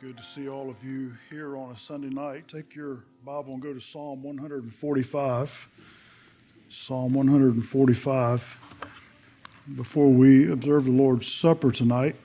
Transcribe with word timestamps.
Good 0.00 0.16
to 0.16 0.24
see 0.24 0.48
all 0.48 0.70
of 0.70 0.82
you 0.82 1.12
here 1.28 1.58
on 1.58 1.72
a 1.72 1.78
Sunday 1.78 2.08
night. 2.08 2.48
Take 2.48 2.74
your 2.74 3.00
Bible 3.22 3.52
and 3.52 3.62
go 3.62 3.74
to 3.74 3.80
Psalm 3.82 4.22
145. 4.22 5.68
Psalm 6.70 7.12
145. 7.12 8.56
Before 9.76 10.08
we 10.08 10.50
observe 10.50 10.86
the 10.86 10.90
Lord's 10.90 11.30
Supper 11.30 11.70
tonight, 11.70 12.16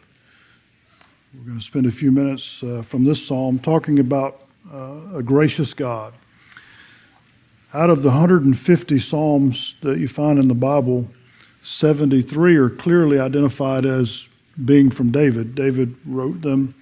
we're 1.34 1.44
going 1.44 1.60
to 1.60 1.66
spend 1.66 1.86
a 1.86 1.92
few 1.92 2.14
minutes 2.14 2.64
uh, 2.64 2.82
from 2.82 3.04
this 3.04 3.28
psalm 3.28 3.60
talking 3.60 4.00
about 4.00 4.40
uh, 4.74 5.18
a 5.18 5.22
gracious 5.22 5.74
God. 5.74 6.14
Out 7.74 7.90
of 7.90 8.04
the 8.04 8.10
150 8.10 9.00
psalms 9.00 9.76
that 9.82 9.98
you 9.98 10.08
find 10.08 10.40
in 10.40 10.48
the 10.48 10.54
Bible, 10.54 11.10
73 11.66 12.56
are 12.56 12.70
clearly 12.70 13.20
identified 13.20 13.86
as 13.86 14.30
being 14.64 14.90
from 14.90 15.12
David. 15.12 15.56
David 15.56 15.98
wrote 16.06 16.42
them 16.42 16.74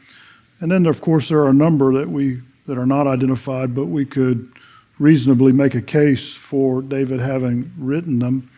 and 0.63 0.71
then, 0.71 0.85
of 0.85 1.01
course, 1.01 1.27
there 1.27 1.39
are 1.39 1.49
a 1.49 1.53
number 1.53 1.91
that 1.99 2.09
we 2.09 2.41
that 2.67 2.77
are 2.77 2.85
not 2.85 3.05
identified, 3.05 3.75
but 3.75 3.87
we 3.87 4.05
could 4.05 4.49
reasonably 4.97 5.51
make 5.51 5.75
a 5.75 5.81
case 5.81 6.33
for 6.33 6.81
David 6.81 7.19
having 7.19 7.69
written 7.77 8.19
them. 8.19 8.49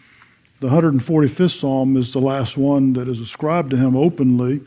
The 0.60 0.68
145th 0.68 1.60
Psalm 1.60 1.98
is 1.98 2.14
the 2.14 2.22
last 2.22 2.58
one 2.58 2.94
that 2.94 3.08
is 3.08 3.20
ascribed 3.20 3.72
to 3.72 3.78
him 3.78 3.98
openly, 3.98 4.62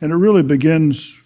and 0.00 0.10
it 0.10 0.16
really 0.16 0.42
begins 0.42 1.16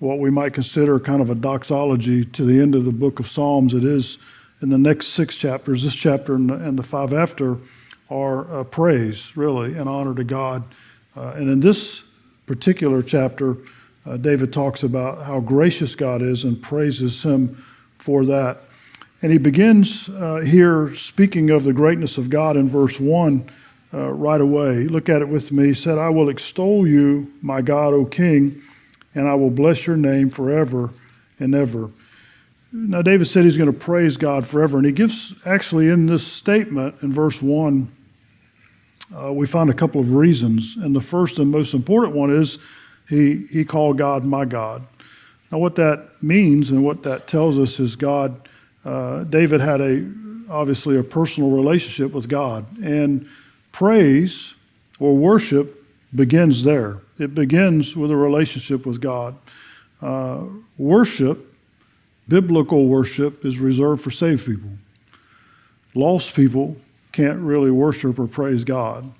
what 0.00 0.18
we 0.18 0.30
might 0.30 0.52
consider 0.52 0.98
kind 0.98 1.22
of 1.22 1.30
a 1.30 1.36
doxology 1.36 2.24
to 2.24 2.44
the 2.44 2.60
end 2.60 2.74
of 2.74 2.84
the 2.84 2.90
book 2.90 3.20
of 3.20 3.28
Psalms. 3.28 3.74
It 3.74 3.84
is 3.84 4.18
in 4.62 4.68
the 4.68 4.78
next 4.78 5.10
six 5.10 5.36
chapters. 5.36 5.84
This 5.84 5.94
chapter 5.94 6.34
and 6.34 6.50
the, 6.50 6.54
and 6.54 6.76
the 6.76 6.82
five 6.82 7.12
after 7.12 7.56
are 8.10 8.52
uh, 8.52 8.64
praise, 8.64 9.36
really, 9.36 9.78
and 9.78 9.88
honor 9.88 10.16
to 10.16 10.24
God. 10.24 10.64
Uh, 11.16 11.34
and 11.36 11.48
in 11.48 11.60
this 11.60 12.02
particular 12.46 13.00
chapter, 13.00 13.58
uh, 14.06 14.16
David 14.16 14.52
talks 14.52 14.82
about 14.82 15.24
how 15.24 15.40
gracious 15.40 15.94
God 15.94 16.22
is 16.22 16.44
and 16.44 16.62
praises 16.62 17.22
him 17.22 17.64
for 17.98 18.24
that. 18.26 18.60
And 19.20 19.32
he 19.32 19.38
begins 19.38 20.08
uh, 20.08 20.36
here 20.36 20.94
speaking 20.94 21.50
of 21.50 21.64
the 21.64 21.72
greatness 21.72 22.18
of 22.18 22.30
God 22.30 22.56
in 22.56 22.68
verse 22.68 23.00
1 23.00 23.50
uh, 23.92 24.12
right 24.12 24.40
away. 24.40 24.86
Look 24.86 25.08
at 25.08 25.22
it 25.22 25.28
with 25.28 25.50
me. 25.50 25.66
He 25.66 25.74
said, 25.74 25.98
I 25.98 26.08
will 26.08 26.28
extol 26.28 26.86
you, 26.86 27.32
my 27.42 27.60
God, 27.60 27.94
O 27.94 28.04
King, 28.04 28.62
and 29.14 29.28
I 29.28 29.34
will 29.34 29.50
bless 29.50 29.86
your 29.86 29.96
name 29.96 30.30
forever 30.30 30.90
and 31.40 31.54
ever. 31.54 31.90
Now, 32.70 33.02
David 33.02 33.26
said 33.26 33.44
he's 33.44 33.56
going 33.56 33.72
to 33.72 33.78
praise 33.78 34.16
God 34.16 34.46
forever. 34.46 34.76
And 34.76 34.86
he 34.86 34.92
gives, 34.92 35.34
actually, 35.46 35.88
in 35.88 36.06
this 36.06 36.26
statement 36.26 36.96
in 37.02 37.12
verse 37.12 37.40
1, 37.40 37.90
uh, 39.16 39.32
we 39.32 39.46
find 39.46 39.70
a 39.70 39.74
couple 39.74 40.00
of 40.00 40.12
reasons. 40.12 40.76
And 40.76 40.94
the 40.94 41.00
first 41.00 41.38
and 41.38 41.50
most 41.50 41.72
important 41.72 42.14
one 42.14 42.30
is 42.30 42.58
he, 43.08 43.46
he 43.50 43.64
called 43.64 43.98
God 43.98 44.24
my 44.24 44.44
God. 44.44 44.86
Now, 45.50 45.58
what 45.58 45.76
that 45.76 46.22
means 46.22 46.70
and 46.70 46.84
what 46.84 47.02
that 47.04 47.26
tells 47.26 47.58
us 47.58 47.80
is 47.80 47.96
God, 47.96 48.48
uh, 48.84 49.24
David 49.24 49.60
had 49.60 49.80
a 49.80 50.06
obviously 50.50 50.96
a 50.96 51.02
personal 51.02 51.50
relationship 51.50 52.12
with 52.12 52.28
God, 52.28 52.66
and 52.82 53.28
praise 53.72 54.54
or 54.98 55.16
worship 55.16 55.84
begins 56.14 56.64
there. 56.64 57.00
It 57.18 57.34
begins 57.34 57.96
with 57.96 58.10
a 58.10 58.16
relationship 58.16 58.86
with 58.86 59.00
God. 59.00 59.36
Uh, 60.00 60.44
worship, 60.78 61.54
biblical 62.28 62.86
worship, 62.86 63.44
is 63.44 63.58
reserved 63.58 64.02
for 64.02 64.10
saved 64.10 64.46
people. 64.46 64.70
Lost 65.94 66.34
people 66.34 66.76
can't 67.12 67.38
really 67.40 67.70
worship 67.70 68.18
or 68.18 68.26
praise 68.26 68.64
God 68.64 69.10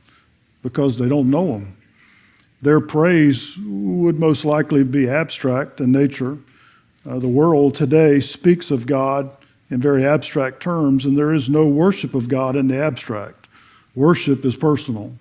because 0.62 0.98
they 0.98 1.08
don't 1.08 1.30
know 1.30 1.54
Him. 1.54 1.76
Their 2.60 2.80
praise 2.80 3.56
would 3.64 4.18
most 4.18 4.44
likely 4.44 4.82
be 4.82 5.08
abstract 5.08 5.80
in 5.80 5.92
nature. 5.92 6.38
Uh, 7.08 7.18
the 7.18 7.28
world 7.28 7.74
today 7.74 8.20
speaks 8.20 8.70
of 8.70 8.86
God 8.86 9.34
in 9.70 9.80
very 9.80 10.04
abstract 10.04 10.62
terms, 10.62 11.04
and 11.04 11.16
there 11.16 11.32
is 11.32 11.48
no 11.48 11.66
worship 11.66 12.14
of 12.14 12.28
God 12.28 12.56
in 12.56 12.68
the 12.68 12.78
abstract. 12.78 13.48
Worship 13.94 14.44
is 14.44 14.56
personal. 14.56 15.12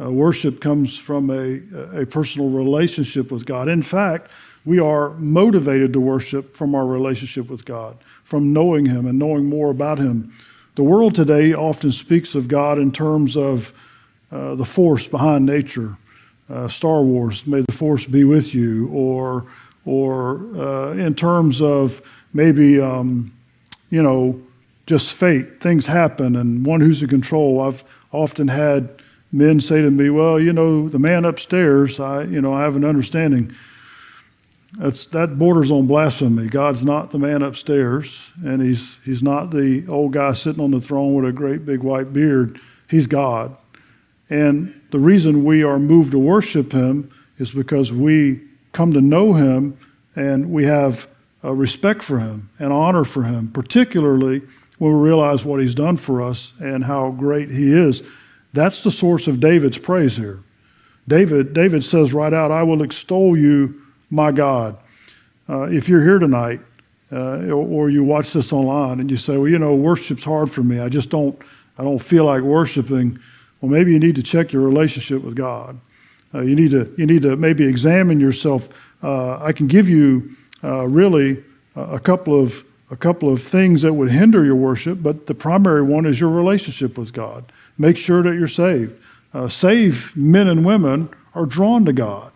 Uh, 0.00 0.10
worship 0.10 0.60
comes 0.60 0.98
from 0.98 1.30
a, 1.30 2.00
a 2.00 2.06
personal 2.06 2.48
relationship 2.48 3.30
with 3.30 3.46
God. 3.46 3.68
In 3.68 3.82
fact, 3.82 4.30
we 4.64 4.78
are 4.78 5.10
motivated 5.10 5.92
to 5.92 6.00
worship 6.00 6.56
from 6.56 6.74
our 6.74 6.86
relationship 6.86 7.48
with 7.50 7.64
God, 7.64 7.96
from 8.24 8.52
knowing 8.52 8.86
Him 8.86 9.06
and 9.06 9.18
knowing 9.18 9.48
more 9.48 9.70
about 9.70 9.98
Him. 9.98 10.32
The 10.74 10.82
world 10.82 11.14
today 11.14 11.52
often 11.52 11.92
speaks 11.92 12.34
of 12.34 12.48
God 12.48 12.78
in 12.78 12.92
terms 12.92 13.36
of 13.36 13.72
uh, 14.30 14.54
the 14.54 14.64
force 14.64 15.06
behind 15.06 15.44
nature, 15.44 15.98
uh, 16.50 16.68
Star 16.68 17.02
Wars, 17.02 17.46
May 17.46 17.62
the 17.62 17.72
Force 17.72 18.06
be 18.06 18.24
with 18.24 18.54
you, 18.54 18.88
or, 18.88 19.46
or 19.84 20.36
uh, 20.56 20.92
in 20.92 21.14
terms 21.14 21.60
of 21.60 22.02
maybe, 22.32 22.80
um, 22.80 23.32
you 23.90 24.02
know, 24.02 24.40
just 24.86 25.12
fate. 25.12 25.60
Things 25.60 25.86
happen, 25.86 26.36
and 26.36 26.66
one 26.66 26.80
who's 26.80 27.02
in 27.02 27.08
control. 27.08 27.60
I've 27.60 27.84
often 28.10 28.48
had 28.48 29.00
men 29.30 29.60
say 29.60 29.80
to 29.80 29.90
me, 29.90 30.10
"Well, 30.10 30.40
you 30.40 30.52
know, 30.52 30.88
the 30.88 30.98
man 30.98 31.24
upstairs, 31.24 32.00
I, 32.00 32.24
you 32.24 32.40
know, 32.40 32.52
I 32.52 32.62
have 32.62 32.76
an 32.76 32.84
understanding." 32.84 33.54
That's, 34.78 35.04
that 35.06 35.38
borders 35.38 35.70
on 35.70 35.86
blasphemy. 35.86 36.48
God's 36.48 36.82
not 36.82 37.10
the 37.10 37.18
man 37.18 37.42
upstairs, 37.42 38.30
and 38.42 38.62
he's, 38.62 38.96
he's 39.04 39.22
not 39.22 39.50
the 39.50 39.86
old 39.86 40.14
guy 40.14 40.32
sitting 40.32 40.64
on 40.64 40.70
the 40.70 40.80
throne 40.80 41.14
with 41.14 41.26
a 41.26 41.32
great 41.32 41.66
big 41.66 41.80
white 41.80 42.14
beard. 42.14 42.58
He's 42.88 43.06
God. 43.06 43.54
And 44.30 44.80
the 44.92 44.98
reason 44.98 45.44
we 45.44 45.64
are 45.64 45.78
moved 45.78 46.12
to 46.12 46.18
worship 46.18 46.72
Him 46.72 47.10
is 47.38 47.50
because 47.50 47.92
we 47.92 48.40
come 48.72 48.92
to 48.92 49.00
know 49.00 49.32
Him 49.32 49.76
and 50.14 50.50
we 50.50 50.64
have 50.64 51.08
respect 51.42 52.02
for 52.02 52.18
Him 52.18 52.50
and 52.58 52.72
honor 52.72 53.04
for 53.04 53.24
Him, 53.24 53.50
particularly 53.50 54.42
when 54.78 54.92
we 54.92 54.98
realize 54.98 55.44
what 55.44 55.60
He's 55.60 55.74
done 55.74 55.96
for 55.96 56.22
us 56.22 56.52
and 56.60 56.84
how 56.84 57.10
great 57.10 57.50
He 57.50 57.72
is. 57.72 58.02
That's 58.52 58.82
the 58.82 58.90
source 58.90 59.26
of 59.26 59.40
David's 59.40 59.78
praise 59.78 60.16
here. 60.16 60.40
David, 61.08 61.52
David 61.52 61.84
says 61.84 62.12
right 62.12 62.32
out, 62.32 62.52
I 62.52 62.62
will 62.62 62.82
extol 62.82 63.36
you, 63.36 63.82
my 64.10 64.30
God. 64.30 64.76
Uh, 65.48 65.62
if 65.62 65.88
you're 65.88 66.02
here 66.02 66.18
tonight, 66.18 66.60
uh, 67.10 67.46
or, 67.46 67.66
or 67.66 67.90
you 67.90 68.04
watch 68.04 68.32
this 68.32 68.52
online 68.52 69.00
and 69.00 69.10
you 69.10 69.16
say, 69.16 69.36
well, 69.36 69.48
you 69.48 69.58
know, 69.58 69.74
worship's 69.74 70.24
hard 70.24 70.50
for 70.50 70.62
me. 70.62 70.78
I 70.78 70.88
just 70.88 71.10
don't, 71.10 71.38
I 71.76 71.82
don't 71.82 71.98
feel 71.98 72.24
like 72.24 72.42
worshiping. 72.42 73.18
Well, 73.62 73.70
maybe 73.70 73.92
you 73.92 74.00
need 74.00 74.16
to 74.16 74.22
check 74.22 74.52
your 74.52 74.62
relationship 74.62 75.22
with 75.22 75.36
God. 75.36 75.80
Uh, 76.34 76.40
you, 76.40 76.56
need 76.56 76.72
to, 76.72 76.92
you 76.98 77.06
need 77.06 77.22
to 77.22 77.36
maybe 77.36 77.64
examine 77.64 78.18
yourself. 78.18 78.68
Uh, 79.02 79.38
I 79.42 79.52
can 79.52 79.68
give 79.68 79.88
you 79.88 80.36
uh, 80.64 80.86
really 80.88 81.42
a 81.76 82.00
couple, 82.00 82.38
of, 82.38 82.64
a 82.90 82.96
couple 82.96 83.32
of 83.32 83.40
things 83.40 83.82
that 83.82 83.94
would 83.94 84.10
hinder 84.10 84.44
your 84.44 84.56
worship, 84.56 85.02
but 85.02 85.26
the 85.26 85.34
primary 85.34 85.82
one 85.82 86.06
is 86.06 86.18
your 86.18 86.30
relationship 86.30 86.98
with 86.98 87.12
God. 87.12 87.52
Make 87.78 87.96
sure 87.96 88.22
that 88.22 88.34
you're 88.34 88.48
saved. 88.48 88.94
Uh, 89.32 89.48
saved 89.48 90.16
men 90.16 90.48
and 90.48 90.64
women 90.64 91.08
are 91.34 91.46
drawn 91.46 91.84
to 91.84 91.92
God. 91.92 92.32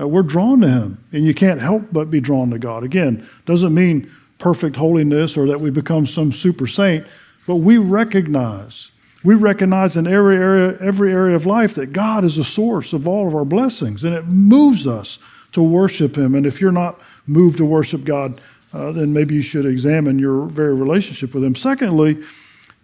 Uh, 0.00 0.08
we're 0.08 0.22
drawn 0.22 0.62
to 0.62 0.68
Him, 0.68 1.04
and 1.12 1.24
you 1.24 1.34
can't 1.34 1.60
help 1.60 1.84
but 1.92 2.10
be 2.10 2.20
drawn 2.20 2.50
to 2.50 2.58
God. 2.58 2.82
Again, 2.82 3.28
doesn't 3.44 3.74
mean 3.74 4.10
perfect 4.38 4.76
holiness 4.76 5.36
or 5.36 5.46
that 5.48 5.60
we 5.60 5.70
become 5.70 6.06
some 6.06 6.32
super 6.32 6.66
saint, 6.66 7.06
but 7.46 7.56
we 7.56 7.76
recognize 7.76 8.90
we 9.24 9.34
recognize 9.34 9.96
in 9.96 10.06
every 10.06 10.36
area, 10.36 10.76
every 10.80 11.12
area 11.12 11.36
of 11.36 11.46
life 11.46 11.74
that 11.74 11.92
God 11.92 12.24
is 12.24 12.36
the 12.36 12.44
source 12.44 12.92
of 12.92 13.06
all 13.06 13.28
of 13.28 13.34
our 13.34 13.44
blessings, 13.44 14.04
and 14.04 14.14
it 14.14 14.26
moves 14.26 14.86
us 14.86 15.18
to 15.52 15.62
worship 15.62 16.16
Him. 16.16 16.34
And 16.34 16.46
if 16.46 16.60
you're 16.60 16.72
not 16.72 17.00
moved 17.26 17.58
to 17.58 17.64
worship 17.64 18.04
God, 18.04 18.40
uh, 18.72 18.92
then 18.92 19.12
maybe 19.12 19.34
you 19.34 19.42
should 19.42 19.66
examine 19.66 20.18
your 20.18 20.46
very 20.46 20.74
relationship 20.74 21.34
with 21.34 21.44
Him. 21.44 21.54
Secondly, 21.54 22.22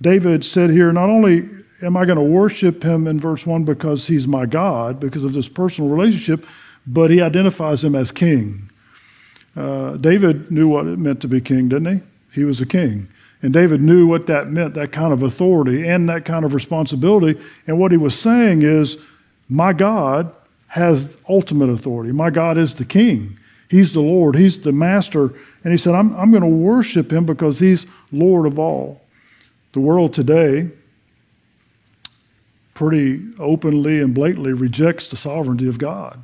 David 0.01 0.45
said 0.45 0.71
here, 0.71 0.93
not 0.93 1.11
only 1.11 1.49
am 1.83 1.97
I 1.97 2.05
going 2.05 2.19
to 2.19 2.23
worship 2.23 2.83
Him 2.83 3.07
in 3.07 3.19
verse 3.19 3.45
1 3.47 3.65
because 3.65 4.07
He's 4.07 4.29
my 4.29 4.47
God, 4.47 5.01
because 5.01 5.25
of 5.25 5.33
this 5.33 5.49
personal 5.49 5.91
relationship, 5.91 6.47
but 6.87 7.11
He 7.11 7.21
identifies 7.21 7.83
Him 7.83 7.95
as 7.95 8.13
King. 8.13 8.69
Uh, 9.57 9.97
David 9.97 10.53
knew 10.53 10.69
what 10.69 10.87
it 10.87 10.99
meant 11.01 11.21
to 11.21 11.29
be 11.29 11.41
king, 11.41 11.69
didn't 11.69 11.97
he? 11.97 12.03
He 12.33 12.45
was 12.45 12.61
a 12.61 12.67
king. 12.67 13.09
And 13.43 13.53
David 13.53 13.81
knew 13.81 14.07
what 14.07 14.27
that 14.27 14.49
meant, 14.49 14.75
that 14.75 14.93
kind 14.93 15.13
of 15.13 15.23
authority 15.23 15.87
and 15.87 16.09
that 16.09 16.25
kind 16.25 16.45
of 16.45 16.55
responsibility. 16.55 17.41
And 17.67 17.79
what 17.79 17.93
he 17.93 17.99
was 17.99 18.19
saying 18.19 18.63
is, 18.63 18.97
My 19.49 19.73
God 19.73 20.35
has 20.69 21.17
ultimate 21.29 21.71
authority. 21.71 22.13
My 22.13 22.31
God 22.31 22.59
is 22.59 22.75
the 22.75 22.85
king. 22.85 23.39
He's 23.69 23.93
the 23.93 24.01
Lord. 24.01 24.35
He's 24.35 24.59
the 24.59 24.73
master. 24.73 25.35
And 25.65 25.73
he 25.73 25.77
said, 25.77 25.95
I'm, 25.95 26.15
I'm 26.17 26.31
going 26.31 26.43
to 26.43 26.49
worship 26.49 27.13
him 27.13 27.27
because 27.27 27.59
he's 27.59 27.87
Lord 28.13 28.47
of 28.47 28.59
all. 28.59 29.03
The 29.73 29.81
world 29.81 30.15
today 30.15 30.71
pretty 32.75 33.23
openly 33.39 34.01
and 34.01 34.15
blatantly 34.15 34.53
rejects 34.53 35.09
the 35.09 35.17
sovereignty 35.17 35.69
of 35.69 35.79
God. 35.79 36.23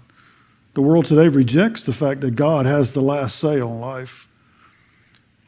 The 0.74 0.82
world 0.82 1.06
today 1.06 1.28
rejects 1.28 1.82
the 1.82 1.92
fact 1.92 2.20
that 2.20 2.36
God 2.36 2.66
has 2.66 2.92
the 2.92 3.00
last 3.00 3.38
say 3.38 3.60
on 3.60 3.80
life. 3.80 4.28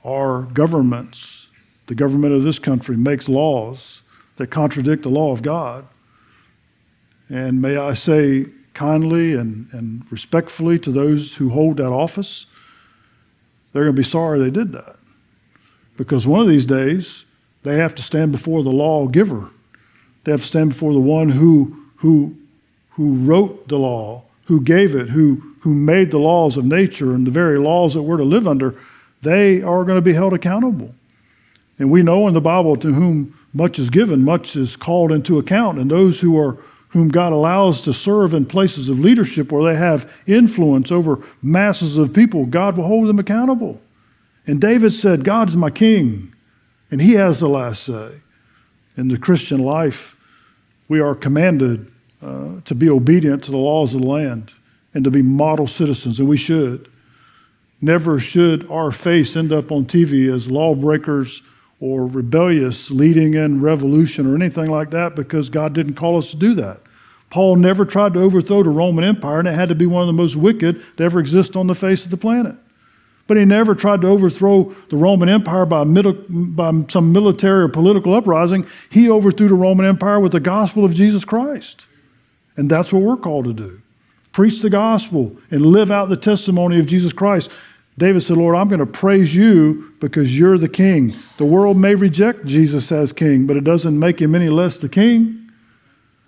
Our 0.04 0.42
governments 0.42 1.36
the 1.87 1.94
government 1.94 2.35
of 2.35 2.43
this 2.43 2.59
country 2.59 2.97
makes 2.97 3.29
laws 3.29 4.03
that 4.37 4.49
contradict 4.49 5.03
the 5.03 5.09
law 5.09 5.33
of 5.33 5.43
God. 5.43 5.87
And 7.29 7.61
may 7.61 7.77
I 7.77 7.94
say 7.94 8.47
kindly 8.75 9.35
and, 9.35 9.69
and 9.73 10.05
respectfully 10.11 10.79
to 10.81 10.93
those 10.93 11.37
who 11.37 11.50
hold 11.50 11.79
that 11.79 11.93
office 11.93 12.47
they're 13.77 13.85
going 13.85 13.94
to 13.94 14.00
be 14.00 14.09
sorry 14.09 14.38
they 14.38 14.49
did 14.49 14.73
that. 14.73 14.97
Because 15.99 16.27
one 16.27 16.41
of 16.41 16.49
these 16.49 16.65
days, 16.65 17.27
they 17.62 17.77
have 17.77 17.94
to 17.97 18.03
stand 18.03 18.33
before 18.33 18.62
the 18.62 18.73
lawgiver. 18.73 19.50
They 20.25 20.33
have 20.33 20.41
to 20.41 20.47
stand 20.47 20.71
before 20.71 20.94
the 20.94 20.99
one 20.99 21.29
who, 21.29 21.85
who, 21.97 22.35
who 22.93 23.17
wrote 23.17 23.69
the 23.69 23.77
law, 23.77 24.25
who 24.47 24.62
gave 24.62 24.97
it, 24.97 25.11
who, 25.11 25.43
who 25.61 25.75
made 25.75 26.11
the 26.11 26.17
laws 26.17 26.56
of 26.56 26.65
nature 26.65 27.12
and 27.12 27.27
the 27.27 27.31
very 27.31 27.59
laws 27.59 27.93
that 27.93 28.00
we're 28.00 28.17
to 28.17 28.25
live 28.25 28.49
under. 28.49 28.77
They 29.21 29.61
are 29.61 29.85
going 29.85 29.99
to 29.99 30.00
be 30.00 30.15
held 30.15 30.33
accountable. 30.33 30.94
And 31.78 31.90
we 31.90 32.02
know 32.02 32.26
in 32.26 32.34
the 32.34 32.40
Bible 32.40 32.76
to 32.76 32.93
whom 32.93 33.38
much 33.52 33.78
is 33.78 33.90
given, 33.90 34.25
much 34.25 34.56
is 34.56 34.76
called 34.76 35.12
into 35.12 35.38
account. 35.38 35.78
And 35.78 35.90
those 35.90 36.20
who 36.20 36.38
are 36.38 36.58
whom 36.90 37.08
God 37.08 37.32
allows 37.32 37.82
to 37.82 37.93
serve 37.93 38.32
in 38.32 38.46
places 38.46 38.88
of 38.88 38.99
leadership 38.99 39.52
where 39.52 39.70
they 39.70 39.78
have 39.78 40.11
influence 40.26 40.90
over 40.90 41.23
masses 41.43 41.96
of 41.96 42.14
people, 42.14 42.46
God 42.46 42.76
will 42.76 42.87
hold 42.87 43.08
them 43.08 43.19
accountable. 43.19 43.81
And 44.46 44.61
David 44.61 44.93
said, 44.93 45.25
God 45.25 45.49
is 45.49 45.56
my 45.56 45.70
king, 45.70 46.32
and 46.90 47.02
he 47.02 47.14
has 47.14 47.40
the 47.40 47.49
last 47.49 47.82
say. 47.82 48.20
In 48.96 49.08
the 49.08 49.19
Christian 49.19 49.58
life, 49.58 50.17
we 50.88 51.00
are 51.00 51.14
commanded 51.14 51.93
uh, 52.23 52.61
to 52.64 52.75
be 52.75 52.88
obedient 52.88 53.44
to 53.44 53.50
the 53.50 53.58
laws 53.58 53.94
of 53.94 54.00
the 54.00 54.06
land 54.06 54.52
and 54.94 55.05
to 55.05 55.11
be 55.11 55.20
model 55.20 55.67
citizens, 55.67 56.19
and 56.19 56.28
we 56.28 56.38
should. 56.38 56.90
Never 57.82 58.19
should 58.19 58.67
our 58.70 58.90
face 58.90 59.37
end 59.37 59.52
up 59.52 59.70
on 59.70 59.84
TV 59.84 60.34
as 60.34 60.49
lawbreakers 60.49 61.43
or 61.81 62.06
rebellious, 62.06 62.90
leading 62.90 63.34
in 63.34 63.61
revolution 63.61 64.26
or 64.26 64.34
anything 64.34 64.70
like 64.70 64.90
that 64.90 65.14
because 65.14 65.50
God 65.50 65.73
didn't 65.75 65.94
call 65.94 66.19
us 66.19 66.31
to 66.31 66.37
do 66.37 66.55
that. 66.55 66.81
Paul 67.28 67.56
never 67.56 67.84
tried 67.84 68.14
to 68.14 68.20
overthrow 68.20 68.62
the 68.62 68.70
Roman 68.70 69.05
Empire, 69.05 69.40
and 69.40 69.49
it 69.49 69.55
had 69.55 69.69
to 69.69 69.75
be 69.75 69.87
one 69.87 70.02
of 70.02 70.06
the 70.06 70.12
most 70.12 70.37
wicked 70.37 70.82
to 70.96 71.05
ever 71.05 71.20
exist 71.20 71.56
on 71.56 71.67
the 71.67 71.75
face 71.75 72.05
of 72.05 72.11
the 72.11 72.17
planet. 72.17 72.56
But 73.26 73.37
he 73.37 73.44
never 73.44 73.75
tried 73.75 74.02
to 74.02 74.08
overthrow 74.08 74.75
the 74.88 74.96
Roman 74.96 75.28
Empire 75.28 75.67
by, 75.67 75.82
middle, 75.84 76.14
by 76.28 76.73
some 76.88 77.12
military 77.12 77.64
or 77.64 77.69
political 77.69 78.14
uprising. 78.14 78.67
He 78.88 79.11
overthrew 79.11 79.49
the 79.49 79.55
Roman 79.55 79.84
Empire 79.84 80.20
with 80.20 80.32
the 80.32 80.40
gospel 80.40 80.84
of 80.84 80.94
Jesus 80.94 81.25
Christ. 81.25 81.87
And 82.56 82.70
that's 82.70 82.93
what 82.93 83.02
we're 83.02 83.17
called 83.17 83.46
to 83.46 83.52
do 83.52 83.82
preach 84.32 84.61
the 84.61 84.69
gospel 84.69 85.34
and 85.50 85.64
live 85.64 85.90
out 85.90 86.11
the 86.11 86.17
testimony 86.17 86.78
of 86.78 86.84
Jesus 86.84 87.11
Christ. 87.11 87.50
David 87.98 88.22
said, 88.22 88.37
Lord, 88.37 88.56
I'm 88.56 88.69
going 88.69 88.81
to 88.81 88.87
praise 88.87 89.34
you 89.34 89.94
because 90.00 90.38
you're 90.38 90.58
the 90.58 90.69
king. 90.69 91.14
The 91.38 91.46
world 91.46 91.78
may 91.78 91.94
reject 91.94 92.44
Jesus 92.44 92.93
as 92.93 93.12
king, 93.12 93.46
but 93.46 93.56
it 93.56 93.64
doesn't 93.64 93.98
make 93.98 94.20
him 94.20 94.34
any 94.34 94.50
less 94.50 94.76
the 94.76 94.88
king. 94.88 95.50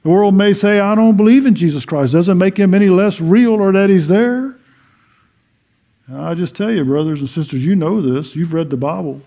The 0.02 0.08
world 0.08 0.34
may 0.34 0.54
say, 0.54 0.80
I 0.80 0.94
don't 0.94 1.16
believe 1.16 1.44
in 1.44 1.54
Jesus 1.54 1.84
Christ. 1.84 2.14
Doesn't 2.14 2.38
make 2.38 2.56
him 2.56 2.72
any 2.72 2.88
less 2.88 3.20
real 3.20 3.54
or 3.54 3.72
that 3.72 3.90
he's 3.90 4.08
there. 4.08 4.54
I 6.10 6.32
just 6.32 6.56
tell 6.56 6.70
you, 6.70 6.84
brothers 6.84 7.20
and 7.20 7.28
sisters, 7.28 7.64
you 7.66 7.76
know 7.76 8.00
this. 8.00 8.34
You've 8.34 8.54
read 8.54 8.70
the 8.70 8.78
Bible. 8.78 9.20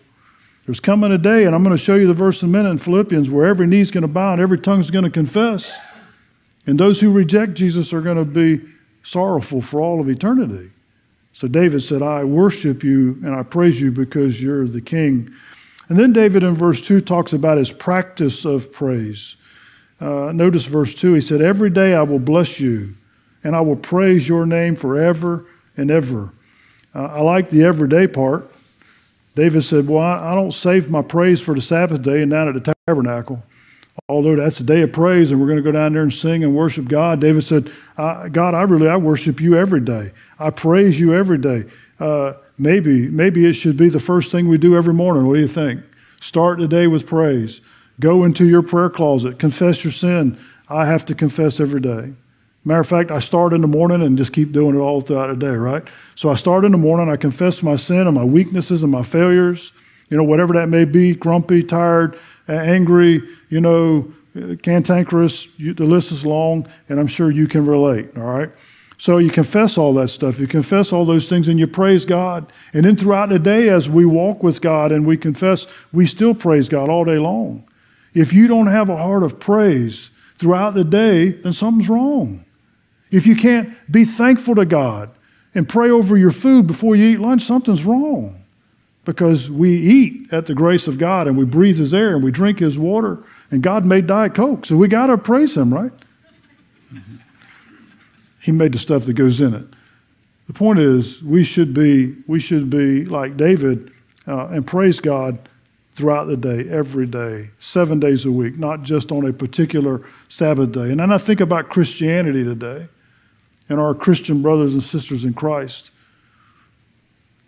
There's 0.65 0.79
coming 0.79 1.11
a 1.11 1.17
day, 1.19 1.45
and 1.45 1.53
I'm 1.53 1.63
going 1.63 1.77
to 1.77 1.83
show 1.83 1.95
you 1.95 2.07
the 2.07 2.13
verse 2.13 2.41
in 2.41 2.49
a 2.49 2.51
minute 2.51 2.71
in 2.71 2.77
Philippians, 2.79 3.29
where 3.29 3.45
every 3.45 3.67
knee's 3.67 3.91
going 3.91 4.01
to 4.01 4.07
bow 4.07 4.33
and 4.33 4.41
every 4.41 4.57
tongue's 4.57 4.89
going 4.89 5.03
to 5.03 5.11
confess. 5.11 5.71
And 6.65 6.79
those 6.79 6.99
who 6.99 7.11
reject 7.11 7.53
Jesus 7.53 7.93
are 7.93 8.01
going 8.01 8.17
to 8.17 8.25
be 8.25 8.61
sorrowful 9.03 9.61
for 9.61 9.79
all 9.79 9.99
of 9.99 10.09
eternity. 10.09 10.70
So 11.33 11.47
David 11.47 11.83
said, 11.83 12.01
I 12.01 12.23
worship 12.23 12.83
you 12.83 13.19
and 13.23 13.33
I 13.33 13.43
praise 13.43 13.79
you 13.79 13.91
because 13.91 14.41
you're 14.41 14.67
the 14.67 14.81
king. 14.81 15.31
And 15.89 15.97
then 15.97 16.13
David 16.13 16.43
in 16.43 16.55
verse 16.55 16.81
2 16.81 17.01
talks 17.01 17.33
about 17.33 17.57
his 17.57 17.71
practice 17.71 18.45
of 18.45 18.71
praise. 18.71 19.35
Uh, 19.99 20.31
notice 20.33 20.65
verse 20.65 20.93
2. 20.95 21.13
He 21.13 21.21
said, 21.21 21.41
Every 21.41 21.69
day 21.69 21.93
I 21.93 22.01
will 22.01 22.19
bless 22.19 22.59
you, 22.59 22.95
and 23.43 23.55
I 23.55 23.61
will 23.61 23.75
praise 23.75 24.27
your 24.27 24.45
name 24.45 24.75
forever 24.75 25.45
and 25.77 25.91
ever. 25.91 26.33
Uh, 26.95 27.05
I 27.05 27.21
like 27.21 27.49
the 27.49 27.63
everyday 27.63 28.07
part. 28.07 28.51
David 29.35 29.63
said, 29.63 29.87
Well, 29.87 30.03
I, 30.03 30.31
I 30.31 30.35
don't 30.35 30.53
save 30.53 30.89
my 30.89 31.01
praise 31.01 31.39
for 31.39 31.53
the 31.53 31.61
Sabbath 31.61 32.01
day 32.01 32.21
and 32.21 32.31
down 32.31 32.47
at 32.47 32.63
the 32.63 32.73
tabernacle. 32.87 33.43
Although 34.07 34.37
that's 34.37 34.59
a 34.59 34.63
day 34.63 34.81
of 34.81 34.93
praise 34.93 35.31
and 35.31 35.39
we're 35.39 35.47
going 35.47 35.57
to 35.57 35.63
go 35.63 35.71
down 35.71 35.93
there 35.93 36.01
and 36.01 36.13
sing 36.13 36.43
and 36.43 36.55
worship 36.55 36.87
God, 36.87 37.21
David 37.21 37.43
said, 37.43 37.71
God, 37.97 38.53
I 38.53 38.61
really, 38.63 38.87
I 38.87 38.97
worship 38.97 39.39
you 39.39 39.57
every 39.57 39.81
day. 39.81 40.11
I 40.39 40.49
praise 40.49 40.99
you 40.99 41.13
every 41.13 41.37
day. 41.37 41.65
Uh, 41.99 42.33
maybe, 42.57 43.07
maybe 43.09 43.45
it 43.45 43.53
should 43.53 43.77
be 43.77 43.89
the 43.89 43.99
first 43.99 44.31
thing 44.31 44.47
we 44.47 44.57
do 44.57 44.75
every 44.75 44.93
morning. 44.93 45.27
What 45.27 45.35
do 45.35 45.41
you 45.41 45.47
think? 45.47 45.83
Start 46.19 46.59
the 46.59 46.67
day 46.67 46.87
with 46.87 47.05
praise. 47.05 47.61
Go 47.99 48.23
into 48.23 48.45
your 48.45 48.61
prayer 48.61 48.89
closet, 48.89 49.39
confess 49.39 49.83
your 49.83 49.93
sin. 49.93 50.37
I 50.69 50.85
have 50.85 51.05
to 51.05 51.15
confess 51.15 51.59
every 51.59 51.81
day. 51.81 52.13
Matter 52.63 52.81
of 52.81 52.87
fact, 52.87 53.11
I 53.11 53.19
start 53.19 53.53
in 53.53 53.61
the 53.61 53.67
morning 53.67 54.01
and 54.01 54.17
just 54.17 54.33
keep 54.33 54.51
doing 54.51 54.75
it 54.75 54.79
all 54.79 55.01
throughout 55.01 55.27
the 55.27 55.35
day, 55.35 55.55
right? 55.55 55.83
So 56.15 56.29
I 56.29 56.35
start 56.35 56.63
in 56.63 56.71
the 56.71 56.77
morning, 56.77 57.09
I 57.09 57.17
confess 57.17 57.63
my 57.63 57.75
sin 57.75 58.07
and 58.07 58.13
my 58.13 58.23
weaknesses 58.23 58.83
and 58.83 58.91
my 58.91 59.03
failures, 59.03 59.71
you 60.09 60.17
know, 60.17 60.23
whatever 60.23 60.53
that 60.53 60.69
may 60.69 60.85
be 60.85 61.15
grumpy, 61.15 61.63
tired, 61.63 62.19
angry, 62.53 63.21
you 63.49 63.61
know, 63.61 64.11
cantankerous. 64.63 65.47
You, 65.57 65.73
the 65.73 65.85
list 65.85 66.11
is 66.11 66.25
long, 66.25 66.67
and 66.89 66.99
I'm 66.99 67.07
sure 67.07 67.31
you 67.31 67.47
can 67.47 67.65
relate, 67.65 68.09
all 68.17 68.23
right? 68.23 68.49
So 69.01 69.17
you 69.17 69.31
confess 69.31 69.79
all 69.79 69.95
that 69.95 70.09
stuff. 70.09 70.39
You 70.39 70.45
confess 70.45 70.93
all 70.93 71.05
those 71.05 71.27
things 71.27 71.47
and 71.47 71.57
you 71.57 71.65
praise 71.65 72.05
God. 72.05 72.53
And 72.71 72.85
then 72.85 72.95
throughout 72.95 73.29
the 73.29 73.39
day, 73.39 73.67
as 73.67 73.89
we 73.89 74.05
walk 74.05 74.43
with 74.43 74.61
God 74.61 74.91
and 74.91 75.07
we 75.07 75.17
confess, 75.17 75.65
we 75.91 76.05
still 76.05 76.35
praise 76.35 76.69
God 76.69 76.87
all 76.87 77.03
day 77.03 77.17
long. 77.17 77.67
If 78.13 78.31
you 78.31 78.47
don't 78.47 78.67
have 78.67 78.89
a 78.89 78.97
heart 78.97 79.23
of 79.23 79.39
praise 79.39 80.11
throughout 80.37 80.75
the 80.75 80.83
day, 80.83 81.31
then 81.31 81.51
something's 81.51 81.89
wrong. 81.89 82.45
If 83.09 83.25
you 83.25 83.35
can't 83.35 83.73
be 83.91 84.05
thankful 84.05 84.53
to 84.53 84.65
God 84.65 85.09
and 85.55 85.67
pray 85.67 85.89
over 85.89 86.15
your 86.15 86.29
food 86.29 86.67
before 86.67 86.95
you 86.95 87.05
eat 87.05 87.19
lunch, 87.19 87.43
something's 87.43 87.83
wrong. 87.83 88.40
Because 89.03 89.49
we 89.49 89.75
eat 89.75 90.31
at 90.31 90.45
the 90.45 90.53
grace 90.53 90.87
of 90.87 90.97
God 90.99 91.27
and 91.27 91.37
we 91.37 91.45
breathe 91.45 91.77
His 91.77 91.93
air 91.93 92.13
and 92.13 92.23
we 92.23 92.31
drink 92.31 92.59
His 92.59 92.77
water, 92.77 93.23
and 93.49 93.63
God 93.63 93.85
made 93.85 94.07
Diet 94.07 94.35
Coke, 94.35 94.65
so 94.65 94.77
we 94.77 94.87
got 94.87 95.07
to 95.07 95.17
praise 95.17 95.57
Him, 95.57 95.73
right? 95.73 95.91
Mm-hmm. 96.93 97.15
He 98.41 98.51
made 98.51 98.73
the 98.73 98.79
stuff 98.79 99.05
that 99.05 99.13
goes 99.13 99.41
in 99.41 99.55
it. 99.55 99.65
The 100.47 100.53
point 100.53 100.79
is, 100.79 101.23
we 101.23 101.43
should 101.43 101.73
be, 101.73 102.15
we 102.27 102.39
should 102.39 102.69
be 102.69 103.05
like 103.05 103.37
David 103.37 103.91
uh, 104.27 104.47
and 104.47 104.67
praise 104.67 104.99
God 104.99 105.49
throughout 105.95 106.25
the 106.25 106.37
day, 106.37 106.69
every 106.69 107.05
day, 107.05 107.49
seven 107.59 107.99
days 107.99 108.25
a 108.25 108.31
week, 108.31 108.57
not 108.57 108.83
just 108.83 109.11
on 109.11 109.25
a 109.25 109.33
particular 109.33 110.01
Sabbath 110.29 110.71
day. 110.71 110.91
And 110.91 110.99
then 110.99 111.11
I 111.11 111.17
think 111.17 111.41
about 111.41 111.69
Christianity 111.69 112.43
today 112.43 112.87
and 113.69 113.79
our 113.79 113.93
Christian 113.93 114.41
brothers 114.41 114.73
and 114.73 114.83
sisters 114.83 115.23
in 115.23 115.33
Christ. 115.33 115.91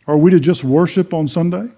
Are 0.08 0.18
we 0.18 0.32
to 0.32 0.40
just 0.40 0.64
worship 0.64 1.14
on 1.14 1.28
Sunday? 1.28 1.70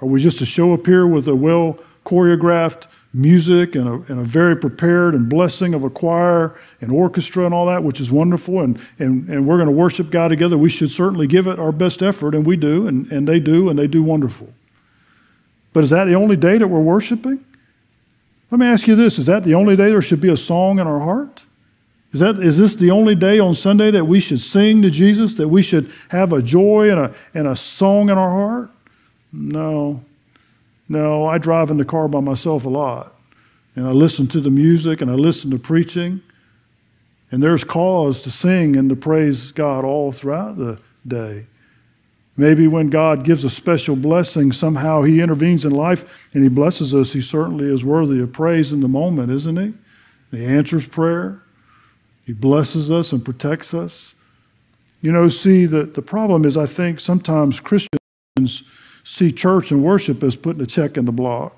Are 0.00 0.08
we 0.08 0.20
just 0.20 0.38
to 0.38 0.46
show 0.46 0.74
up 0.74 0.86
here 0.86 1.06
with 1.06 1.28
a 1.28 1.34
well 1.34 1.78
choreographed 2.04 2.86
music 3.14 3.74
and 3.76 3.88
a, 3.88 3.92
and 4.12 4.20
a, 4.20 4.24
very 4.24 4.56
prepared 4.56 5.14
and 5.14 5.28
blessing 5.28 5.74
of 5.74 5.84
a 5.84 5.90
choir 5.90 6.56
and 6.80 6.90
orchestra 6.90 7.44
and 7.44 7.54
all 7.54 7.66
that, 7.66 7.84
which 7.84 8.00
is 8.00 8.10
wonderful, 8.10 8.60
and, 8.60 8.80
and, 8.98 9.28
and 9.28 9.46
we're 9.46 9.56
going 9.56 9.68
to 9.68 9.74
worship 9.74 10.10
God 10.10 10.28
together? 10.28 10.58
We 10.58 10.70
should 10.70 10.90
certainly 10.90 11.26
give 11.26 11.46
it 11.46 11.58
our 11.58 11.72
best 11.72 12.02
effort, 12.02 12.34
and 12.34 12.44
we 12.44 12.56
do, 12.56 12.88
and, 12.88 13.10
and 13.12 13.28
they 13.28 13.38
do, 13.38 13.68
and 13.68 13.78
they 13.78 13.86
do 13.86 14.02
wonderful. 14.02 14.48
But 15.72 15.84
is 15.84 15.90
that 15.90 16.06
the 16.06 16.14
only 16.14 16.36
day 16.36 16.58
that 16.58 16.66
we're 16.66 16.80
worshiping? 16.80 17.44
Let 18.50 18.58
me 18.58 18.66
ask 18.66 18.86
you 18.86 18.96
this 18.96 19.18
is 19.18 19.26
that 19.26 19.44
the 19.44 19.54
only 19.54 19.76
day 19.76 19.90
there 19.90 20.02
should 20.02 20.20
be 20.20 20.30
a 20.30 20.36
song 20.36 20.78
in 20.78 20.86
our 20.86 21.00
heart? 21.00 21.44
Is, 22.12 22.20
that, 22.20 22.38
is 22.38 22.58
this 22.58 22.74
the 22.74 22.90
only 22.90 23.14
day 23.14 23.38
on 23.38 23.54
Sunday 23.54 23.90
that 23.90 24.04
we 24.04 24.20
should 24.20 24.40
sing 24.40 24.82
to 24.82 24.90
Jesus, 24.90 25.34
that 25.34 25.48
we 25.48 25.62
should 25.62 25.90
have 26.10 26.32
a 26.32 26.42
joy 26.42 26.90
and 26.90 27.00
a, 27.00 27.14
and 27.32 27.48
a 27.48 27.56
song 27.56 28.10
in 28.10 28.18
our 28.18 28.30
heart? 28.30 28.70
No. 29.32 30.04
No, 30.88 31.26
I 31.26 31.38
drive 31.38 31.70
in 31.70 31.78
the 31.78 31.86
car 31.86 32.08
by 32.08 32.20
myself 32.20 32.66
a 32.66 32.68
lot. 32.68 33.16
And 33.74 33.86
I 33.86 33.92
listen 33.92 34.26
to 34.28 34.40
the 34.40 34.50
music 34.50 35.00
and 35.00 35.10
I 35.10 35.14
listen 35.14 35.50
to 35.52 35.58
preaching. 35.58 36.20
And 37.30 37.42
there's 37.42 37.64
cause 37.64 38.22
to 38.24 38.30
sing 38.30 38.76
and 38.76 38.90
to 38.90 38.96
praise 38.96 39.52
God 39.52 39.86
all 39.86 40.12
throughout 40.12 40.58
the 40.58 40.78
day. 41.06 41.46
Maybe 42.36 42.66
when 42.66 42.90
God 42.90 43.24
gives 43.24 43.44
a 43.44 43.50
special 43.50 43.96
blessing, 43.96 44.52
somehow 44.52 45.02
He 45.02 45.20
intervenes 45.20 45.64
in 45.64 45.72
life 45.72 46.28
and 46.34 46.42
He 46.42 46.50
blesses 46.50 46.94
us. 46.94 47.14
He 47.14 47.22
certainly 47.22 47.72
is 47.72 47.84
worthy 47.84 48.20
of 48.20 48.32
praise 48.34 48.70
in 48.72 48.80
the 48.80 48.88
moment, 48.88 49.30
isn't 49.30 49.56
He? 49.56 49.72
He 50.36 50.44
answers 50.44 50.86
prayer. 50.86 51.40
He 52.24 52.32
blesses 52.32 52.90
us 52.90 53.12
and 53.12 53.24
protects 53.24 53.74
us. 53.74 54.14
You 55.00 55.10
know, 55.10 55.28
see, 55.28 55.66
the, 55.66 55.84
the 55.84 56.02
problem 56.02 56.44
is 56.44 56.56
I 56.56 56.66
think 56.66 57.00
sometimes 57.00 57.58
Christians 57.58 58.62
see 59.04 59.32
church 59.32 59.72
and 59.72 59.82
worship 59.82 60.22
as 60.22 60.36
putting 60.36 60.62
a 60.62 60.66
check 60.66 60.96
in 60.96 61.04
the 61.04 61.12
block. 61.12 61.56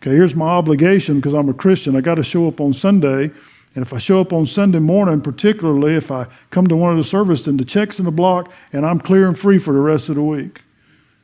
Okay, 0.00 0.10
here's 0.10 0.34
my 0.34 0.48
obligation 0.48 1.16
because 1.16 1.32
I'm 1.32 1.48
a 1.48 1.54
Christian. 1.54 1.96
I 1.96 2.00
got 2.00 2.16
to 2.16 2.24
show 2.24 2.46
up 2.46 2.60
on 2.60 2.74
Sunday. 2.74 3.30
And 3.74 3.82
if 3.86 3.94
I 3.94 3.98
show 3.98 4.20
up 4.20 4.34
on 4.34 4.44
Sunday 4.44 4.80
morning, 4.80 5.22
particularly 5.22 5.94
if 5.94 6.10
I 6.10 6.26
come 6.50 6.66
to 6.66 6.76
one 6.76 6.90
of 6.90 6.98
the 6.98 7.08
services, 7.08 7.46
then 7.46 7.56
the 7.56 7.64
check's 7.64 7.98
in 7.98 8.04
the 8.04 8.10
block 8.10 8.52
and 8.74 8.84
I'm 8.84 9.00
clear 9.00 9.26
and 9.26 9.38
free 9.38 9.58
for 9.58 9.72
the 9.72 9.80
rest 9.80 10.10
of 10.10 10.16
the 10.16 10.22
week. 10.22 10.60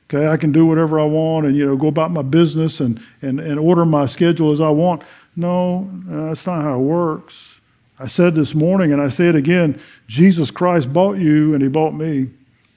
Okay, 0.08 0.26
I 0.26 0.38
can 0.38 0.52
do 0.52 0.64
whatever 0.64 0.98
I 0.98 1.04
want 1.04 1.44
and, 1.44 1.54
you 1.54 1.66
know, 1.66 1.76
go 1.76 1.88
about 1.88 2.10
my 2.10 2.22
business 2.22 2.80
and, 2.80 2.98
and, 3.20 3.38
and 3.40 3.58
order 3.58 3.84
my 3.84 4.06
schedule 4.06 4.52
as 4.52 4.60
I 4.62 4.70
want. 4.70 5.02
No, 5.36 5.90
that's 6.06 6.46
not 6.46 6.62
how 6.62 6.76
it 6.76 6.82
works. 6.82 7.57
I 8.00 8.06
said 8.06 8.34
this 8.34 8.54
morning, 8.54 8.92
and 8.92 9.02
I 9.02 9.08
say 9.08 9.28
it 9.28 9.34
again 9.36 9.80
Jesus 10.06 10.50
Christ 10.50 10.92
bought 10.92 11.18
you, 11.18 11.54
and 11.54 11.62
He 11.62 11.68
bought 11.68 11.94
me, 11.94 12.30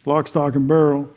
lock, 0.05 0.27
stock, 0.27 0.55
and 0.55 0.67
barrel. 0.67 1.09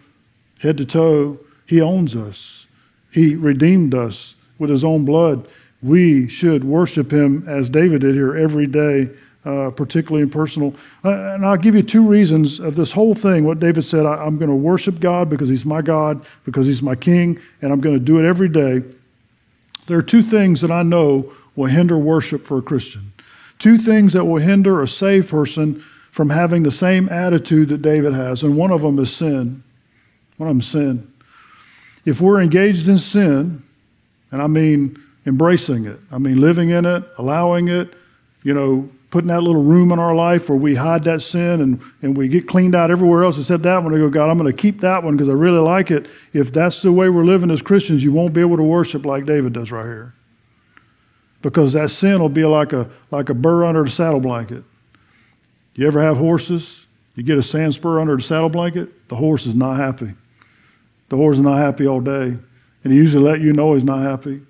head 0.61 0.77
to 0.79 0.85
toe. 0.85 1.39
He 1.67 1.81
owns 1.81 2.15
us. 2.15 2.67
He 3.11 3.37
redeemed 3.37 3.95
us 3.95 4.35
with 4.59 4.71
his 4.71 4.85
own 4.85 5.05
blood. 5.05 5.47
We 5.83 6.29
should 6.29 6.65
worship 6.65 7.13
him 7.13 7.45
as 7.49 7.71
David 7.71 8.01
did 8.01 8.15
here 8.15 8.37
every 8.37 8.67
day, 8.67 9.09
uh, 9.45 9.71
particularly 9.71 10.23
in 10.23 10.31
personal. 10.31 10.75
Uh, 11.05 11.11
and 11.11 11.47
I'll 11.47 11.57
give 11.57 11.75
you 11.75 11.83
two 11.83 12.07
reasons 12.07 12.59
of 12.59 12.75
this 12.75 12.93
whole 12.93 13.15
thing. 13.15 13.45
What 13.45 13.61
David 13.61 13.85
said 13.85 14.05
I, 14.05 14.15
I'm 14.15 14.37
going 14.37 14.51
to 14.51 14.57
worship 14.57 15.01
God 15.01 15.31
because 15.31 15.49
he's 15.49 15.65
my 15.65 15.81
God, 15.81 16.27
because 16.45 16.67
he's 16.67 16.83
my 16.83 16.95
king, 16.97 17.39
and 17.63 17.73
I'm 17.73 17.81
going 17.81 17.97
to 17.97 18.05
do 18.05 18.19
it 18.19 18.27
every 18.27 18.49
day. 18.49 18.83
There 19.87 19.99
are 19.99 20.03
two 20.03 20.23
things 20.23 20.61
that 20.61 20.71
I 20.71 20.83
know 20.83 21.33
will 21.57 21.67
hinder 21.67 21.99
worship 21.99 22.45
for 22.45 22.59
a 22.59 22.63
Christian. 22.63 23.13
Two 23.59 23.79
things 23.79 24.13
that 24.13 24.25
will 24.25 24.41
hinder 24.41 24.83
a 24.83 24.89
saved 24.89 25.29
person 25.29 25.83
from 26.11 26.31
having 26.31 26.63
the 26.63 26.71
same 26.71 27.09
attitude 27.09 27.69
that 27.69 27.83
David 27.83 28.13
has, 28.13 28.43
and 28.43 28.57
one 28.57 28.71
of 28.71 28.83
them 28.83 28.99
is 28.99 29.15
sin. 29.15 29.63
One 30.37 30.49
of 30.49 30.55
them 30.55 30.61
is 30.61 30.67
sin. 30.67 31.13
If 32.05 32.21
we're 32.21 32.41
engaged 32.41 32.89
in 32.89 32.99
sin, 32.99 33.63
and 34.31 34.43
I 34.43 34.47
mean 34.47 35.03
embracing 35.27 35.87
it, 35.87 35.99
I 36.13 36.19
mean 36.19 36.41
living 36.41 36.71
in 36.71 36.85
it, 36.85 37.03
allowing 37.19 37.69
it, 37.69 37.95
you 38.43 38.53
know, 38.53 38.89
putting 39.11 39.29
that 39.29 39.43
little 39.43 39.63
room 39.63 39.93
in 39.93 39.99
our 39.99 40.15
life 40.15 40.49
where 40.49 40.59
we 40.59 40.75
hide 40.75 41.05
that 41.05 41.23
sin 41.23 41.61
and, 41.61 41.81
and 42.03 42.17
we 42.17 42.27
get 42.27 42.49
cleaned 42.49 42.75
out 42.75 42.91
everywhere 42.91 43.23
else 43.23 43.39
except 43.39 43.63
that 43.63 43.83
one. 43.83 43.95
I 43.95 43.99
go, 43.99 44.11
God, 44.11 44.29
I'm 44.29 44.37
going 44.39 44.53
to 44.53 44.57
keep 44.57 44.81
that 44.81 45.03
one 45.03 45.17
because 45.17 45.29
I 45.29 45.33
really 45.33 45.61
like 45.61 45.93
it. 45.93 46.09
If 46.33 46.53
that's 46.53 46.83
the 46.83 46.91
way 46.91 47.09
we're 47.09 47.25
living 47.25 47.51
as 47.51 47.63
Christians, 47.63 48.03
you 48.03 48.13
won't 48.13 48.33
be 48.33 48.41
able 48.41 48.57
to 48.57 48.65
worship 48.65 49.07
like 49.07 49.25
David 49.25 49.53
does 49.53 49.71
right 49.71 49.85
here 49.85 50.15
because 51.45 51.75
that 51.75 51.91
sin 51.91 52.21
will 52.21 52.31
be 52.31 52.47
like 52.47 52.73
a, 52.73 52.89
like 53.11 53.29
a 53.29 53.35
burr 53.35 53.67
under 53.67 53.85
the 53.85 53.91
saddle 53.91 54.19
blanket. 54.19 54.65
You 55.75 55.87
ever 55.87 56.03
have 56.03 56.17
horses? 56.17 56.87
You 57.17 57.23
get 57.23 57.37
a 57.37 57.43
sand 57.43 57.75
spur 57.75 58.01
under 58.01 58.17
the 58.17 58.23
saddle 58.23 58.49
blanket, 58.49 59.09
the 59.09 59.17
horse 59.17 59.45
is 59.45 59.55
not 59.55 59.77
happy. 59.77 60.15
The 61.11 61.17
horse 61.19 61.37
is 61.37 61.43
not 61.43 61.59
happy 61.59 61.87
all 61.87 62.01
day. 62.01 62.35
And 62.83 62.93
he 62.93 62.95
usually 62.95 63.23
let 63.23 63.43
you 63.43 63.53
know 63.53 63.75
he's 63.75 63.85
not 63.85 64.01
happy. 64.01 64.41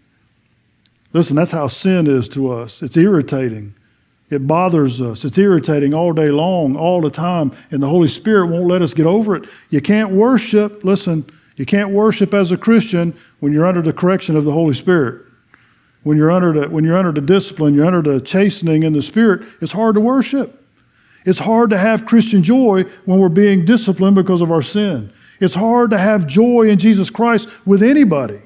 Listen, 1.13 1.35
that's 1.35 1.51
how 1.51 1.67
sin 1.67 2.07
is 2.07 2.29
to 2.29 2.53
us. 2.53 2.81
It's 2.81 2.97
irritating. 2.97 3.75
It 4.31 4.47
bothers 4.47 5.01
us. 5.01 5.25
It's 5.25 5.37
irritating 5.37 5.95
all 5.95 6.13
day 6.13 6.31
long, 6.31 6.77
all 6.77 7.01
the 7.01 7.11
time. 7.11 7.51
And 7.73 7.83
the 7.83 7.89
Holy 7.89 8.09
Spirit 8.09 8.47
won't 8.47 8.69
let 8.69 8.83
us 8.83 8.95
get 8.95 9.07
over 9.07 9.35
it. 9.35 9.49
You 9.69 9.81
can't 9.81 10.13
worship, 10.13 10.85
listen, 10.85 11.29
you 11.57 11.67
can't 11.67 11.91
worship 11.91 12.33
as 12.35 12.53
a 12.53 12.57
Christian 12.57 13.19
when 13.41 13.53
you're 13.53 13.67
under 13.67 13.83
the 13.83 13.93
correction 13.93 14.37
of 14.37 14.45
the 14.45 14.53
Holy 14.53 14.75
Spirit 14.75 15.27
when 16.05 16.17
you're 16.17 16.31
under 16.31 16.53
the, 16.53 16.69
when 16.69 16.85
you're 16.85 16.97
under 16.97 17.13
the 17.13 17.21
discipline, 17.21 17.75
you're 17.75 17.87
under 17.87 18.03
the 18.03 18.21
chastening 18.21 18.85
in 18.85 18.93
the 18.93 19.03
Spirit, 19.03 19.47
it's 19.61 19.73
hard 19.73 19.97
to 19.97 20.01
worship. 20.01 20.63
It's 21.25 21.39
hard 21.39 21.71
to 21.71 21.79
have 21.79 22.07
Christian 22.07 22.43
joy 22.43 22.85
when 23.07 23.19
we're 23.19 23.31
being 23.31 23.65
disciplined 23.65 24.15
because 24.15 24.43
of 24.43 24.53
our 24.53 24.63
sin. 24.63 25.13
It's 25.41 25.55
hard 25.55 25.91
to 25.91 25.99
have 25.99 26.27
joy 26.27 26.69
in 26.69 26.79
Jesus 26.79 27.11
Christ 27.11 27.49
with 27.65 27.83
anybody 27.83 28.41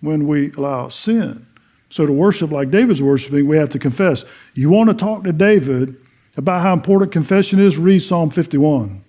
when 0.00 0.26
we 0.26 0.50
allow 0.52 0.88
sin. 0.88 1.46
So, 1.88 2.06
to 2.06 2.12
worship 2.12 2.50
like 2.50 2.70
David's 2.70 3.02
worshiping, 3.02 3.46
we 3.46 3.56
have 3.58 3.68
to 3.70 3.78
confess. 3.78 4.24
You 4.54 4.70
want 4.70 4.88
to 4.90 4.94
talk 4.94 5.24
to 5.24 5.32
David 5.32 5.96
about 6.36 6.62
how 6.62 6.72
important 6.72 7.12
confession 7.12 7.60
is? 7.60 7.76
Read 7.76 8.00
Psalm 8.00 8.30
51. 8.30 9.04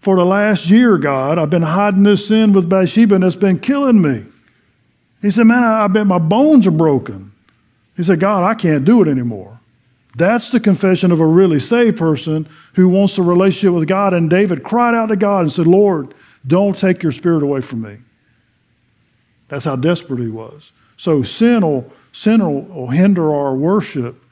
For 0.00 0.16
the 0.16 0.24
last 0.24 0.70
year, 0.70 0.96
God, 0.96 1.38
I've 1.38 1.50
been 1.50 1.62
hiding 1.62 2.04
this 2.04 2.28
sin 2.28 2.52
with 2.52 2.68
Bathsheba 2.68 3.16
and 3.16 3.24
it's 3.24 3.36
been 3.36 3.58
killing 3.58 4.00
me. 4.00 4.24
He 5.20 5.30
said, 5.30 5.44
Man, 5.44 5.62
I, 5.62 5.84
I 5.84 5.86
bet 5.88 6.06
my 6.06 6.18
bones 6.18 6.66
are 6.66 6.72
broken. 6.72 7.32
He 7.96 8.02
said, 8.02 8.20
God, 8.20 8.44
I 8.44 8.54
can't 8.54 8.84
do 8.84 9.02
it 9.02 9.08
anymore. 9.08 9.60
That's 10.16 10.50
the 10.50 10.60
confession 10.60 11.12
of 11.12 11.20
a 11.20 11.26
really 11.26 11.60
saved 11.60 11.98
person 11.98 12.48
who 12.74 12.88
wants 12.88 13.18
a 13.18 13.22
relationship 13.22 13.74
with 13.74 13.88
God. 13.88 14.14
And 14.14 14.30
David 14.30 14.62
cried 14.62 14.94
out 14.94 15.06
to 15.06 15.16
God 15.16 15.42
and 15.42 15.52
said, 15.52 15.66
Lord, 15.66 16.14
don't 16.46 16.78
take 16.78 17.02
your 17.02 17.12
spirit 17.12 17.42
away 17.42 17.60
from 17.60 17.82
me. 17.82 17.98
That's 19.48 19.64
how 19.64 19.76
desperate 19.76 20.20
he 20.20 20.28
was. 20.28 20.72
So 20.96 21.22
sin 21.22 21.62
will, 21.62 21.92
sin 22.12 22.44
will, 22.44 22.62
will 22.62 22.88
hinder 22.88 23.32
our 23.32 23.54
worship 23.54 24.22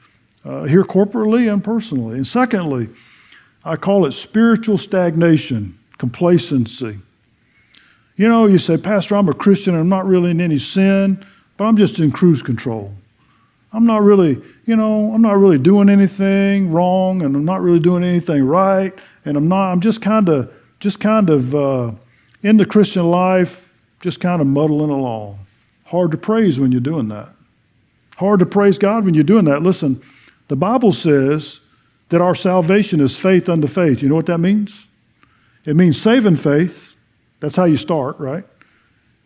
uh, 0.45 0.63
here 0.63 0.83
corporately 0.83 1.51
and 1.51 1.63
personally. 1.63 2.15
And 2.15 2.27
secondly, 2.27 2.89
I 3.63 3.75
call 3.75 4.05
it 4.05 4.13
spiritual 4.13 4.77
stagnation, 4.77 5.77
complacency. 5.97 6.99
You 8.17 8.27
know, 8.27 8.47
you 8.47 8.57
say, 8.57 8.77
Pastor, 8.77 9.15
I'm 9.15 9.29
a 9.29 9.33
Christian 9.33 9.75
and 9.75 9.81
I'm 9.81 9.89
not 9.89 10.07
really 10.07 10.31
in 10.31 10.41
any 10.41 10.57
sin, 10.57 11.23
but 11.55 11.65
I'm 11.65 11.77
just 11.77 11.99
in 11.99 12.11
cruise 12.11 12.41
control. 12.41 12.91
I'm 13.71 13.85
not 13.85 14.01
really, 14.01 14.41
you 14.65 14.75
know, 14.75 15.13
I'm 15.13 15.21
not 15.21 15.37
really 15.37 15.59
doing 15.59 15.87
anything 15.87 16.71
wrong 16.71 17.21
and 17.21 17.35
I'm 17.35 17.45
not 17.45 17.61
really 17.61 17.79
doing 17.79 18.03
anything 18.03 18.43
right. 18.43 18.91
And 19.25 19.37
I'm 19.37 19.47
not, 19.47 19.71
I'm 19.71 19.81
just 19.81 20.01
kind 20.01 20.29
of, 20.29 20.51
just 20.79 20.99
kind 20.99 21.29
of 21.29 21.53
uh, 21.53 21.91
in 22.41 22.57
the 22.57 22.65
Christian 22.65 23.05
life, 23.07 23.71
just 24.01 24.19
kind 24.19 24.41
of 24.41 24.47
muddling 24.47 24.89
along. 24.89 25.45
Hard 25.85 26.09
to 26.11 26.17
praise 26.17 26.59
when 26.59 26.71
you're 26.71 26.81
doing 26.81 27.09
that. 27.09 27.29
Hard 28.15 28.39
to 28.39 28.47
praise 28.47 28.79
God 28.79 29.05
when 29.05 29.13
you're 29.13 29.23
doing 29.23 29.45
that. 29.45 29.61
Listen, 29.61 30.01
the 30.47 30.55
Bible 30.55 30.91
says 30.91 31.59
that 32.09 32.19
our 32.19 32.33
salvation 32.33 32.99
is 32.99 33.15
faith 33.15 33.47
unto 33.47 33.67
faith. 33.67 34.01
You 34.01 34.09
know 34.09 34.15
what 34.15 34.25
that 34.25 34.39
means? 34.39 34.87
It 35.65 35.75
means 35.75 36.01
saving 36.01 36.37
faith 36.37 36.86
that's 37.39 37.55
how 37.55 37.65
you 37.65 37.77
start, 37.77 38.19
right? 38.19 38.45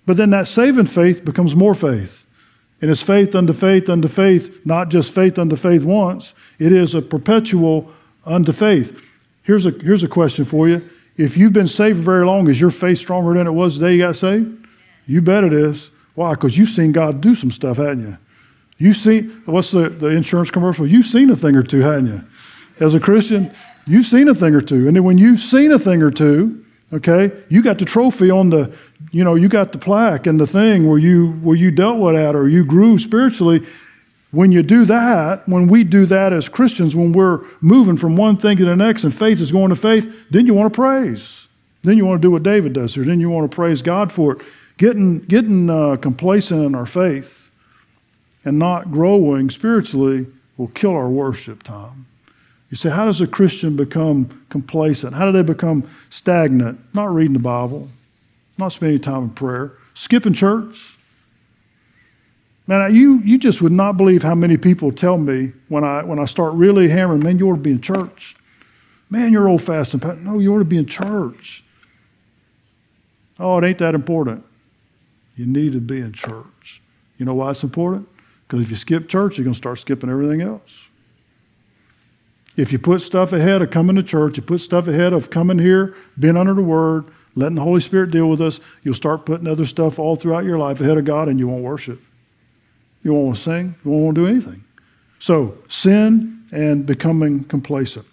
But 0.05 0.17
then 0.17 0.31
that 0.31 0.47
saving 0.47 0.87
faith 0.87 1.23
becomes 1.23 1.55
more 1.55 1.73
faith. 1.73 2.25
And 2.81 2.89
it's 2.89 3.01
faith 3.01 3.35
unto 3.35 3.53
faith 3.53 3.89
unto 3.89 4.07
faith, 4.07 4.65
not 4.65 4.89
just 4.89 5.11
faith 5.11 5.37
unto 5.37 5.55
faith 5.55 5.83
once. 5.83 6.33
It 6.57 6.71
is 6.71 6.95
a 6.95 7.01
perpetual 7.01 7.91
unto 8.25 8.51
faith. 8.51 8.99
Here's 9.43 9.65
a, 9.65 9.71
here's 9.71 10.03
a 10.03 10.07
question 10.07 10.45
for 10.45 10.67
you. 10.67 10.87
If 11.17 11.37
you've 11.37 11.53
been 11.53 11.67
saved 11.67 11.99
very 11.99 12.25
long, 12.25 12.49
is 12.49 12.59
your 12.59 12.71
faith 12.71 12.97
stronger 12.97 13.33
than 13.35 13.45
it 13.45 13.51
was 13.51 13.77
the 13.77 13.87
day 13.87 13.93
you 13.93 14.01
got 14.01 14.15
saved? 14.15 14.65
You 15.05 15.21
bet 15.21 15.43
it 15.43 15.53
is. 15.53 15.91
Why? 16.15 16.31
Because 16.31 16.57
you've 16.57 16.69
seen 16.69 16.91
God 16.91 17.21
do 17.21 17.35
some 17.35 17.51
stuff, 17.51 17.77
haven't 17.77 18.01
you? 18.01 18.17
You've 18.77 18.97
seen, 18.97 19.43
what's 19.45 19.71
the, 19.71 19.89
the 19.89 20.07
insurance 20.07 20.49
commercial? 20.49 20.87
You've 20.87 21.05
seen 21.05 21.29
a 21.29 21.35
thing 21.35 21.55
or 21.55 21.63
two, 21.63 21.81
haven't 21.81 22.07
you? 22.07 22.23
As 22.79 22.95
a 22.95 22.99
Christian, 22.99 23.53
you've 23.85 24.07
seen 24.07 24.27
a 24.27 24.33
thing 24.33 24.55
or 24.55 24.61
two. 24.61 24.87
And 24.87 24.95
then 24.95 25.03
when 25.03 25.19
you've 25.19 25.39
seen 25.39 25.71
a 25.71 25.77
thing 25.77 26.01
or 26.01 26.09
two, 26.09 26.60
Okay? 26.93 27.31
You 27.49 27.61
got 27.61 27.77
the 27.77 27.85
trophy 27.85 28.29
on 28.29 28.49
the, 28.49 28.73
you 29.11 29.23
know, 29.23 29.35
you 29.35 29.47
got 29.47 29.71
the 29.71 29.77
plaque 29.77 30.27
and 30.27 30.39
the 30.39 30.47
thing 30.47 30.87
where 30.87 30.97
you 30.97 31.31
where 31.43 31.55
you 31.55 31.71
dealt 31.71 31.99
with 31.99 32.15
that 32.15 32.35
or 32.35 32.47
you 32.47 32.65
grew 32.65 32.97
spiritually. 32.97 33.65
When 34.31 34.51
you 34.51 34.63
do 34.63 34.85
that, 34.85 35.47
when 35.47 35.67
we 35.67 35.83
do 35.83 36.05
that 36.05 36.31
as 36.31 36.47
Christians, 36.47 36.95
when 36.95 37.11
we're 37.11 37.41
moving 37.59 37.97
from 37.97 38.15
one 38.15 38.37
thing 38.37 38.57
to 38.57 38.65
the 38.65 38.75
next 38.77 39.03
and 39.03 39.13
faith 39.13 39.41
is 39.41 39.51
going 39.51 39.69
to 39.69 39.75
faith, 39.75 40.29
then 40.29 40.45
you 40.45 40.53
want 40.53 40.73
to 40.73 40.75
praise. 40.75 41.47
Then 41.83 41.97
you 41.97 42.05
want 42.05 42.21
to 42.21 42.25
do 42.25 42.31
what 42.31 42.43
David 42.43 42.73
does 42.73 42.95
here. 42.95 43.03
Then 43.03 43.19
you 43.19 43.29
want 43.29 43.49
to 43.49 43.53
praise 43.53 43.81
God 43.81 44.11
for 44.11 44.33
it. 44.33 44.41
Getting, 44.77 45.19
getting 45.19 45.69
uh, 45.69 45.97
complacent 45.97 46.63
in 46.63 46.75
our 46.75 46.85
faith 46.85 47.49
and 48.45 48.57
not 48.57 48.91
growing 48.91 49.49
spiritually 49.49 50.27
will 50.57 50.69
kill 50.69 50.91
our 50.91 51.09
worship 51.09 51.63
time. 51.63 52.07
You 52.71 52.77
say, 52.77 52.89
how 52.89 53.05
does 53.05 53.19
a 53.19 53.27
Christian 53.27 53.75
become 53.75 54.45
complacent? 54.49 55.13
How 55.13 55.25
do 55.25 55.33
they 55.33 55.43
become 55.43 55.87
stagnant? 56.09 56.79
Not 56.95 57.13
reading 57.13 57.33
the 57.33 57.39
Bible, 57.39 57.89
not 58.57 58.69
spending 58.69 59.01
time 59.01 59.23
in 59.23 59.29
prayer, 59.31 59.73
skipping 59.93 60.33
church. 60.33 60.95
Man, 62.67 62.95
you, 62.95 63.19
you 63.19 63.37
just 63.37 63.61
would 63.61 63.73
not 63.73 63.97
believe 63.97 64.23
how 64.23 64.35
many 64.35 64.55
people 64.55 64.93
tell 64.93 65.17
me 65.17 65.51
when 65.67 65.83
I, 65.83 66.03
when 66.03 66.17
I 66.17 66.23
start 66.23 66.53
really 66.53 66.87
hammering, 66.87 67.21
man, 67.21 67.37
you 67.37 67.49
ought 67.49 67.55
to 67.55 67.61
be 67.61 67.71
in 67.71 67.81
church. 67.81 68.37
Man, 69.09 69.33
you're 69.33 69.49
old 69.49 69.61
fashioned. 69.61 70.23
No, 70.23 70.39
you 70.39 70.55
ought 70.55 70.59
to 70.59 70.65
be 70.65 70.77
in 70.77 70.85
church. 70.85 71.65
Oh, 73.37 73.57
it 73.57 73.65
ain't 73.65 73.79
that 73.79 73.95
important. 73.95 74.45
You 75.35 75.45
need 75.45 75.73
to 75.73 75.81
be 75.81 75.99
in 75.99 76.13
church. 76.13 76.81
You 77.17 77.25
know 77.25 77.33
why 77.33 77.51
it's 77.51 77.63
important? 77.63 78.07
Because 78.47 78.61
if 78.61 78.69
you 78.69 78.77
skip 78.77 79.09
church, 79.09 79.37
you're 79.37 79.43
going 79.43 79.55
to 79.55 79.57
start 79.57 79.79
skipping 79.79 80.09
everything 80.09 80.41
else. 80.41 80.87
If 82.57 82.71
you 82.71 82.79
put 82.79 83.01
stuff 83.01 83.33
ahead 83.33 83.61
of 83.61 83.71
coming 83.71 83.95
to 83.95 84.03
church, 84.03 84.37
you 84.37 84.43
put 84.43 84.61
stuff 84.61 84.87
ahead 84.87 85.13
of 85.13 85.29
coming 85.29 85.57
here, 85.57 85.95
being 86.19 86.37
under 86.37 86.53
the 86.53 86.61
Word, 86.61 87.05
letting 87.35 87.55
the 87.55 87.61
Holy 87.61 87.79
Spirit 87.79 88.11
deal 88.11 88.29
with 88.29 88.41
us, 88.41 88.59
you'll 88.83 88.93
start 88.93 89.25
putting 89.25 89.47
other 89.47 89.65
stuff 89.65 89.99
all 89.99 90.15
throughout 90.15 90.43
your 90.43 90.57
life 90.57 90.81
ahead 90.81 90.97
of 90.97 91.05
God 91.05 91.29
and 91.29 91.39
you 91.39 91.47
won't 91.47 91.63
worship. 91.63 92.01
You 93.03 93.13
won't 93.13 93.25
want 93.25 93.37
to 93.37 93.43
sing, 93.43 93.75
you 93.83 93.91
won't 93.91 94.03
want 94.03 94.15
to 94.15 94.21
do 94.21 94.27
anything. 94.27 94.63
So, 95.19 95.57
sin 95.69 96.43
and 96.51 96.85
becoming 96.85 97.43
complacent. 97.45 98.05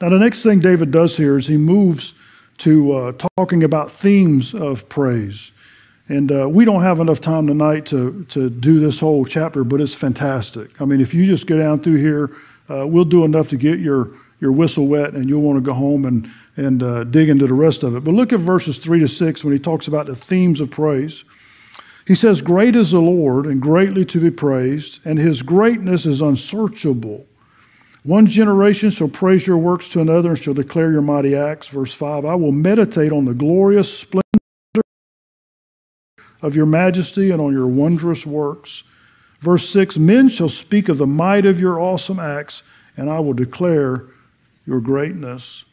Now, 0.00 0.10
the 0.10 0.18
next 0.18 0.42
thing 0.42 0.60
David 0.60 0.90
does 0.90 1.16
here 1.16 1.36
is 1.36 1.46
he 1.46 1.56
moves 1.56 2.14
to 2.58 2.92
uh, 2.92 3.12
talking 3.36 3.64
about 3.64 3.90
themes 3.90 4.54
of 4.54 4.88
praise. 4.88 5.52
And 6.08 6.30
uh, 6.30 6.48
we 6.48 6.64
don't 6.64 6.82
have 6.82 7.00
enough 7.00 7.20
time 7.20 7.46
tonight 7.46 7.86
to, 7.86 8.24
to 8.28 8.48
do 8.48 8.78
this 8.78 9.00
whole 9.00 9.24
chapter, 9.24 9.64
but 9.64 9.80
it's 9.80 9.94
fantastic. 9.94 10.80
I 10.80 10.84
mean, 10.84 11.00
if 11.00 11.12
you 11.12 11.26
just 11.26 11.46
go 11.46 11.58
down 11.58 11.80
through 11.80 11.96
here, 11.96 12.30
uh, 12.70 12.86
we'll 12.86 13.04
do 13.04 13.24
enough 13.24 13.48
to 13.50 13.56
get 13.56 13.78
your, 13.78 14.10
your 14.40 14.52
whistle 14.52 14.86
wet 14.86 15.14
and 15.14 15.28
you'll 15.28 15.42
want 15.42 15.56
to 15.56 15.60
go 15.60 15.72
home 15.72 16.04
and, 16.04 16.30
and 16.56 16.82
uh, 16.82 17.04
dig 17.04 17.28
into 17.28 17.46
the 17.46 17.54
rest 17.54 17.82
of 17.82 17.96
it. 17.96 18.04
But 18.04 18.14
look 18.14 18.32
at 18.32 18.40
verses 18.40 18.78
3 18.78 19.00
to 19.00 19.08
6 19.08 19.44
when 19.44 19.52
he 19.52 19.58
talks 19.58 19.88
about 19.88 20.06
the 20.06 20.16
themes 20.16 20.60
of 20.60 20.70
praise. 20.70 21.24
He 22.06 22.14
says, 22.14 22.40
Great 22.40 22.76
is 22.76 22.92
the 22.92 23.00
Lord 23.00 23.46
and 23.46 23.60
greatly 23.60 24.04
to 24.06 24.20
be 24.20 24.30
praised, 24.30 25.00
and 25.04 25.18
his 25.18 25.42
greatness 25.42 26.06
is 26.06 26.20
unsearchable. 26.20 27.26
One 28.04 28.26
generation 28.26 28.90
shall 28.90 29.08
praise 29.08 29.44
your 29.44 29.58
works 29.58 29.88
to 29.90 30.00
another 30.00 30.30
and 30.30 30.38
shall 30.38 30.54
declare 30.54 30.92
your 30.92 31.02
mighty 31.02 31.34
acts. 31.34 31.66
Verse 31.66 31.92
5 31.92 32.24
I 32.24 32.36
will 32.36 32.52
meditate 32.52 33.10
on 33.10 33.24
the 33.24 33.34
glorious 33.34 33.98
splendor 33.98 34.22
of 36.40 36.54
your 36.54 36.66
majesty 36.66 37.32
and 37.32 37.40
on 37.40 37.52
your 37.52 37.66
wondrous 37.66 38.24
works. 38.24 38.84
Verse 39.40 39.68
6 39.68 39.98
Men 39.98 40.28
shall 40.28 40.48
speak 40.48 40.88
of 40.88 40.98
the 40.98 41.06
might 41.06 41.44
of 41.44 41.60
your 41.60 41.80
awesome 41.80 42.18
acts, 42.18 42.62
and 42.96 43.10
I 43.10 43.20
will 43.20 43.34
declare 43.34 44.04
your 44.66 44.80
greatness. 44.80 45.64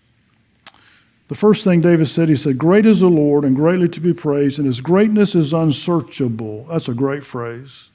The 1.30 1.36
first 1.36 1.64
thing 1.64 1.82
David 1.82 2.08
said, 2.08 2.30
he 2.30 2.36
said, 2.36 2.58
Great 2.58 2.86
is 2.86 3.00
the 3.00 3.08
Lord 3.08 3.44
and 3.44 3.56
greatly 3.56 3.88
to 3.90 4.02
be 4.02 4.14
praised, 4.14 4.60
and 4.60 4.68
his 4.68 4.82
greatness 4.82 5.36
is 5.36 5.54
unsearchable. 5.54 6.66
That's 6.66 6.90
a 6.90 6.94
great 6.94 7.24
phrase. 7.24 7.90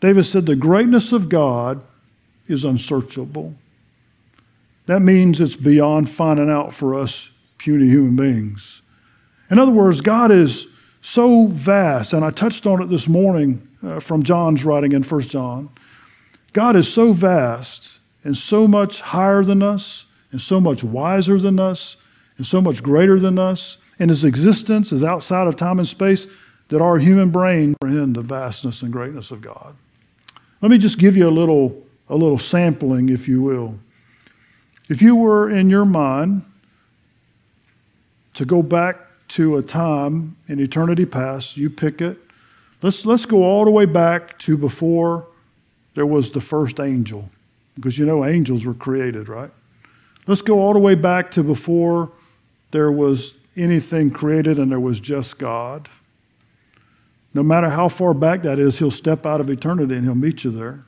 David 0.00 0.24
said, 0.24 0.46
The 0.46 0.56
greatness 0.56 1.12
of 1.12 1.28
God 1.28 1.84
is 2.48 2.64
unsearchable. 2.64 3.54
That 4.86 5.00
means 5.00 5.40
it's 5.40 5.54
beyond 5.54 6.10
finding 6.10 6.50
out 6.50 6.74
for 6.74 6.98
us 6.98 7.28
puny 7.58 7.86
human 7.86 8.16
beings. 8.16 8.82
In 9.50 9.58
other 9.58 9.70
words, 9.70 10.00
God 10.00 10.32
is 10.32 10.66
so 11.02 11.46
vast, 11.46 12.12
and 12.12 12.24
I 12.24 12.30
touched 12.30 12.66
on 12.66 12.82
it 12.82 12.88
this 12.88 13.06
morning 13.06 13.68
uh, 13.84 14.00
from 14.00 14.22
John's 14.22 14.64
writing 14.64 14.92
in 14.92 15.02
1 15.02 15.20
John. 15.22 15.70
God 16.52 16.76
is 16.76 16.92
so 16.92 17.12
vast 17.12 17.98
and 18.24 18.36
so 18.36 18.68
much 18.68 19.00
higher 19.00 19.42
than 19.42 19.62
us, 19.62 20.06
and 20.30 20.40
so 20.40 20.60
much 20.60 20.84
wiser 20.84 21.38
than 21.38 21.58
us, 21.58 21.96
and 22.38 22.46
so 22.46 22.60
much 22.60 22.82
greater 22.82 23.18
than 23.18 23.38
us, 23.38 23.76
and 23.98 24.10
his 24.10 24.24
existence 24.24 24.92
is 24.92 25.04
outside 25.04 25.46
of 25.46 25.56
time 25.56 25.78
and 25.78 25.88
space 25.88 26.26
that 26.68 26.80
our 26.80 26.98
human 26.98 27.30
brain 27.30 27.74
comprehend 27.80 28.16
the 28.16 28.22
vastness 28.22 28.82
and 28.82 28.92
greatness 28.92 29.30
of 29.30 29.40
God. 29.40 29.74
Let 30.60 30.70
me 30.70 30.78
just 30.78 30.98
give 30.98 31.16
you 31.16 31.28
a 31.28 31.30
little, 31.30 31.84
a 32.08 32.16
little 32.16 32.38
sampling, 32.38 33.08
if 33.08 33.28
you 33.28 33.42
will. 33.42 33.78
If 34.88 35.02
you 35.02 35.16
were 35.16 35.50
in 35.50 35.68
your 35.68 35.84
mind 35.84 36.44
to 38.34 38.44
go 38.44 38.62
back 38.62 38.96
to 39.28 39.56
a 39.56 39.62
time 39.62 40.36
in 40.48 40.60
eternity 40.60 41.04
past, 41.04 41.56
you 41.56 41.68
pick 41.68 42.00
it. 42.00 42.18
Let's, 42.82 43.06
let's 43.06 43.24
go 43.26 43.44
all 43.44 43.64
the 43.64 43.70
way 43.70 43.84
back 43.84 44.38
to 44.40 44.56
before 44.56 45.28
there 45.94 46.06
was 46.06 46.30
the 46.30 46.40
first 46.40 46.80
angel, 46.80 47.30
because 47.74 47.96
you 47.96 48.04
know 48.04 48.24
angels 48.24 48.64
were 48.64 48.74
created, 48.74 49.28
right? 49.28 49.50
Let's 50.26 50.42
go 50.42 50.58
all 50.58 50.72
the 50.72 50.78
way 50.78 50.94
back 50.94 51.30
to 51.32 51.42
before 51.42 52.10
there 52.70 52.90
was 52.90 53.34
anything 53.56 54.10
created 54.10 54.58
and 54.58 54.70
there 54.70 54.80
was 54.80 54.98
just 54.98 55.38
God. 55.38 55.88
No 57.34 57.42
matter 57.42 57.70
how 57.70 57.88
far 57.88 58.14
back 58.14 58.42
that 58.42 58.58
is, 58.58 58.78
he'll 58.78 58.90
step 58.90 59.26
out 59.26 59.40
of 59.40 59.48
eternity 59.48 59.94
and 59.94 60.04
he'll 60.04 60.14
meet 60.14 60.44
you 60.44 60.50
there 60.50 60.84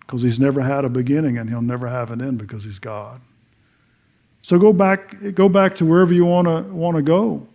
because 0.00 0.22
he's 0.22 0.38
never 0.38 0.60
had 0.60 0.84
a 0.84 0.88
beginning 0.88 1.38
and 1.38 1.48
he'll 1.48 1.62
never 1.62 1.88
have 1.88 2.10
an 2.10 2.20
end 2.20 2.38
because 2.38 2.64
he's 2.64 2.78
God. 2.78 3.20
So 4.42 4.58
go 4.58 4.72
back, 4.72 5.34
go 5.34 5.48
back 5.48 5.74
to 5.76 5.86
wherever 5.86 6.12
you 6.12 6.24
want 6.24 6.48
to 6.48 6.62
want 6.72 6.96
to 6.96 7.02
go. 7.02 7.46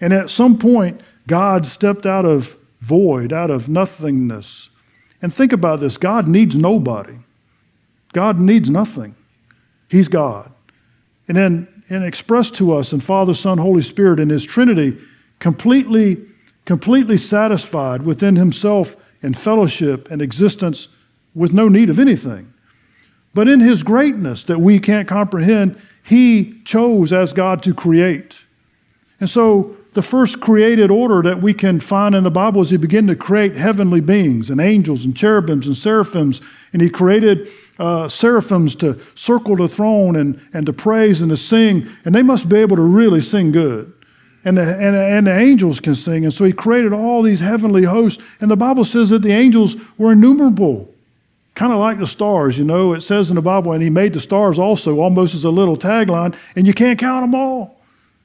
And 0.00 0.12
at 0.12 0.30
some 0.30 0.58
point, 0.58 1.00
God 1.26 1.66
stepped 1.66 2.06
out 2.06 2.24
of 2.24 2.56
void, 2.82 3.32
out 3.32 3.50
of 3.50 3.68
nothingness. 3.68 4.68
And 5.22 5.32
think 5.32 5.52
about 5.52 5.80
this 5.80 5.96
God 5.96 6.28
needs 6.28 6.54
nobody, 6.54 7.16
God 8.12 8.38
needs 8.38 8.68
nothing. 8.68 9.14
He's 9.88 10.08
God. 10.08 10.52
And 11.28 11.36
then 11.36 11.68
and 11.88 12.04
expressed 12.04 12.54
to 12.56 12.74
us 12.74 12.92
in 12.92 13.00
Father, 13.00 13.34
Son, 13.34 13.58
Holy 13.58 13.82
Spirit 13.82 14.18
in 14.18 14.30
His 14.30 14.44
Trinity, 14.44 14.98
completely, 15.38 16.24
completely 16.64 17.18
satisfied 17.18 18.02
within 18.02 18.36
Himself 18.36 18.96
in 19.22 19.34
fellowship 19.34 20.10
and 20.10 20.22
existence 20.22 20.88
with 21.34 21.52
no 21.52 21.68
need 21.68 21.90
of 21.90 21.98
anything. 21.98 22.52
But 23.34 23.48
in 23.48 23.60
His 23.60 23.82
greatness 23.82 24.44
that 24.44 24.60
we 24.60 24.80
can't 24.80 25.06
comprehend, 25.06 25.80
He 26.02 26.60
chose 26.64 27.12
as 27.12 27.34
God 27.34 27.62
to 27.64 27.74
create. 27.74 28.38
And 29.20 29.28
so 29.28 29.76
the 29.92 30.02
first 30.02 30.40
created 30.40 30.90
order 30.90 31.22
that 31.22 31.42
we 31.42 31.52
can 31.52 31.78
find 31.78 32.14
in 32.14 32.24
the 32.24 32.30
Bible 32.30 32.62
is 32.62 32.70
He 32.70 32.76
began 32.76 33.06
to 33.08 33.16
create 33.16 33.56
heavenly 33.56 34.00
beings 34.00 34.50
and 34.50 34.60
angels 34.60 35.04
and 35.04 35.16
cherubims 35.16 35.66
and 35.66 35.76
seraphims, 35.76 36.40
and 36.72 36.80
He 36.80 36.88
created 36.88 37.50
uh, 37.78 38.08
seraphims 38.08 38.74
to 38.76 38.98
circle 39.14 39.56
the 39.56 39.68
throne 39.68 40.16
and, 40.16 40.40
and 40.54 40.66
to 40.66 40.72
praise 40.72 41.20
and 41.20 41.30
to 41.30 41.36
sing, 41.36 41.88
and 42.04 42.14
they 42.14 42.22
must 42.22 42.48
be 42.48 42.56
able 42.56 42.76
to 42.76 42.82
really 42.82 43.20
sing 43.20 43.52
good. 43.52 43.92
And 44.44 44.56
the, 44.56 44.62
and, 44.62 44.96
and 44.96 45.26
the 45.26 45.38
angels 45.38 45.78
can 45.78 45.94
sing. 45.94 46.24
And 46.24 46.34
so 46.34 46.44
he 46.44 46.52
created 46.52 46.92
all 46.92 47.22
these 47.22 47.38
heavenly 47.38 47.84
hosts. 47.84 48.20
And 48.40 48.50
the 48.50 48.56
Bible 48.56 48.84
says 48.84 49.10
that 49.10 49.22
the 49.22 49.30
angels 49.30 49.76
were 49.98 50.12
innumerable, 50.12 50.92
kind 51.54 51.72
of 51.72 51.78
like 51.78 52.00
the 52.00 52.08
stars, 52.08 52.58
you 52.58 52.64
know. 52.64 52.92
It 52.92 53.02
says 53.02 53.30
in 53.30 53.36
the 53.36 53.42
Bible, 53.42 53.70
and 53.70 53.80
he 53.80 53.88
made 53.88 54.14
the 54.14 54.20
stars 54.20 54.58
also, 54.58 54.98
almost 54.98 55.36
as 55.36 55.44
a 55.44 55.50
little 55.50 55.76
tagline, 55.76 56.34
and 56.56 56.66
you 56.66 56.74
can't 56.74 56.98
count 56.98 57.22
them 57.22 57.36
all. 57.36 57.71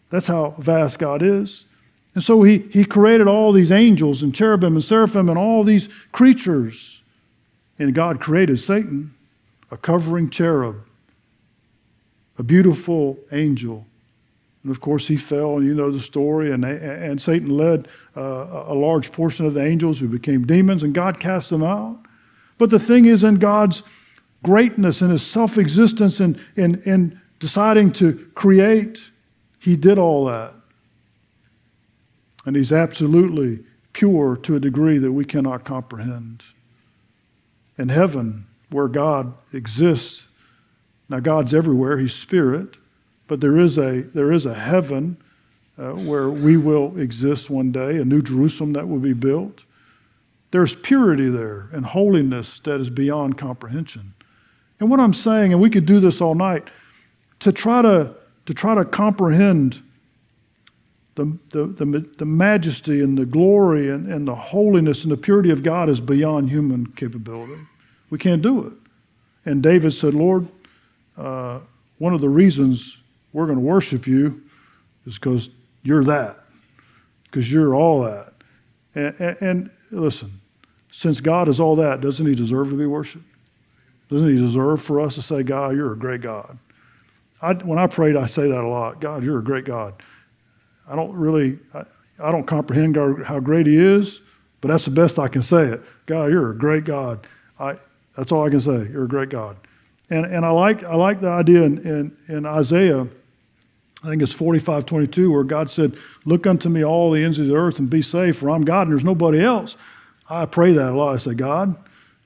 That's 0.09 0.27
how 0.27 0.55
vast 0.57 0.99
God 0.99 1.21
is. 1.21 1.65
And 2.15 2.23
so 2.23 2.41
he, 2.43 2.59
he 2.71 2.83
created 2.83 3.27
all 3.27 3.51
these 3.51 3.71
angels 3.71 4.23
and 4.23 4.33
cherubim 4.33 4.75
and 4.75 4.83
seraphim 4.83 5.29
and 5.29 5.37
all 5.37 5.63
these 5.63 5.87
creatures. 6.11 7.01
And 7.77 7.93
God 7.93 8.19
created 8.19 8.59
Satan 8.59 9.13
a 9.69 9.77
covering 9.77 10.29
cherub, 10.29 10.77
a 12.37 12.43
beautiful 12.43 13.17
angel. 13.31 13.85
And 14.63 14.71
of 14.71 14.81
course, 14.81 15.07
he 15.07 15.17
fell, 15.17 15.57
and 15.57 15.65
you 15.65 15.73
know 15.73 15.91
the 15.91 15.99
story. 15.99 16.51
And, 16.51 16.63
and 16.65 17.21
Satan 17.21 17.49
led 17.49 17.87
uh, 18.15 18.65
a 18.67 18.73
large 18.73 19.11
portion 19.11 19.45
of 19.45 19.53
the 19.53 19.65
angels 19.65 19.99
who 19.99 20.07
became 20.07 20.45
demons, 20.45 20.83
and 20.83 20.93
God 20.93 21.19
cast 21.19 21.49
them 21.49 21.63
out. 21.63 21.99
But 22.57 22.69
the 22.69 22.79
thing 22.79 23.05
is, 23.05 23.23
in 23.23 23.35
God's 23.35 23.83
greatness 24.43 25.01
and 25.01 25.11
his 25.11 25.25
self 25.25 25.57
existence 25.57 26.19
and 26.19 26.39
in, 26.55 26.75
in, 26.75 26.81
in 26.83 27.21
deciding 27.39 27.91
to 27.93 28.29
create, 28.33 28.99
he 29.67 29.75
did 29.75 29.99
all 29.99 30.23
that. 30.23 30.53
And 32.45 32.55
he's 32.55 32.71
absolutely 32.71 33.65
pure 33.91 34.37
to 34.37 34.55
a 34.55 34.61
degree 34.61 34.97
that 34.97 35.11
we 35.11 35.25
cannot 35.25 35.65
comprehend. 35.65 36.41
In 37.77 37.89
heaven, 37.89 38.47
where 38.69 38.87
God 38.87 39.33
exists. 39.51 40.23
Now, 41.09 41.19
God's 41.19 41.53
everywhere, 41.53 41.97
He's 41.97 42.15
spirit, 42.15 42.77
but 43.27 43.41
there 43.41 43.57
is 43.57 43.77
a, 43.77 44.03
there 44.13 44.31
is 44.31 44.45
a 44.45 44.53
heaven 44.53 45.17
uh, 45.77 45.91
where 45.91 46.29
we 46.29 46.55
will 46.55 46.97
exist 46.97 47.49
one 47.49 47.73
day, 47.73 47.97
a 47.97 48.05
new 48.05 48.21
Jerusalem 48.21 48.71
that 48.71 48.87
will 48.87 48.99
be 48.99 49.11
built. 49.11 49.65
There's 50.51 50.75
purity 50.75 51.27
there 51.27 51.67
and 51.73 51.85
holiness 51.85 52.61
that 52.63 52.79
is 52.79 52.89
beyond 52.89 53.37
comprehension. 53.37 54.13
And 54.79 54.89
what 54.89 55.01
I'm 55.01 55.13
saying, 55.13 55.51
and 55.51 55.61
we 55.61 55.69
could 55.69 55.85
do 55.85 55.99
this 55.99 56.21
all 56.21 56.35
night, 56.35 56.69
to 57.39 57.51
try 57.51 57.81
to, 57.81 58.15
to 58.47 58.53
try 58.53 58.73
to 58.73 58.85
comprehend 58.85 59.83
the, 61.15 61.37
the, 61.49 61.65
the, 61.67 62.09
the 62.17 62.25
majesty 62.25 63.01
and 63.01 63.17
the 63.17 63.25
glory 63.25 63.89
and, 63.89 64.11
and 64.11 64.27
the 64.27 64.35
holiness 64.35 65.03
and 65.03 65.11
the 65.11 65.17
purity 65.17 65.51
of 65.51 65.63
God 65.63 65.89
is 65.89 65.99
beyond 65.99 66.49
human 66.49 66.87
capability. 66.93 67.61
We 68.09 68.17
can't 68.17 68.41
do 68.41 68.65
it. 68.65 68.73
And 69.45 69.61
David 69.61 69.93
said, 69.93 70.13
Lord, 70.13 70.47
uh, 71.17 71.59
one 71.97 72.13
of 72.13 72.21
the 72.21 72.29
reasons 72.29 72.97
we're 73.33 73.45
going 73.45 73.57
to 73.57 73.63
worship 73.63 74.07
you 74.07 74.41
is 75.05 75.15
because 75.15 75.49
you're 75.83 76.05
that, 76.05 76.39
because 77.23 77.51
you're 77.51 77.75
all 77.75 78.03
that. 78.03 78.33
And, 78.95 79.15
and, 79.19 79.37
and, 79.41 79.69
listen, 79.91 80.39
since 80.91 81.19
God 81.19 81.49
is 81.49 81.59
all 81.59 81.75
that, 81.77 81.99
doesn't 81.99 82.25
he 82.25 82.35
deserve 82.35 82.69
to 82.69 82.77
be 82.77 82.85
worshiped? 82.85 83.25
Doesn't 84.09 84.29
he 84.29 84.37
deserve 84.37 84.81
for 84.81 85.01
us 85.01 85.15
to 85.15 85.21
say, 85.21 85.43
God, 85.43 85.75
you're 85.75 85.93
a 85.93 85.97
great 85.97 86.21
God? 86.21 86.57
I, 87.41 87.53
when 87.53 87.77
I 87.77 87.87
prayed, 87.87 88.15
I 88.15 88.25
say 88.25 88.49
that 88.49 88.63
a 88.63 88.67
lot. 88.67 88.99
God, 88.99 89.23
you're 89.23 89.39
a 89.39 89.43
great 89.43 89.65
God. 89.65 89.93
I 90.87 90.95
don't 90.95 91.13
really, 91.13 91.59
I, 91.73 91.83
I 92.19 92.31
don't 92.31 92.45
comprehend 92.45 92.95
God, 92.95 93.23
how 93.23 93.39
great 93.39 93.67
he 93.67 93.77
is, 93.77 94.21
but 94.61 94.69
that's 94.69 94.85
the 94.85 94.91
best 94.91 95.19
I 95.19 95.27
can 95.27 95.43
say 95.43 95.63
it. 95.63 95.81
God, 96.05 96.31
you're 96.31 96.51
a 96.51 96.57
great 96.57 96.83
God. 96.83 97.27
I, 97.59 97.77
that's 98.15 98.31
all 98.31 98.45
I 98.45 98.49
can 98.49 98.59
say. 98.59 98.87
You're 98.91 99.05
a 99.05 99.07
great 99.07 99.29
God. 99.29 99.57
And, 100.09 100.25
and 100.25 100.45
I, 100.45 100.49
like, 100.49 100.83
I 100.83 100.95
like 100.95 101.21
the 101.21 101.29
idea 101.29 101.63
in, 101.63 101.77
in, 101.79 102.17
in 102.27 102.45
Isaiah, 102.45 103.07
I 104.03 104.09
think 104.09 104.21
it's 104.21 104.31
45 104.31 104.85
22, 104.85 105.31
where 105.31 105.43
God 105.43 105.69
said, 105.69 105.97
Look 106.23 106.47
unto 106.47 106.69
me, 106.69 106.83
all 106.83 107.11
the 107.11 107.23
ends 107.23 107.39
of 107.39 107.47
the 107.47 107.55
earth, 107.55 107.79
and 107.79 107.89
be 107.89 108.01
safe, 108.01 108.37
for 108.37 108.49
I'm 108.49 108.63
God 108.63 108.83
and 108.83 108.91
there's 108.91 109.03
nobody 109.03 109.43
else. 109.43 109.75
I 110.29 110.45
pray 110.45 110.73
that 110.73 110.91
a 110.91 110.95
lot. 110.95 111.13
I 111.13 111.17
say, 111.17 111.33
God, 111.33 111.75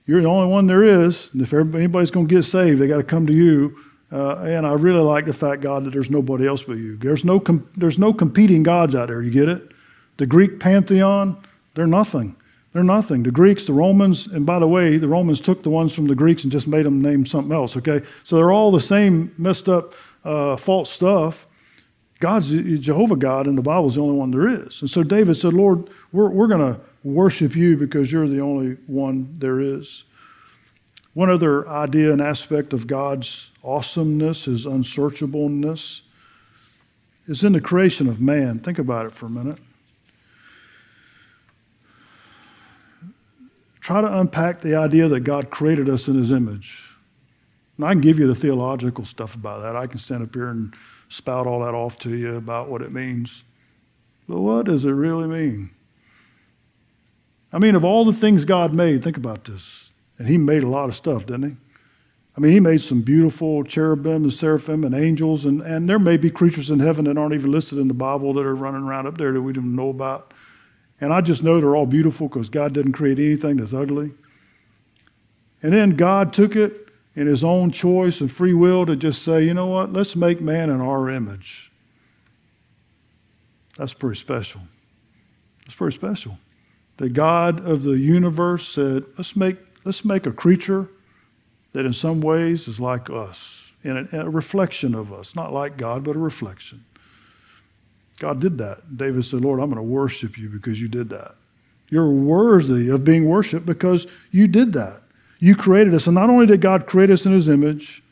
you're 0.05 0.21
the 0.21 0.27
only 0.27 0.51
one 0.51 0.67
there 0.67 0.83
is. 0.83 1.29
And 1.33 1.41
if 1.41 1.53
anybody's 1.53 2.11
going 2.11 2.27
to 2.27 2.35
get 2.35 2.43
saved, 2.43 2.81
they 2.81 2.87
got 2.87 2.97
to 2.97 3.03
come 3.03 3.27
to 3.27 3.33
you. 3.33 3.77
Uh, 4.11 4.35
and 4.39 4.67
I 4.67 4.73
really 4.73 4.99
like 4.99 5.25
the 5.25 5.33
fact, 5.33 5.61
God, 5.61 5.85
that 5.85 5.93
there's 5.93 6.09
nobody 6.09 6.45
else 6.45 6.63
but 6.63 6.77
you. 6.77 6.97
There's 6.97 7.23
no, 7.23 7.39
com- 7.39 7.69
there's 7.77 7.97
no 7.97 8.13
competing 8.13 8.61
gods 8.63 8.93
out 8.93 9.07
there. 9.07 9.21
You 9.21 9.31
get 9.31 9.47
it? 9.47 9.71
The 10.17 10.25
Greek 10.25 10.59
pantheon, 10.59 11.41
they're 11.75 11.87
nothing. 11.87 12.35
They're 12.73 12.83
nothing. 12.83 13.23
The 13.23 13.31
Greeks, 13.31 13.65
the 13.65 13.73
Romans, 13.73 14.27
and 14.27 14.45
by 14.45 14.59
the 14.59 14.67
way, 14.67 14.97
the 14.97 15.07
Romans 15.07 15.41
took 15.41 15.63
the 15.63 15.69
ones 15.69 15.93
from 15.93 16.07
the 16.07 16.15
Greeks 16.15 16.43
and 16.43 16.51
just 16.51 16.67
made 16.67 16.85
them 16.85 17.01
name 17.01 17.25
something 17.25 17.53
else, 17.53 17.75
okay? 17.77 18.01
So 18.23 18.35
they're 18.35 18.51
all 18.51 18.71
the 18.71 18.79
same 18.79 19.33
messed 19.37 19.67
up, 19.67 19.93
uh, 20.23 20.55
false 20.57 20.89
stuff. 20.89 21.47
God's 22.19 22.49
Jehovah 22.49 23.15
God, 23.15 23.47
and 23.47 23.57
the 23.57 23.63
Bible's 23.63 23.95
the 23.95 24.01
only 24.01 24.17
one 24.17 24.31
there 24.31 24.47
is. 24.47 24.79
And 24.81 24.89
so 24.89 25.03
David 25.03 25.35
said, 25.35 25.53
Lord, 25.53 25.89
we're, 26.11 26.29
we're 26.29 26.47
going 26.47 26.73
to 26.73 26.79
worship 27.03 27.55
you 27.55 27.75
because 27.75 28.11
you're 28.11 28.27
the 28.27 28.41
only 28.41 28.77
one 28.87 29.35
there 29.39 29.59
is. 29.59 30.03
One 31.13 31.29
other 31.29 31.67
idea 31.67 32.13
and 32.13 32.21
aspect 32.21 32.73
of 32.73 32.87
God's 32.87 33.49
awesomeness, 33.63 34.45
his 34.45 34.65
unsearchableness, 34.65 36.01
is 37.27 37.43
in 37.43 37.53
the 37.53 37.61
creation 37.61 38.07
of 38.07 38.19
man. 38.19 38.59
Think 38.59 38.79
about 38.79 39.05
it 39.05 39.13
for 39.13 39.27
a 39.27 39.29
minute. 39.29 39.59
Try 43.79 44.01
to 44.01 44.19
unpack 44.19 44.61
the 44.61 44.75
idea 44.75 45.07
that 45.07 45.21
God 45.21 45.49
created 45.49 45.89
us 45.89 46.07
in 46.07 46.15
his 46.15 46.31
image. 46.31 46.87
And 47.77 47.85
I 47.85 47.93
can 47.93 48.01
give 48.01 48.19
you 48.19 48.27
the 48.27 48.35
theological 48.35 49.05
stuff 49.05 49.33
about 49.35 49.61
that. 49.63 49.75
I 49.75 49.87
can 49.87 49.97
stand 49.97 50.23
up 50.23 50.33
here 50.35 50.49
and 50.49 50.73
spout 51.09 51.47
all 51.47 51.61
that 51.61 51.73
off 51.73 51.97
to 51.99 52.15
you 52.15 52.35
about 52.35 52.69
what 52.69 52.81
it 52.81 52.91
means. 52.91 53.43
But 54.27 54.39
what 54.39 54.67
does 54.67 54.85
it 54.85 54.91
really 54.91 55.27
mean? 55.27 55.71
I 57.51 57.59
mean, 57.59 57.75
of 57.75 57.83
all 57.83 58.05
the 58.05 58.13
things 58.13 58.45
God 58.45 58.73
made, 58.73 59.03
think 59.03 59.17
about 59.17 59.45
this. 59.45 59.91
And 60.17 60.27
He 60.27 60.37
made 60.37 60.63
a 60.63 60.69
lot 60.69 60.89
of 60.89 60.95
stuff, 60.95 61.25
didn't 61.25 61.49
He? 61.49 61.57
I 62.35 62.39
mean, 62.39 62.53
He 62.53 62.59
made 62.59 62.81
some 62.81 63.01
beautiful 63.01 63.63
cherubim 63.63 64.23
and 64.23 64.33
seraphim 64.33 64.83
and 64.83 64.95
angels, 64.95 65.45
and, 65.45 65.61
and 65.61 65.89
there 65.89 65.99
may 65.99 66.17
be 66.17 66.29
creatures 66.29 66.69
in 66.69 66.79
heaven 66.79 67.05
that 67.05 67.17
aren't 67.17 67.33
even 67.33 67.51
listed 67.51 67.77
in 67.77 67.87
the 67.87 67.93
Bible 67.93 68.33
that 68.33 68.45
are 68.45 68.55
running 68.55 68.83
around 68.83 69.07
up 69.07 69.17
there 69.17 69.33
that 69.33 69.41
we 69.41 69.53
don't 69.53 69.75
know 69.75 69.89
about. 69.89 70.33
And 71.01 71.11
I 71.11 71.21
just 71.21 71.43
know 71.43 71.59
they're 71.59 71.75
all 71.75 71.85
beautiful 71.85 72.27
because 72.27 72.49
God 72.49 72.73
didn't 72.73 72.93
create 72.93 73.19
anything 73.19 73.57
that's 73.57 73.73
ugly. 73.73 74.11
And 75.63 75.73
then 75.73 75.91
God 75.91 76.31
took 76.33 76.55
it 76.55 76.89
in 77.15 77.27
His 77.27 77.43
own 77.43 77.71
choice 77.71 78.21
and 78.21 78.31
free 78.31 78.53
will 78.53 78.85
to 78.85 78.95
just 78.95 79.23
say, 79.23 79.43
you 79.43 79.53
know 79.53 79.67
what, 79.67 79.91
let's 79.91 80.15
make 80.15 80.39
man 80.39 80.69
in 80.69 80.79
our 80.79 81.09
image. 81.09 81.71
That's 83.77 83.93
pretty 83.93 84.19
special. 84.19 84.61
That's 85.65 85.75
pretty 85.75 85.95
special. 85.95 86.37
The 86.97 87.09
God 87.09 87.65
of 87.67 87.83
the 87.83 87.97
universe 87.97 88.69
said, 88.69 89.05
let's 89.17 89.35
make, 89.35 89.57
let's 89.83 90.05
make 90.05 90.25
a 90.25 90.31
creature 90.31 90.87
that 91.73 91.85
in 91.85 91.93
some 91.93 92.21
ways 92.21 92.67
is 92.67 92.79
like 92.79 93.09
us, 93.09 93.69
in 93.83 94.09
a, 94.11 94.21
a 94.21 94.29
reflection 94.29 94.93
of 94.93 95.11
us. 95.13 95.35
Not 95.35 95.53
like 95.53 95.77
God, 95.77 96.03
but 96.03 96.15
a 96.15 96.19
reflection. 96.19 96.85
God 98.19 98.39
did 98.39 98.57
that. 98.59 98.97
David 98.97 99.25
said, 99.25 99.41
Lord, 99.41 99.59
I'm 99.59 99.67
going 99.67 99.77
to 99.77 99.81
worship 99.81 100.37
you 100.37 100.49
because 100.49 100.81
you 100.81 100.87
did 100.87 101.09
that. 101.09 101.35
You're 101.89 102.11
worthy 102.11 102.89
of 102.89 103.03
being 103.03 103.25
worshiped 103.25 103.65
because 103.65 104.05
you 104.31 104.47
did 104.47 104.73
that. 104.73 105.01
You 105.39 105.55
created 105.55 105.93
us. 105.93 106.07
And 106.07 106.15
not 106.15 106.29
only 106.29 106.45
did 106.45 106.61
God 106.61 106.85
create 106.85 107.09
us 107.09 107.25
in 107.25 107.31
his 107.31 107.49
image, 107.49 108.03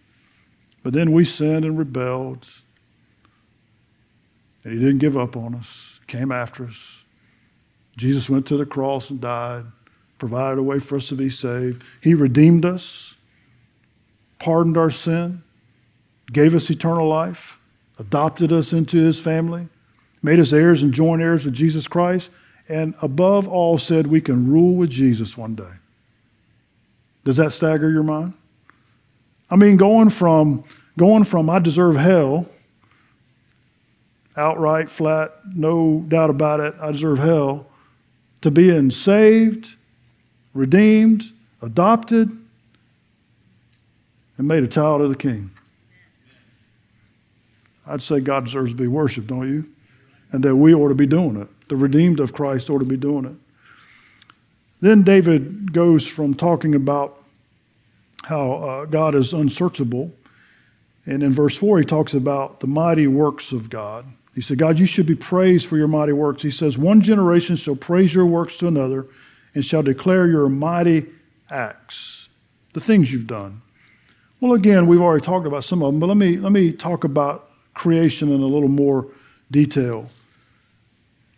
but 0.84 0.94
then 0.94 1.12
we 1.12 1.26
sinned 1.26 1.64
and 1.64 1.78
rebelled 1.78 2.48
and 4.64 4.74
he 4.74 4.80
didn't 4.80 5.00
give 5.00 5.18
up 5.18 5.36
on 5.38 5.56
us, 5.56 6.00
came 6.08 6.32
after 6.32 6.66
us. 6.66 7.02
Jesus 7.98 8.30
went 8.30 8.46
to 8.48 8.58
the 8.58 8.66
cross 8.66 9.10
and 9.10 9.20
died, 9.20 9.66
provided 10.18 10.60
a 10.60 10.64
way 10.64 10.80
for 10.80 10.98
us 10.98 11.08
to 11.10 11.16
be 11.16 11.30
saved. 11.30 11.84
He 12.02 12.14
redeemed 12.14 12.66
us, 12.66 13.16
pardoned 14.40 14.78
our 14.78 14.90
sin, 14.90 15.44
gave 16.32 16.56
us 16.56 16.70
eternal 16.70 17.08
life, 17.08 17.58
adopted 17.98 18.52
us 18.52 18.74
into 18.74 18.98
his 18.98 19.20
family, 19.20 19.68
made 20.24 20.40
us 20.40 20.54
heirs 20.54 20.82
and 20.82 20.94
joint 20.94 21.22
heirs 21.22 21.46
with 21.46 21.54
Jesus 21.54 21.88
Christ, 21.88 22.30
and 22.68 22.94
above 23.02 23.48
all 23.48 23.78
said 23.78 24.08
we 24.08 24.22
can 24.22 24.50
rule 24.50 24.76
with 24.76 24.90
Jesus 24.90 25.38
one 25.38 25.56
day. 25.56 25.72
Does 27.26 27.38
that 27.38 27.52
stagger 27.52 27.92
your 27.92 28.04
mind? 28.04 28.34
I 29.50 29.56
mean, 29.56 29.78
going 29.78 30.10
from 30.10 30.64
going 30.98 31.24
from 31.24 31.50
I 31.50 31.60
deserve 31.60 31.96
hell 31.96 32.48
outright, 34.40 34.90
flat, 34.90 35.32
no 35.54 36.06
doubt 36.08 36.30
about 36.30 36.62
it, 36.62 36.74
I 36.80 36.92
deserve 36.92 37.20
hell, 37.20 37.68
to 38.42 38.50
being 38.50 38.90
saved, 38.90 39.76
redeemed, 40.54 41.26
adopted, 41.62 42.32
and 44.40 44.48
made 44.48 44.64
a 44.64 44.68
child 44.68 45.02
of 45.02 45.10
the 45.10 45.16
King. 45.16 45.52
I'd 47.86 48.02
say 48.02 48.22
God 48.22 48.46
deserves 48.46 48.72
to 48.72 48.78
be 48.78 48.88
worshiped, 48.88 49.28
don't 49.28 49.48
you? 49.48 49.70
And 50.32 50.42
that 50.44 50.56
we 50.56 50.74
ought 50.74 50.88
to 50.88 50.96
be 50.96 51.06
doing 51.06 51.36
it. 51.36 51.48
The 51.68 51.76
redeemed 51.76 52.20
of 52.20 52.34
Christ 52.34 52.70
ought 52.70 52.80
to 52.80 52.86
be 52.86 52.98
doing 52.98 53.26
it. 53.26 53.36
Then 54.80 55.04
David 55.04 55.74
goes 55.74 56.08
from 56.08 56.34
talking 56.34 56.74
about 56.74 57.22
how 58.24 58.54
uh, 58.54 58.86
God 58.86 59.14
is 59.14 59.34
unsearchable, 59.34 60.12
and 61.06 61.22
in 61.22 61.34
verse 61.34 61.58
4, 61.58 61.80
he 61.80 61.86
talks 61.86 62.14
about 62.14 62.62
the 62.62 62.68
mighty 62.68 63.08
works 63.08 63.52
of 63.52 63.70
God. 63.70 64.06
He 64.36 64.42
said, 64.42 64.58
God, 64.58 64.80
you 64.80 64.86
should 64.86 65.06
be 65.06 65.16
praised 65.16 65.66
for 65.66 65.78
your 65.78 65.88
mighty 65.88 66.14
works. 66.14 66.44
He 66.44 66.52
says, 66.52 66.78
One 66.78 67.02
generation 67.02 67.58
shall 67.58 67.76
praise 67.76 68.14
your 68.14 68.26
works 68.26 68.58
to 68.58 68.68
another 68.68 69.08
and 69.54 69.66
shall 69.66 69.84
declare 69.84 70.28
your 70.28 70.48
mighty 70.48 71.08
acts, 71.50 72.30
the 72.74 72.80
things 72.80 73.12
you've 73.12 73.28
done. 73.28 73.64
Well, 74.42 74.54
again, 74.54 74.88
we've 74.88 75.02
already 75.02 75.24
talked 75.24 75.46
about 75.46 75.66
some 75.66 75.84
of 75.84 75.92
them, 75.92 76.00
but 76.00 76.08
let 76.08 76.18
me, 76.18 76.38
let 76.38 76.52
me 76.52 76.72
talk 76.72 77.04
about 77.04 77.50
creation 77.74 78.32
in 78.32 78.42
a 78.42 78.46
little 78.46 78.70
more 78.70 79.08
detail. 79.52 80.10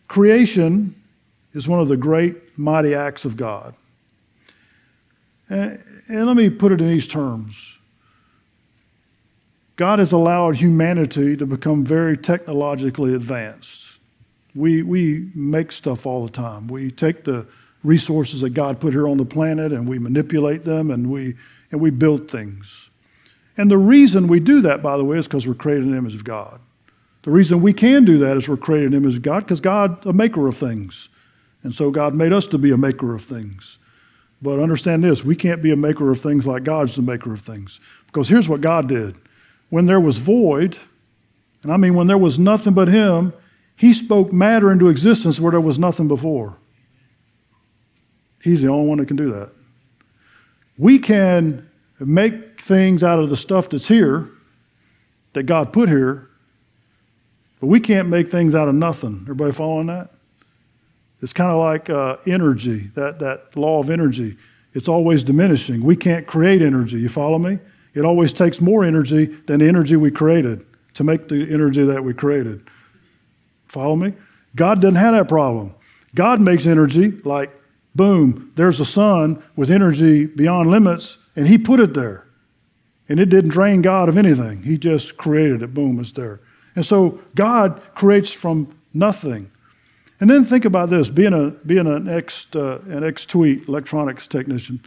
Creation 0.07 0.95
is 1.53 1.67
one 1.67 1.79
of 1.79 1.87
the 1.87 1.97
great 1.97 2.57
mighty 2.59 2.93
acts 2.93 3.25
of 3.25 3.35
God. 3.35 3.73
And, 5.49 5.83
and 6.07 6.27
let 6.27 6.35
me 6.35 6.49
put 6.49 6.71
it 6.71 6.79
in 6.79 6.89
these 6.89 7.07
terms. 7.07 7.75
God 9.77 9.97
has 9.97 10.11
allowed 10.11 10.57
humanity 10.57 11.35
to 11.37 11.45
become 11.47 11.83
very 11.83 12.15
technologically 12.15 13.15
advanced. 13.15 13.85
We, 14.53 14.83
we 14.83 15.31
make 15.33 15.71
stuff 15.71 16.05
all 16.05 16.25
the 16.25 16.31
time. 16.31 16.67
We 16.67 16.91
take 16.91 17.23
the 17.23 17.47
resources 17.83 18.41
that 18.41 18.51
God 18.51 18.79
put 18.79 18.93
here 18.93 19.07
on 19.07 19.17
the 19.17 19.25
planet 19.25 19.71
and 19.71 19.87
we 19.87 19.97
manipulate 19.97 20.63
them 20.65 20.91
and 20.91 21.09
we, 21.09 21.35
and 21.71 21.81
we 21.81 21.89
build 21.89 22.29
things. 22.29 22.90
And 23.57 23.69
the 23.69 23.77
reason 23.77 24.27
we 24.27 24.39
do 24.39 24.61
that, 24.61 24.81
by 24.81 24.97
the 24.97 25.03
way, 25.03 25.17
is 25.17 25.27
because 25.27 25.47
we're 25.47 25.53
created 25.53 25.85
in 25.85 25.91
the 25.91 25.97
image 25.97 26.15
of 26.15 26.23
God. 26.23 26.59
The 27.23 27.31
reason 27.31 27.61
we 27.61 27.73
can 27.73 28.05
do 28.05 28.17
that 28.19 28.37
is 28.37 28.49
we're 28.49 28.57
created 28.57 28.87
in 28.87 28.91
the 28.91 28.97
image 28.97 29.17
of 29.17 29.21
God 29.21 29.41
because 29.41 29.59
God's 29.59 30.05
a 30.05 30.13
maker 30.13 30.47
of 30.47 30.57
things. 30.57 31.09
And 31.63 31.73
so 31.73 31.91
God 31.91 32.15
made 32.15 32.33
us 32.33 32.47
to 32.47 32.57
be 32.57 32.71
a 32.71 32.77
maker 32.77 33.13
of 33.13 33.23
things. 33.23 33.77
But 34.41 34.59
understand 34.59 35.03
this 35.03 35.23
we 35.23 35.35
can't 35.35 35.61
be 35.61 35.71
a 35.71 35.75
maker 35.75 36.09
of 36.09 36.19
things 36.19 36.47
like 36.47 36.63
God's 36.63 36.95
the 36.95 37.01
maker 37.01 37.31
of 37.33 37.41
things. 37.41 37.79
Because 38.07 38.27
here's 38.27 38.49
what 38.49 38.61
God 38.61 38.87
did 38.87 39.15
when 39.69 39.85
there 39.85 39.99
was 39.99 40.17
void, 40.17 40.77
and 41.63 41.71
I 41.71 41.77
mean 41.77 41.93
when 41.93 42.07
there 42.07 42.17
was 42.17 42.39
nothing 42.39 42.73
but 42.73 42.87
Him, 42.87 43.33
He 43.75 43.93
spoke 43.93 44.33
matter 44.33 44.71
into 44.71 44.89
existence 44.89 45.39
where 45.39 45.51
there 45.51 45.61
was 45.61 45.77
nothing 45.77 46.07
before. 46.07 46.57
He's 48.41 48.61
the 48.61 48.69
only 48.69 48.87
one 48.87 48.97
that 48.97 49.07
can 49.07 49.17
do 49.17 49.31
that. 49.31 49.51
We 50.77 50.97
can 50.97 51.69
make 52.05 52.61
things 52.61 53.03
out 53.03 53.19
of 53.19 53.29
the 53.29 53.37
stuff 53.37 53.69
that's 53.69 53.87
here, 53.87 54.29
that 55.33 55.43
God 55.43 55.71
put 55.71 55.89
here, 55.89 56.29
but 57.59 57.67
we 57.67 57.79
can't 57.79 58.09
make 58.09 58.29
things 58.29 58.55
out 58.55 58.67
of 58.67 58.75
nothing. 58.75 59.19
Everybody 59.23 59.51
following 59.51 59.87
that? 59.87 60.11
It's 61.21 61.33
kind 61.33 61.51
of 61.51 61.59
like 61.59 61.89
uh, 61.89 62.17
energy, 62.25 62.89
that, 62.95 63.19
that 63.19 63.55
law 63.55 63.79
of 63.79 63.89
energy. 63.89 64.37
It's 64.73 64.87
always 64.87 65.23
diminishing. 65.23 65.83
We 65.83 65.95
can't 65.95 66.25
create 66.25 66.61
energy. 66.61 66.99
You 66.99 67.09
follow 67.09 67.37
me? 67.37 67.59
It 67.93 68.01
always 68.01 68.33
takes 68.33 68.59
more 68.61 68.83
energy 68.83 69.25
than 69.25 69.59
the 69.59 69.67
energy 69.67 69.95
we 69.95 70.11
created 70.11 70.65
to 70.95 71.03
make 71.03 71.27
the 71.27 71.51
energy 71.51 71.83
that 71.85 72.03
we 72.03 72.13
created. 72.13 72.67
Follow 73.65 73.95
me? 73.95 74.13
God 74.55 74.81
doesn't 74.81 74.95
have 74.95 75.13
that 75.13 75.27
problem. 75.27 75.75
God 76.15 76.41
makes 76.41 76.65
energy 76.65 77.11
like, 77.23 77.51
boom, 77.95 78.51
there's 78.55 78.79
a 78.79 78.85
sun 78.85 79.43
with 79.55 79.71
energy 79.71 80.25
beyond 80.25 80.71
limits, 80.71 81.17
and 81.35 81.47
He 81.47 81.57
put 81.57 81.79
it 81.79 81.93
there. 81.93 82.25
And 83.09 83.19
it 83.19 83.25
didn't 83.25 83.49
drain 83.49 83.81
God 83.81 84.07
of 84.07 84.17
anything. 84.17 84.63
He 84.63 84.77
just 84.77 85.17
created 85.17 85.61
it. 85.61 85.73
Boom, 85.73 85.99
it's 85.99 86.11
there. 86.11 86.39
And 86.75 86.85
so 86.85 87.19
God 87.35 87.81
creates 87.93 88.31
from 88.31 88.73
nothing. 88.93 89.51
And 90.21 90.29
then 90.29 90.45
think 90.45 90.65
about 90.65 90.89
this 90.89 91.09
being, 91.09 91.33
a, 91.33 91.49
being 91.65 91.87
an 91.87 92.07
ex, 92.07 92.47
uh, 92.55 92.79
an 92.87 93.03
ex-tweet 93.03 93.67
electronics 93.67 94.27
technician, 94.27 94.81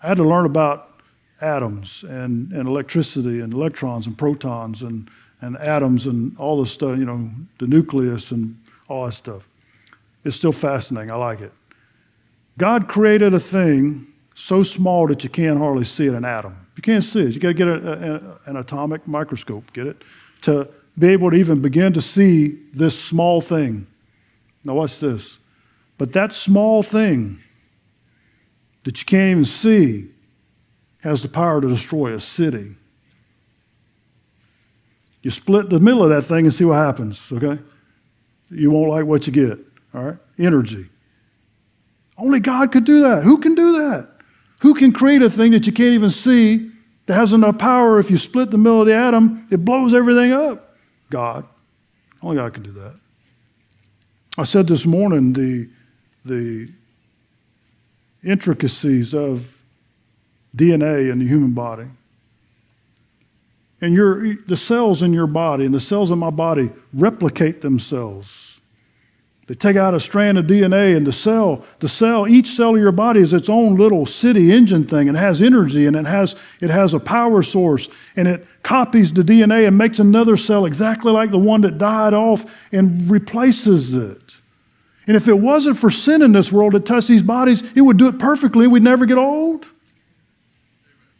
I 0.00 0.08
had 0.08 0.16
to 0.18 0.24
learn 0.24 0.46
about 0.46 1.00
atoms 1.40 2.04
and, 2.08 2.52
and 2.52 2.66
electricity 2.66 3.40
and 3.40 3.52
electrons 3.52 4.06
and 4.06 4.16
protons 4.16 4.82
and, 4.82 5.10
and 5.40 5.58
atoms 5.58 6.06
and 6.06 6.38
all 6.38 6.62
this 6.62 6.72
stuff, 6.72 6.98
you 6.98 7.04
know, 7.04 7.28
the 7.58 7.66
nucleus 7.66 8.30
and 8.30 8.56
all 8.88 9.04
that 9.06 9.12
stuff. 9.12 9.48
It's 10.24 10.36
still 10.36 10.52
fascinating. 10.52 11.10
I 11.10 11.16
like 11.16 11.40
it. 11.40 11.52
God 12.58 12.88
created 12.88 13.34
a 13.34 13.40
thing 13.40 14.06
so 14.36 14.62
small 14.62 15.08
that 15.08 15.24
you 15.24 15.30
can't 15.30 15.58
hardly 15.58 15.86
see 15.86 16.06
it, 16.06 16.14
an 16.14 16.24
atom. 16.24 16.66
You 16.76 16.82
can't 16.82 17.02
see 17.02 17.20
it. 17.20 17.34
You 17.34 17.40
got 17.40 17.48
to 17.48 17.54
get 17.54 17.68
a, 17.68 18.38
a, 18.44 18.50
an 18.50 18.56
atomic 18.58 19.08
microscope, 19.08 19.72
get 19.72 19.86
it? 19.86 20.02
To 20.42 20.68
be 20.98 21.08
able 21.08 21.30
to 21.30 21.36
even 21.36 21.62
begin 21.62 21.94
to 21.94 22.02
see 22.02 22.58
this 22.74 23.00
small 23.02 23.40
thing. 23.40 23.86
Now, 24.62 24.74
watch 24.74 25.00
this. 25.00 25.38
But 25.96 26.12
that 26.12 26.34
small 26.34 26.82
thing 26.82 27.42
that 28.84 28.98
you 28.98 29.06
can't 29.06 29.30
even 29.30 29.44
see 29.46 30.10
has 31.00 31.22
the 31.22 31.28
power 31.28 31.62
to 31.62 31.68
destroy 31.68 32.14
a 32.14 32.20
city. 32.20 32.76
You 35.22 35.30
split 35.30 35.70
the 35.70 35.80
middle 35.80 36.02
of 36.02 36.10
that 36.10 36.22
thing 36.22 36.44
and 36.44 36.54
see 36.54 36.64
what 36.64 36.76
happens, 36.76 37.32
okay? 37.32 37.58
You 38.50 38.70
won't 38.70 38.90
like 38.90 39.06
what 39.06 39.26
you 39.26 39.32
get, 39.32 39.58
all 39.94 40.04
right? 40.04 40.18
Energy. 40.38 40.90
Only 42.18 42.38
God 42.38 42.70
could 42.70 42.84
do 42.84 43.00
that. 43.00 43.24
Who 43.24 43.38
can 43.38 43.54
do 43.54 43.72
that? 43.78 44.15
Who 44.58 44.74
can 44.74 44.92
create 44.92 45.22
a 45.22 45.30
thing 45.30 45.52
that 45.52 45.66
you 45.66 45.72
can't 45.72 45.94
even 45.94 46.10
see 46.10 46.70
that 47.06 47.14
has 47.14 47.32
enough 47.32 47.58
power 47.58 47.98
if 47.98 48.10
you 48.10 48.18
split 48.18 48.50
the 48.50 48.58
middle 48.58 48.80
of 48.80 48.86
the 48.86 48.94
atom, 48.94 49.46
it 49.50 49.64
blows 49.64 49.94
everything 49.94 50.32
up? 50.32 50.76
God. 51.10 51.46
Only 52.22 52.36
God 52.36 52.54
can 52.54 52.62
do 52.62 52.72
that. 52.72 52.94
I 54.38 54.44
said 54.44 54.66
this 54.66 54.84
morning 54.84 55.32
the, 55.32 55.68
the 56.24 56.68
intricacies 58.24 59.14
of 59.14 59.62
DNA 60.54 61.10
in 61.10 61.18
the 61.20 61.26
human 61.26 61.52
body. 61.52 61.86
And 63.80 63.94
your, 63.94 64.36
the 64.46 64.56
cells 64.56 65.02
in 65.02 65.12
your 65.12 65.26
body 65.26 65.66
and 65.66 65.74
the 65.74 65.80
cells 65.80 66.10
in 66.10 66.18
my 66.18 66.30
body 66.30 66.70
replicate 66.92 67.60
themselves. 67.60 68.55
They 69.46 69.54
take 69.54 69.76
out 69.76 69.94
a 69.94 70.00
strand 70.00 70.38
of 70.38 70.46
DNA 70.46 70.96
and 70.96 71.06
the 71.06 71.12
cell, 71.12 71.64
the 71.78 71.88
cell, 71.88 72.26
each 72.26 72.50
cell 72.50 72.74
of 72.74 72.80
your 72.80 72.90
body 72.90 73.20
is 73.20 73.32
its 73.32 73.48
own 73.48 73.76
little 73.76 74.04
city 74.04 74.52
engine 74.52 74.84
thing 74.84 75.08
and 75.08 75.16
has 75.16 75.40
energy 75.40 75.86
and 75.86 75.94
it 75.94 76.04
has, 76.04 76.34
it 76.60 76.70
has 76.70 76.94
a 76.94 76.98
power 76.98 77.42
source 77.42 77.88
and 78.16 78.26
it 78.26 78.44
copies 78.64 79.12
the 79.12 79.22
DNA 79.22 79.68
and 79.68 79.78
makes 79.78 80.00
another 80.00 80.36
cell 80.36 80.66
exactly 80.66 81.12
like 81.12 81.30
the 81.30 81.38
one 81.38 81.60
that 81.60 81.78
died 81.78 82.12
off 82.12 82.44
and 82.72 83.08
replaces 83.08 83.94
it. 83.94 84.34
And 85.06 85.16
if 85.16 85.28
it 85.28 85.38
wasn't 85.38 85.78
for 85.78 85.92
sin 85.92 86.22
in 86.22 86.32
this 86.32 86.50
world 86.50 86.72
that 86.72 86.84
touched 86.84 87.06
these 87.06 87.22
bodies, 87.22 87.62
it 87.76 87.82
would 87.82 87.98
do 87.98 88.08
it 88.08 88.18
perfectly 88.18 88.66
we'd 88.66 88.82
never 88.82 89.06
get 89.06 89.18
old. 89.18 89.64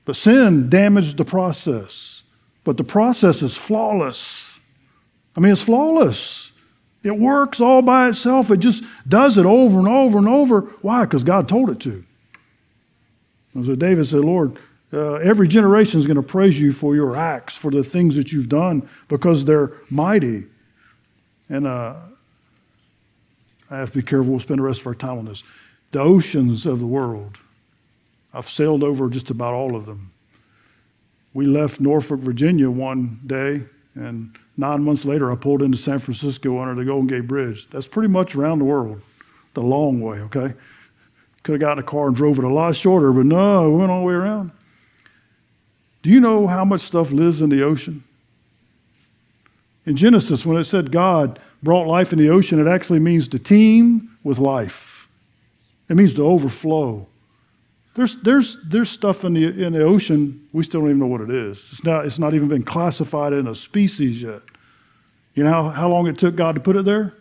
But 0.04 0.16
sin 0.16 0.68
damaged 0.68 1.16
the 1.16 1.24
process. 1.24 2.22
But 2.64 2.76
the 2.76 2.84
process 2.84 3.42
is 3.42 3.56
flawless. 3.56 4.58
I 5.36 5.40
mean, 5.40 5.52
it's 5.52 5.62
flawless. 5.62 6.45
It 7.06 7.18
works 7.18 7.60
all 7.60 7.82
by 7.82 8.08
itself. 8.08 8.50
It 8.50 8.58
just 8.58 8.82
does 9.06 9.38
it 9.38 9.46
over 9.46 9.78
and 9.78 9.86
over 9.86 10.18
and 10.18 10.28
over. 10.28 10.62
Why? 10.82 11.04
Because 11.04 11.22
God 11.22 11.48
told 11.48 11.70
it 11.70 11.78
to. 11.80 12.02
And 13.54 13.64
so 13.64 13.76
David 13.76 14.06
said, 14.06 14.20
Lord, 14.20 14.58
uh, 14.92 15.14
every 15.14 15.46
generation 15.46 16.00
is 16.00 16.06
going 16.06 16.16
to 16.16 16.22
praise 16.22 16.60
you 16.60 16.72
for 16.72 16.94
your 16.94 17.16
acts, 17.16 17.54
for 17.54 17.70
the 17.70 17.84
things 17.84 18.16
that 18.16 18.32
you've 18.32 18.48
done, 18.48 18.88
because 19.08 19.44
they're 19.44 19.72
mighty. 19.88 20.44
And 21.48 21.66
uh, 21.66 21.94
I 23.70 23.76
have 23.76 23.92
to 23.92 23.98
be 23.98 24.02
careful. 24.02 24.32
We'll 24.32 24.40
spend 24.40 24.58
the 24.58 24.64
rest 24.64 24.80
of 24.80 24.86
our 24.88 24.94
time 24.94 25.18
on 25.18 25.26
this. 25.26 25.42
The 25.92 26.00
oceans 26.00 26.66
of 26.66 26.80
the 26.80 26.86
world. 26.86 27.38
I've 28.34 28.50
sailed 28.50 28.82
over 28.82 29.08
just 29.08 29.30
about 29.30 29.54
all 29.54 29.76
of 29.76 29.86
them. 29.86 30.12
We 31.34 31.46
left 31.46 31.80
Norfolk, 31.80 32.20
Virginia 32.20 32.70
one 32.70 33.20
day, 33.26 33.64
and 33.96 34.36
nine 34.56 34.84
months 34.84 35.04
later, 35.04 35.32
I 35.32 35.34
pulled 35.36 35.62
into 35.62 35.78
San 35.78 35.98
Francisco 35.98 36.60
under 36.60 36.74
the 36.74 36.84
Golden 36.84 37.06
Gate 37.06 37.26
Bridge. 37.26 37.66
That's 37.70 37.86
pretty 37.86 38.08
much 38.08 38.34
around 38.34 38.58
the 38.58 38.64
world, 38.64 39.02
the 39.54 39.62
long 39.62 40.00
way, 40.00 40.18
okay? 40.18 40.54
Could 41.42 41.52
have 41.52 41.60
gotten 41.60 41.82
a 41.82 41.86
car 41.86 42.06
and 42.06 42.14
drove 42.14 42.38
it 42.38 42.44
a 42.44 42.48
lot 42.48 42.76
shorter, 42.76 43.12
but 43.12 43.24
no, 43.26 43.70
we 43.70 43.78
went 43.78 43.90
all 43.90 44.00
the 44.00 44.06
way 44.06 44.14
around. 44.14 44.52
Do 46.02 46.10
you 46.10 46.20
know 46.20 46.46
how 46.46 46.64
much 46.64 46.82
stuff 46.82 47.10
lives 47.10 47.40
in 47.40 47.48
the 47.48 47.62
ocean? 47.62 48.04
In 49.86 49.96
Genesis, 49.96 50.44
when 50.44 50.58
it 50.58 50.64
said 50.64 50.92
God 50.92 51.38
brought 51.62 51.86
life 51.86 52.12
in 52.12 52.18
the 52.18 52.28
ocean, 52.28 52.60
it 52.60 52.70
actually 52.70 52.98
means 52.98 53.28
to 53.28 53.38
teem 53.38 54.16
with 54.22 54.38
life. 54.38 55.08
It 55.88 55.96
means 55.96 56.14
to 56.14 56.26
overflow. 56.26 57.06
There's, 57.96 58.16
there's, 58.16 58.58
there's 58.62 58.90
stuff 58.90 59.24
in 59.24 59.32
the, 59.32 59.46
in 59.46 59.72
the 59.72 59.82
ocean, 59.82 60.46
we 60.52 60.62
still 60.64 60.82
don't 60.82 60.90
even 60.90 61.00
know 61.00 61.06
what 61.06 61.22
it 61.22 61.30
is. 61.30 61.66
It's 61.72 61.82
not, 61.82 62.04
it's 62.04 62.18
not 62.18 62.34
even 62.34 62.46
been 62.46 62.62
classified 62.62 63.32
in 63.32 63.48
a 63.48 63.54
species 63.54 64.20
yet. 64.20 64.42
You 65.34 65.44
know 65.44 65.50
how, 65.50 65.70
how 65.70 65.88
long 65.88 66.06
it 66.06 66.18
took 66.18 66.36
God 66.36 66.56
to 66.56 66.60
put 66.60 66.76
it 66.76 66.84
there? 66.84 67.14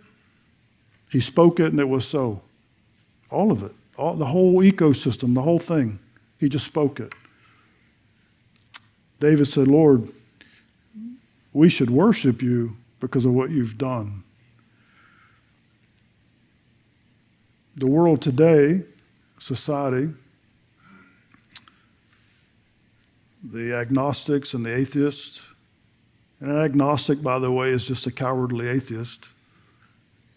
He 1.09 1.21
spoke 1.21 1.61
it 1.61 1.67
and 1.67 1.79
it 1.79 1.87
was 1.87 2.05
so. 2.05 2.41
All 3.31 3.53
of 3.53 3.63
it, 3.63 3.71
all, 3.97 4.15
the 4.15 4.25
whole 4.25 4.55
ecosystem, 4.55 5.33
the 5.33 5.41
whole 5.41 5.59
thing. 5.59 5.97
He 6.39 6.49
just 6.49 6.65
spoke 6.65 6.99
it. 6.99 7.15
David 9.21 9.47
said, 9.47 9.69
Lord, 9.69 10.11
we 11.53 11.69
should 11.69 11.89
worship 11.89 12.41
you 12.41 12.75
because 12.99 13.23
of 13.23 13.31
what 13.31 13.49
you've 13.49 13.77
done. 13.77 14.25
The 17.77 17.87
world 17.87 18.21
today, 18.21 18.83
society, 19.39 20.09
the 23.51 23.75
agnostics 23.75 24.53
and 24.53 24.65
the 24.65 24.75
atheists, 24.75 25.41
and 26.39 26.51
an 26.51 26.57
agnostic, 26.57 27.21
by 27.21 27.39
the 27.39 27.51
way, 27.51 27.69
is 27.69 27.85
just 27.85 28.05
a 28.07 28.11
cowardly 28.11 28.67
atheist 28.67 29.25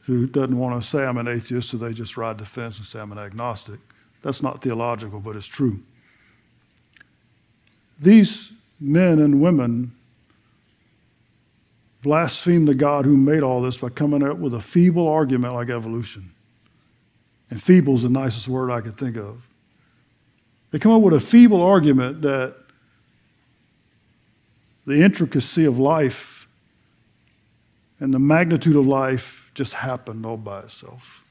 who 0.02 0.26
doesn't 0.26 0.56
want 0.56 0.82
to 0.82 0.88
say 0.88 1.04
I'm 1.04 1.18
an 1.18 1.28
atheist, 1.28 1.70
so 1.70 1.76
they 1.76 1.92
just 1.92 2.16
ride 2.16 2.38
the 2.38 2.46
fence 2.46 2.78
and 2.78 2.86
say 2.86 2.98
I'm 2.98 3.12
an 3.12 3.18
agnostic. 3.18 3.78
That's 4.22 4.42
not 4.42 4.62
theological, 4.62 5.20
but 5.20 5.36
it's 5.36 5.46
true. 5.46 5.80
These 8.00 8.52
men 8.80 9.18
and 9.18 9.40
women 9.40 9.92
blaspheme 12.02 12.64
the 12.64 12.74
God 12.74 13.04
who 13.04 13.16
made 13.16 13.42
all 13.42 13.60
this 13.60 13.76
by 13.76 13.88
coming 13.88 14.22
up 14.22 14.38
with 14.38 14.54
a 14.54 14.60
feeble 14.60 15.08
argument 15.08 15.54
like 15.54 15.68
evolution. 15.68 16.32
And 17.50 17.62
feeble 17.62 17.96
is 17.96 18.02
the 18.02 18.08
nicest 18.08 18.48
word 18.48 18.70
I 18.70 18.80
could 18.80 18.96
think 18.96 19.16
of. 19.16 19.46
They 20.70 20.78
come 20.78 20.92
up 20.92 21.02
with 21.02 21.14
a 21.14 21.20
feeble 21.20 21.62
argument 21.62 22.22
that 22.22 22.56
the 24.88 25.02
intricacy 25.02 25.66
of 25.66 25.78
life 25.78 26.48
and 28.00 28.14
the 28.14 28.18
magnitude 28.18 28.74
of 28.74 28.86
life 28.86 29.50
just 29.52 29.74
happened 29.74 30.24
all 30.24 30.38
by 30.38 30.60
itself. 30.60 31.22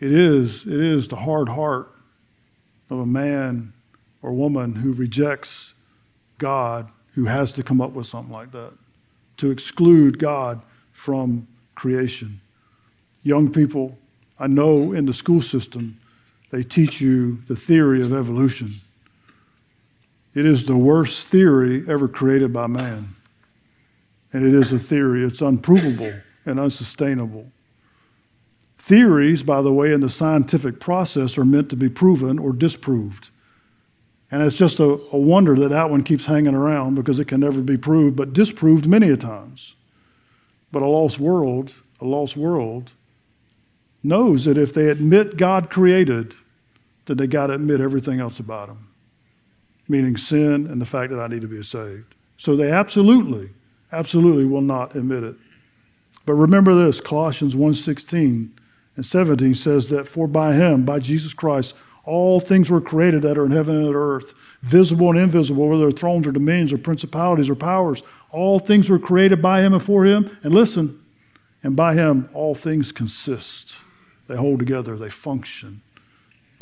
It 0.00 0.10
is, 0.10 0.62
it 0.62 0.80
is 0.80 1.08
the 1.08 1.16
hard 1.16 1.50
heart 1.50 1.92
of 2.88 3.00
a 3.00 3.06
man 3.06 3.74
or 4.22 4.32
woman 4.32 4.74
who 4.74 4.94
rejects 4.94 5.74
God 6.38 6.90
who 7.14 7.26
has 7.26 7.52
to 7.52 7.62
come 7.62 7.82
up 7.82 7.92
with 7.92 8.06
something 8.06 8.32
like 8.32 8.50
that 8.52 8.72
to 9.36 9.50
exclude 9.50 10.18
God 10.18 10.62
from 10.92 11.46
creation. 11.74 12.40
Young 13.24 13.52
people, 13.52 13.98
I 14.38 14.46
know 14.46 14.94
in 14.94 15.04
the 15.04 15.12
school 15.12 15.42
system, 15.42 16.00
they 16.50 16.62
teach 16.62 16.98
you 16.98 17.42
the 17.46 17.56
theory 17.56 18.02
of 18.02 18.14
evolution. 18.14 18.72
It 20.34 20.46
is 20.46 20.64
the 20.64 20.76
worst 20.76 21.26
theory 21.28 21.84
ever 21.88 22.08
created 22.08 22.52
by 22.52 22.66
man. 22.66 23.16
And 24.32 24.46
it 24.46 24.54
is 24.54 24.72
a 24.72 24.78
theory, 24.78 25.24
it's 25.24 25.42
unprovable 25.42 26.12
and 26.46 26.58
unsustainable. 26.58 27.52
Theories, 28.78 29.42
by 29.42 29.62
the 29.62 29.72
way, 29.72 29.92
in 29.92 30.00
the 30.00 30.10
scientific 30.10 30.80
process 30.80 31.38
are 31.38 31.44
meant 31.44 31.70
to 31.70 31.76
be 31.76 31.88
proven 31.88 32.38
or 32.38 32.52
disproved. 32.52 33.28
And 34.30 34.42
it's 34.42 34.56
just 34.56 34.80
a, 34.80 34.84
a, 34.84 35.18
wonder 35.18 35.54
that 35.56 35.68
that 35.68 35.90
one 35.90 36.02
keeps 36.02 36.24
hanging 36.24 36.54
around 36.54 36.94
because 36.94 37.20
it 37.20 37.26
can 37.26 37.40
never 37.40 37.60
be 37.60 37.76
proved, 37.76 38.16
but 38.16 38.32
disproved 38.32 38.86
many 38.86 39.10
a 39.10 39.16
times. 39.16 39.74
But 40.72 40.82
a 40.82 40.86
lost 40.86 41.20
world, 41.20 41.70
a 42.00 42.06
lost 42.06 42.36
world, 42.36 42.90
knows 44.02 44.46
that 44.46 44.56
if 44.56 44.72
they 44.72 44.88
admit 44.88 45.36
God 45.36 45.68
created, 45.68 46.34
that 47.04 47.18
they 47.18 47.26
got 47.26 47.48
to 47.48 47.54
admit 47.54 47.82
everything 47.82 48.20
else 48.20 48.40
about 48.40 48.70
Him, 48.70 48.88
meaning 49.92 50.16
sin 50.16 50.66
and 50.66 50.80
the 50.80 50.86
fact 50.86 51.12
that 51.12 51.20
I 51.20 51.28
need 51.28 51.42
to 51.42 51.48
be 51.48 51.62
saved. 51.62 52.14
So 52.36 52.56
they 52.56 52.72
absolutely, 52.72 53.50
absolutely 53.92 54.46
will 54.46 54.62
not 54.62 54.96
admit 54.96 55.22
it. 55.22 55.36
But 56.26 56.34
remember 56.34 56.74
this, 56.74 57.00
Colossians 57.00 57.54
1:16 57.54 58.50
and 58.96 59.06
17 59.06 59.54
says 59.54 59.88
that 59.88 60.08
for 60.08 60.26
by 60.26 60.54
him, 60.54 60.84
by 60.84 60.98
Jesus 60.98 61.32
Christ, 61.32 61.74
all 62.04 62.40
things 62.40 62.68
were 62.68 62.80
created 62.80 63.22
that 63.22 63.38
are 63.38 63.44
in 63.44 63.52
heaven 63.52 63.76
and 63.76 63.88
on 63.88 63.94
earth, 63.94 64.34
visible 64.62 65.10
and 65.10 65.18
invisible, 65.18 65.68
whether 65.68 65.82
they're 65.82 65.92
thrones 65.92 66.26
or 66.26 66.32
dominions 66.32 66.72
or 66.72 66.78
principalities 66.78 67.48
or 67.48 67.54
powers. 67.54 68.02
All 68.30 68.58
things 68.58 68.90
were 68.90 68.98
created 68.98 69.40
by 69.40 69.62
him 69.62 69.72
and 69.72 69.82
for 69.82 70.04
him. 70.04 70.36
And 70.42 70.52
listen, 70.52 71.00
and 71.62 71.76
by 71.76 71.94
him 71.94 72.28
all 72.34 72.54
things 72.54 72.90
consist. 72.90 73.76
They 74.26 74.36
hold 74.36 74.58
together, 74.58 74.96
they 74.96 75.10
function. 75.10 75.82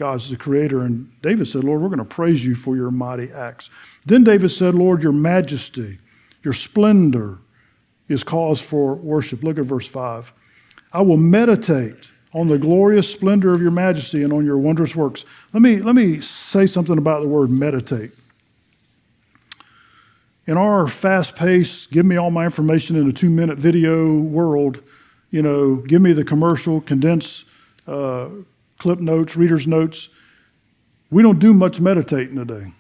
God's 0.01 0.31
the 0.31 0.37
creator. 0.37 0.81
And 0.81 1.13
David 1.21 1.47
said, 1.47 1.63
Lord, 1.63 1.83
we're 1.83 1.89
going 1.89 1.99
to 1.99 2.07
praise 2.07 2.43
you 2.43 2.55
for 2.55 2.75
your 2.75 2.91
mighty 2.91 3.31
acts. 3.31 3.69
Then 4.07 4.25
David 4.25 4.49
said, 4.49 4.75
Lord, 4.75 5.03
your 5.03 5.13
majesty, 5.13 5.99
your 6.43 6.55
splendor 6.55 7.37
is 8.09 8.25
cause 8.25 8.63
for 8.63 8.95
worship. 8.95 9.43
Look 9.43 9.59
at 9.59 9.67
verse 9.67 9.87
5. 9.87 10.33
I 10.95 11.03
will 11.03 11.19
meditate 11.19 12.09
on 12.33 12.49
the 12.49 12.57
glorious 12.57 13.13
splendor 13.13 13.53
of 13.53 13.61
your 13.61 13.73
majesty 13.73 14.23
and 14.23 14.33
on 14.33 14.43
your 14.43 14.57
wondrous 14.57 14.97
works. 14.97 15.27
Let 15.53 15.61
me, 15.61 15.81
let 15.81 15.95
me 15.95 16.23
say 16.23 16.67
something 16.67 16.97
about 16.97 17.21
the 17.21 17.29
word 17.29 17.51
meditate. 17.51 18.13
In 20.47 20.57
our 20.57 20.89
fast 20.89 21.37
paced, 21.37 21.91
give 21.91 22.07
me 22.07 22.17
all 22.17 22.31
my 22.31 22.47
information 22.47 22.97
in 22.97 23.07
a 23.07 23.13
two 23.13 23.29
minute 23.29 23.59
video 23.59 24.17
world, 24.17 24.83
you 25.31 25.43
know, 25.43 25.77
give 25.77 26.01
me 26.01 26.15
the 26.15 26.25
commercial, 26.25 26.81
condensed 26.81 27.45
uh, 27.87 28.29
Cliff 28.81 28.99
notes, 28.99 29.37
reader's 29.37 29.67
notes. 29.67 30.09
We 31.11 31.23
don't 31.23 31.39
do 31.39 31.53
much 31.53 31.81
meditating 31.81 32.35
today. 32.35 32.73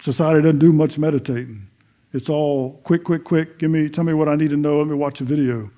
Society 0.00 0.40
doesn't 0.40 0.60
do 0.60 0.72
much 0.72 0.98
meditating. 0.98 1.68
It's 2.12 2.28
all 2.28 2.80
quick, 2.84 3.02
quick, 3.02 3.24
quick. 3.24 3.58
Give 3.58 3.70
me, 3.70 3.88
tell 3.88 4.04
me 4.04 4.12
what 4.12 4.28
I 4.28 4.36
need 4.36 4.50
to 4.50 4.56
know. 4.56 4.78
Let 4.78 4.86
me 4.86 4.94
watch 4.94 5.20
a 5.20 5.24
video. 5.24 5.70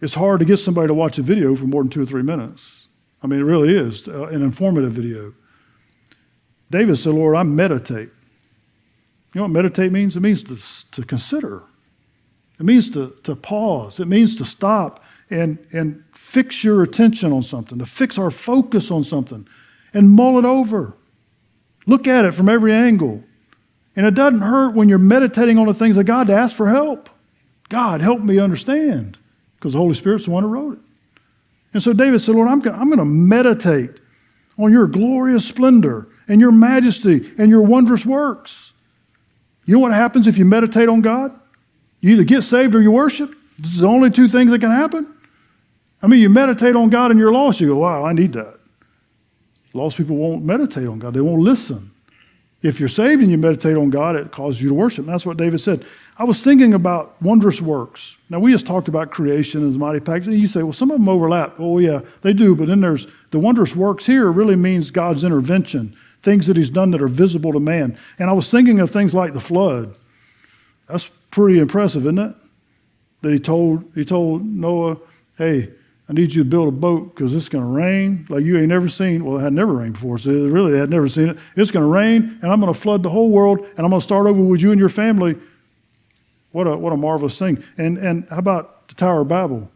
It's 0.00 0.14
hard 0.14 0.38
to 0.38 0.44
get 0.44 0.58
somebody 0.58 0.86
to 0.86 0.94
watch 0.94 1.18
a 1.18 1.22
video 1.22 1.56
for 1.56 1.64
more 1.64 1.82
than 1.82 1.90
two 1.90 2.02
or 2.02 2.06
three 2.06 2.22
minutes. 2.22 2.86
I 3.22 3.26
mean, 3.26 3.40
it 3.40 3.44
really 3.44 3.74
is 3.74 4.06
uh, 4.06 4.26
an 4.26 4.42
informative 4.42 4.92
video. 4.92 5.34
David 6.70 6.96
said, 6.96 7.12
Lord, 7.12 7.34
I 7.34 7.42
meditate. 7.42 8.10
You 9.34 9.40
know 9.40 9.42
what 9.42 9.50
meditate 9.50 9.90
means? 9.90 10.16
It 10.16 10.20
means 10.20 10.44
to, 10.44 10.58
to 10.92 11.04
consider. 11.04 11.64
It 12.60 12.64
means 12.64 12.88
to, 12.90 13.16
to 13.24 13.34
pause. 13.34 13.98
It 13.98 14.06
means 14.06 14.36
to 14.36 14.44
stop 14.44 15.01
and, 15.32 15.58
and 15.72 16.04
fix 16.14 16.62
your 16.62 16.82
attention 16.82 17.32
on 17.32 17.42
something, 17.42 17.78
to 17.78 17.86
fix 17.86 18.18
our 18.18 18.30
focus 18.30 18.90
on 18.90 19.04
something 19.04 19.46
and 19.94 20.10
mull 20.10 20.38
it 20.38 20.44
over. 20.44 20.94
Look 21.86 22.06
at 22.06 22.24
it 22.24 22.32
from 22.32 22.48
every 22.48 22.72
angle. 22.72 23.24
And 23.96 24.06
it 24.06 24.14
doesn't 24.14 24.40
hurt 24.40 24.74
when 24.74 24.88
you're 24.88 24.98
meditating 24.98 25.58
on 25.58 25.66
the 25.66 25.74
things 25.74 25.96
of 25.96 26.06
God 26.06 26.28
to 26.28 26.34
ask 26.34 26.56
for 26.56 26.68
help. 26.68 27.10
God, 27.68 28.00
help 28.00 28.20
me 28.20 28.38
understand, 28.38 29.18
because 29.56 29.72
the 29.72 29.78
Holy 29.78 29.94
Spirit's 29.94 30.26
the 30.26 30.30
one 30.30 30.42
who 30.42 30.48
wrote 30.48 30.74
it. 30.74 30.80
And 31.74 31.82
so 31.82 31.92
David 31.92 32.20
said, 32.20 32.34
Lord, 32.34 32.48
I'm 32.48 32.60
going, 32.60 32.98
to 32.98 33.04
meditate 33.04 33.90
on 34.58 34.72
your 34.72 34.86
glorious 34.86 35.46
splendor 35.46 36.08
and 36.28 36.40
your 36.40 36.52
majesty 36.52 37.32
and 37.38 37.50
your 37.50 37.62
wondrous 37.62 38.04
works. 38.04 38.72
You 39.64 39.74
know 39.74 39.80
what 39.80 39.92
happens 39.92 40.26
if 40.26 40.38
you 40.38 40.44
meditate 40.44 40.88
on 40.88 41.00
God? 41.00 41.32
You 42.00 42.12
either 42.12 42.24
get 42.24 42.42
saved 42.42 42.74
or 42.74 42.82
you 42.82 42.90
worship. 42.90 43.34
This 43.58 43.72
is 43.72 43.78
the 43.78 43.86
only 43.86 44.10
two 44.10 44.28
things 44.28 44.50
that 44.50 44.60
can 44.60 44.70
happen. 44.70 45.14
I 46.02 46.08
mean, 46.08 46.20
you 46.20 46.28
meditate 46.28 46.74
on 46.74 46.90
God 46.90 47.10
and 47.10 47.20
you're 47.20 47.32
lost. 47.32 47.60
You 47.60 47.68
go, 47.68 47.76
wow, 47.76 48.04
I 48.04 48.12
need 48.12 48.32
that. 48.32 48.58
Lost 49.72 49.96
people 49.96 50.16
won't 50.16 50.44
meditate 50.44 50.86
on 50.86 50.98
God, 50.98 51.14
they 51.14 51.20
won't 51.20 51.42
listen. 51.42 51.90
If 52.62 52.78
you're 52.78 52.88
saved 52.88 53.22
and 53.22 53.30
you 53.30 53.38
meditate 53.38 53.76
on 53.76 53.90
God, 53.90 54.14
it 54.14 54.30
causes 54.30 54.62
you 54.62 54.68
to 54.68 54.74
worship. 54.74 55.04
And 55.04 55.12
that's 55.12 55.26
what 55.26 55.36
David 55.36 55.60
said. 55.60 55.84
I 56.16 56.22
was 56.22 56.40
thinking 56.40 56.74
about 56.74 57.20
wondrous 57.20 57.60
works. 57.60 58.16
Now, 58.30 58.38
we 58.38 58.52
just 58.52 58.66
talked 58.66 58.86
about 58.86 59.10
creation 59.10 59.62
and 59.62 59.74
the 59.74 59.78
mighty 59.78 59.98
packs. 59.98 60.26
And 60.26 60.38
you 60.38 60.46
say, 60.46 60.62
well, 60.62 60.72
some 60.72 60.92
of 60.92 60.98
them 60.98 61.08
overlap. 61.08 61.56
Oh, 61.58 61.78
yeah, 61.78 62.02
they 62.20 62.32
do. 62.32 62.54
But 62.54 62.68
then 62.68 62.80
there's 62.80 63.08
the 63.32 63.40
wondrous 63.40 63.74
works 63.74 64.06
here 64.06 64.30
really 64.30 64.54
means 64.54 64.92
God's 64.92 65.24
intervention, 65.24 65.96
things 66.22 66.46
that 66.46 66.56
He's 66.56 66.70
done 66.70 66.92
that 66.92 67.02
are 67.02 67.08
visible 67.08 67.52
to 67.52 67.58
man. 67.58 67.98
And 68.20 68.30
I 68.30 68.32
was 68.32 68.48
thinking 68.48 68.78
of 68.78 68.92
things 68.92 69.12
like 69.12 69.34
the 69.34 69.40
flood. 69.40 69.96
That's 70.88 71.10
pretty 71.32 71.58
impressive, 71.58 72.02
isn't 72.02 72.18
it? 72.18 72.36
That 73.22 73.32
He 73.32 73.40
told, 73.40 73.90
he 73.96 74.04
told 74.04 74.44
Noah, 74.44 74.98
hey, 75.36 75.70
I 76.08 76.12
need 76.12 76.34
you 76.34 76.42
to 76.42 76.48
build 76.48 76.68
a 76.68 76.72
boat 76.72 77.14
because 77.14 77.32
it's 77.32 77.48
going 77.48 77.64
to 77.64 77.70
rain 77.70 78.26
like 78.28 78.44
you 78.44 78.58
ain't 78.58 78.68
never 78.68 78.88
seen. 78.88 79.24
Well, 79.24 79.38
it 79.38 79.42
had 79.42 79.52
never 79.52 79.72
rained 79.72 79.94
before, 79.94 80.18
so 80.18 80.30
really, 80.30 80.72
they 80.72 80.78
had 80.78 80.90
never 80.90 81.08
seen 81.08 81.30
it. 81.30 81.38
It's 81.56 81.70
going 81.70 81.84
to 81.84 81.90
rain, 81.90 82.38
and 82.42 82.50
I'm 82.50 82.60
going 82.60 82.72
to 82.72 82.78
flood 82.78 83.02
the 83.02 83.10
whole 83.10 83.30
world, 83.30 83.60
and 83.60 83.80
I'm 83.80 83.90
going 83.90 84.00
to 84.00 84.04
start 84.04 84.26
over 84.26 84.42
with 84.42 84.60
you 84.60 84.72
and 84.72 84.80
your 84.80 84.88
family. 84.88 85.38
What 86.50 86.66
a, 86.66 86.76
what 86.76 86.92
a 86.92 86.96
marvelous 86.96 87.38
thing. 87.38 87.62
And, 87.78 87.98
and 87.98 88.26
how 88.28 88.38
about 88.38 88.88
the 88.88 88.94
Tower 88.94 89.20
of 89.20 89.28
Babel? 89.28 89.70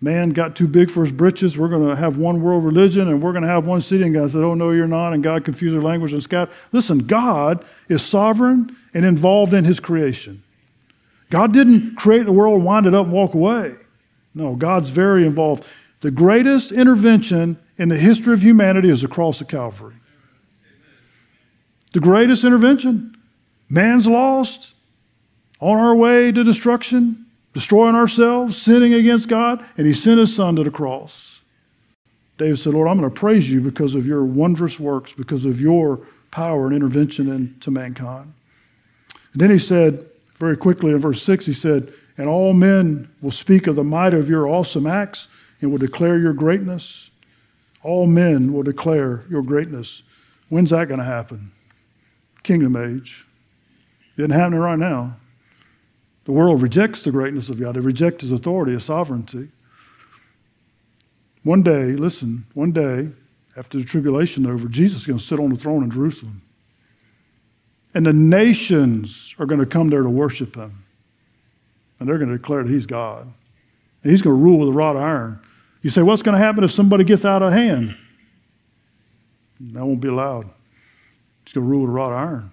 Man 0.00 0.30
got 0.30 0.54
too 0.54 0.68
big 0.68 0.90
for 0.90 1.02
his 1.02 1.12
britches. 1.12 1.56
We're 1.56 1.70
going 1.70 1.88
to 1.88 1.96
have 1.96 2.18
one 2.18 2.42
world 2.42 2.64
religion, 2.64 3.08
and 3.08 3.22
we're 3.22 3.32
going 3.32 3.42
to 3.42 3.48
have 3.48 3.66
one 3.66 3.80
city. 3.80 4.04
And 4.04 4.14
God 4.14 4.30
said, 4.30 4.42
Oh, 4.42 4.54
no, 4.54 4.70
you're 4.70 4.86
not. 4.86 5.14
And 5.14 5.22
God 5.22 5.44
confused 5.44 5.74
their 5.74 5.82
language 5.82 6.12
and 6.12 6.22
scattered. 6.22 6.54
Listen, 6.70 6.98
God 6.98 7.64
is 7.88 8.04
sovereign 8.04 8.76
and 8.92 9.06
involved 9.06 9.54
in 9.54 9.64
his 9.64 9.80
creation. 9.80 10.42
God 11.30 11.52
didn't 11.52 11.96
create 11.96 12.26
the 12.26 12.32
world, 12.32 12.62
wind 12.62 12.86
it 12.86 12.94
up, 12.94 13.06
and 13.06 13.12
walk 13.12 13.34
away. 13.34 13.74
No, 14.36 14.54
God's 14.54 14.90
very 14.90 15.26
involved. 15.26 15.64
The 16.02 16.10
greatest 16.10 16.70
intervention 16.70 17.58
in 17.78 17.88
the 17.88 17.96
history 17.96 18.34
of 18.34 18.42
humanity 18.42 18.90
is 18.90 19.00
the 19.00 19.08
cross 19.08 19.40
of 19.40 19.48
Calvary. 19.48 19.94
The 21.94 22.00
greatest 22.00 22.44
intervention. 22.44 23.16
Man's 23.70 24.06
lost, 24.06 24.74
on 25.58 25.78
our 25.78 25.96
way 25.96 26.30
to 26.30 26.44
destruction, 26.44 27.24
destroying 27.54 27.96
ourselves, 27.96 28.60
sinning 28.60 28.92
against 28.92 29.28
God, 29.28 29.64
and 29.78 29.86
He 29.86 29.94
sent 29.94 30.20
His 30.20 30.36
Son 30.36 30.54
to 30.56 30.62
the 30.62 30.70
cross. 30.70 31.40
David 32.36 32.58
said, 32.58 32.74
Lord, 32.74 32.88
I'm 32.88 32.98
going 33.00 33.10
to 33.10 33.18
praise 33.18 33.50
you 33.50 33.62
because 33.62 33.94
of 33.94 34.06
your 34.06 34.22
wondrous 34.22 34.78
works, 34.78 35.14
because 35.14 35.46
of 35.46 35.62
your 35.62 36.06
power 36.30 36.66
and 36.66 36.76
intervention 36.76 37.32
into 37.32 37.70
mankind. 37.70 38.34
And 39.32 39.40
then 39.40 39.50
he 39.50 39.58
said, 39.58 40.06
very 40.38 40.58
quickly 40.58 40.90
in 40.90 40.98
verse 40.98 41.22
6, 41.22 41.46
he 41.46 41.54
said, 41.54 41.94
and 42.18 42.28
all 42.28 42.52
men 42.52 43.10
will 43.20 43.30
speak 43.30 43.66
of 43.66 43.76
the 43.76 43.84
might 43.84 44.14
of 44.14 44.28
your 44.28 44.48
awesome 44.48 44.86
acts 44.86 45.28
and 45.60 45.70
will 45.70 45.78
declare 45.78 46.18
your 46.18 46.32
greatness. 46.32 47.10
All 47.82 48.06
men 48.06 48.52
will 48.52 48.62
declare 48.62 49.24
your 49.28 49.42
greatness. 49.42 50.02
When's 50.48 50.70
that 50.70 50.88
going 50.88 50.98
to 50.98 51.04
happen? 51.04 51.52
Kingdom 52.42 52.76
age. 52.76 53.26
It 54.16 54.22
isn't 54.22 54.30
happening 54.30 54.60
right 54.60 54.78
now. 54.78 55.16
The 56.24 56.32
world 56.32 56.62
rejects 56.62 57.02
the 57.02 57.12
greatness 57.12 57.48
of 57.48 57.60
God. 57.60 57.76
They 57.76 57.80
reject 57.80 58.22
his 58.22 58.32
authority, 58.32 58.72
his 58.72 58.84
sovereignty. 58.84 59.48
One 61.44 61.62
day, 61.62 61.92
listen, 61.92 62.46
one 62.54 62.72
day, 62.72 63.10
after 63.56 63.78
the 63.78 63.84
tribulation 63.84 64.46
over, 64.46 64.68
Jesus 64.68 65.02
is 65.02 65.06
going 65.06 65.18
to 65.18 65.24
sit 65.24 65.38
on 65.38 65.50
the 65.50 65.56
throne 65.56 65.84
in 65.84 65.90
Jerusalem. 65.90 66.42
And 67.94 68.04
the 68.04 68.12
nations 68.12 69.34
are 69.38 69.46
going 69.46 69.60
to 69.60 69.66
come 69.66 69.88
there 69.88 70.02
to 70.02 70.10
worship 70.10 70.56
him 70.56 70.85
and 71.98 72.08
they're 72.08 72.18
going 72.18 72.30
to 72.30 72.36
declare 72.36 72.62
that 72.62 72.70
he's 72.70 72.86
God. 72.86 73.32
And 74.02 74.10
he's 74.10 74.22
going 74.22 74.36
to 74.36 74.42
rule 74.42 74.58
with 74.58 74.68
a 74.68 74.72
rod 74.72 74.96
of 74.96 75.02
iron. 75.02 75.40
You 75.82 75.90
say, 75.90 76.02
what's 76.02 76.22
going 76.22 76.38
to 76.38 76.44
happen 76.44 76.64
if 76.64 76.72
somebody 76.72 77.04
gets 77.04 77.24
out 77.24 77.42
of 77.42 77.52
hand? 77.52 77.96
That 79.60 79.84
won't 79.84 80.00
be 80.00 80.08
allowed. 80.08 80.50
He's 81.44 81.54
going 81.54 81.64
to 81.64 81.70
rule 81.70 81.82
with 81.82 81.90
a 81.90 81.92
rod 81.92 82.12
of 82.12 82.18
iron. 82.18 82.52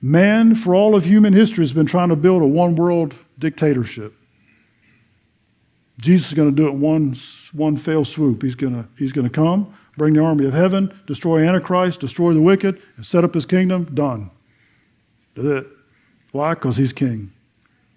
Man, 0.00 0.54
for 0.54 0.74
all 0.74 0.94
of 0.94 1.04
human 1.04 1.32
history, 1.32 1.64
has 1.64 1.72
been 1.72 1.86
trying 1.86 2.08
to 2.10 2.16
build 2.16 2.42
a 2.42 2.46
one 2.46 2.76
world 2.76 3.14
dictatorship. 3.38 4.14
Jesus 6.00 6.28
is 6.28 6.34
going 6.34 6.54
to 6.54 6.54
do 6.54 6.68
it 6.68 6.72
in 6.72 6.80
one, 6.80 7.16
one 7.52 7.76
fell 7.76 8.04
swoop. 8.04 8.42
He's 8.42 8.54
going, 8.54 8.74
to, 8.74 8.88
he's 8.96 9.12
going 9.12 9.28
to 9.28 9.32
come, 9.32 9.74
bring 9.96 10.14
the 10.14 10.22
army 10.22 10.44
of 10.46 10.52
heaven, 10.52 10.96
destroy 11.06 11.44
Antichrist, 11.44 11.98
destroy 11.98 12.32
the 12.32 12.40
wicked, 12.40 12.80
and 12.96 13.04
set 13.04 13.24
up 13.24 13.34
his 13.34 13.44
kingdom. 13.44 13.92
Done. 13.94 14.30
That's 15.34 15.48
it. 15.48 15.66
Why? 16.30 16.54
Because 16.54 16.76
he's 16.76 16.92
king. 16.92 17.32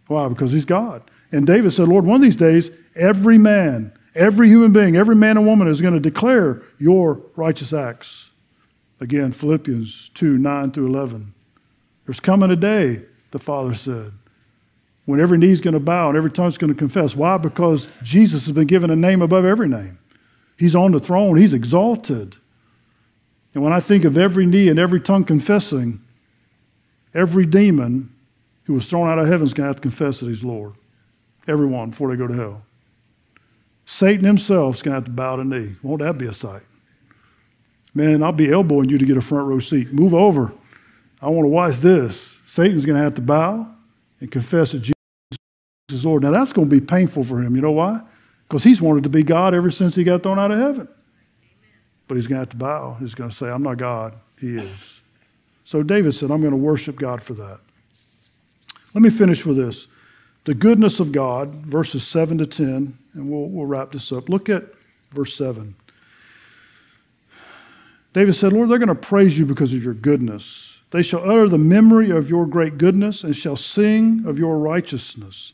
Why? 0.07 0.27
Because 0.27 0.51
he's 0.51 0.65
God. 0.65 1.09
And 1.31 1.47
David 1.47 1.71
said, 1.71 1.87
Lord, 1.87 2.05
one 2.05 2.15
of 2.15 2.21
these 2.21 2.35
days, 2.35 2.71
every 2.95 3.37
man, 3.37 3.93
every 4.15 4.49
human 4.49 4.73
being, 4.73 4.95
every 4.97 5.15
man 5.15 5.37
and 5.37 5.45
woman 5.45 5.67
is 5.67 5.81
going 5.81 5.93
to 5.93 5.99
declare 5.99 6.61
your 6.79 7.21
righteous 7.35 7.73
acts. 7.73 8.29
Again, 8.99 9.31
Philippians 9.31 10.11
2 10.13 10.37
9 10.37 10.71
through 10.71 10.87
11. 10.87 11.33
There's 12.05 12.19
coming 12.19 12.51
a 12.51 12.55
day, 12.55 13.01
the 13.31 13.39
Father 13.39 13.73
said, 13.73 14.11
when 15.05 15.19
every 15.19 15.37
knee's 15.37 15.61
going 15.61 15.73
to 15.73 15.79
bow 15.79 16.09
and 16.09 16.17
every 16.17 16.31
tongue's 16.31 16.57
going 16.57 16.73
to 16.73 16.77
confess. 16.77 17.15
Why? 17.15 17.37
Because 17.37 17.87
Jesus 18.03 18.45
has 18.45 18.53
been 18.53 18.67
given 18.67 18.89
a 18.89 18.95
name 18.95 19.21
above 19.21 19.45
every 19.45 19.67
name. 19.67 19.99
He's 20.57 20.75
on 20.75 20.91
the 20.91 20.99
throne, 20.99 21.37
he's 21.37 21.53
exalted. 21.53 22.35
And 23.53 23.63
when 23.63 23.73
I 23.73 23.79
think 23.79 24.05
of 24.05 24.17
every 24.17 24.45
knee 24.45 24.69
and 24.69 24.79
every 24.79 25.01
tongue 25.01 25.25
confessing, 25.25 26.01
every 27.13 27.45
demon 27.45 28.10
who 28.71 28.75
was 28.75 28.87
thrown 28.87 29.09
out 29.09 29.19
of 29.19 29.27
heaven 29.27 29.45
is 29.45 29.53
going 29.53 29.65
to 29.65 29.69
have 29.69 29.75
to 29.75 29.81
confess 29.81 30.21
that 30.21 30.27
he's 30.27 30.45
Lord. 30.45 30.75
Everyone 31.45 31.89
before 31.89 32.09
they 32.09 32.15
go 32.15 32.25
to 32.25 32.33
hell. 32.33 32.63
Satan 33.85 34.23
himself 34.23 34.75
is 34.75 34.81
going 34.81 34.93
to 34.93 34.95
have 34.95 35.05
to 35.05 35.11
bow 35.11 35.35
the 35.35 35.43
knee. 35.43 35.75
Won't 35.83 36.01
that 36.01 36.17
be 36.17 36.27
a 36.27 36.33
sight? 36.33 36.61
Man, 37.93 38.23
I'll 38.23 38.31
be 38.31 38.49
elbowing 38.49 38.89
you 38.89 38.97
to 38.97 39.05
get 39.05 39.17
a 39.17 39.21
front 39.21 39.49
row 39.49 39.59
seat. 39.59 39.91
Move 39.91 40.13
over. 40.13 40.53
I 41.21 41.27
want 41.27 41.43
to 41.43 41.49
watch 41.49 41.77
this. 41.77 42.37
Satan's 42.45 42.85
going 42.85 42.97
to 42.97 43.03
have 43.03 43.15
to 43.15 43.21
bow 43.21 43.69
and 44.21 44.31
confess 44.31 44.71
that 44.71 44.79
Jesus 44.79 44.95
is 45.89 46.05
Lord. 46.05 46.23
Now, 46.23 46.31
that's 46.31 46.53
going 46.53 46.69
to 46.69 46.73
be 46.73 46.79
painful 46.79 47.25
for 47.25 47.41
him. 47.41 47.53
You 47.53 47.61
know 47.61 47.71
why? 47.71 47.99
Because 48.47 48.63
he's 48.63 48.81
wanted 48.81 49.03
to 49.03 49.09
be 49.09 49.21
God 49.21 49.53
ever 49.53 49.69
since 49.69 49.95
he 49.95 50.05
got 50.05 50.23
thrown 50.23 50.39
out 50.39 50.51
of 50.51 50.59
heaven. 50.59 50.87
But 52.07 52.15
he's 52.15 52.27
going 52.27 52.37
to 52.37 52.43
have 52.43 52.49
to 52.51 52.57
bow. 52.57 52.95
He's 53.01 53.15
going 53.15 53.31
to 53.31 53.35
say, 53.35 53.47
I'm 53.47 53.63
not 53.63 53.75
God. 53.75 54.15
He 54.39 54.55
is. 54.55 55.01
So 55.65 55.83
David 55.83 56.15
said, 56.15 56.31
I'm 56.31 56.39
going 56.39 56.51
to 56.51 56.57
worship 56.57 56.95
God 56.95 57.21
for 57.21 57.33
that. 57.33 57.59
Let 58.93 59.01
me 59.01 59.09
finish 59.09 59.45
with 59.45 59.57
this. 59.57 59.87
The 60.45 60.53
goodness 60.53 60.99
of 60.99 61.11
God, 61.11 61.53
verses 61.55 62.05
7 62.07 62.37
to 62.39 62.47
10, 62.47 62.97
and 63.13 63.29
we'll, 63.29 63.47
we'll 63.47 63.67
wrap 63.67 63.91
this 63.91 64.11
up. 64.11 64.27
Look 64.27 64.49
at 64.49 64.63
verse 65.11 65.35
7. 65.35 65.75
David 68.13 68.33
said, 68.33 68.51
Lord, 68.51 68.69
they're 68.69 68.79
going 68.79 68.89
to 68.89 68.95
praise 68.95 69.37
you 69.37 69.45
because 69.45 69.73
of 69.73 69.83
your 69.83 69.93
goodness. 69.93 70.77
They 70.91 71.01
shall 71.01 71.29
utter 71.29 71.47
the 71.47 71.57
memory 71.57 72.09
of 72.09 72.29
your 72.29 72.45
great 72.45 72.77
goodness 72.77 73.23
and 73.23 73.35
shall 73.35 73.55
sing 73.55 74.23
of 74.25 74.37
your 74.37 74.57
righteousness. 74.57 75.53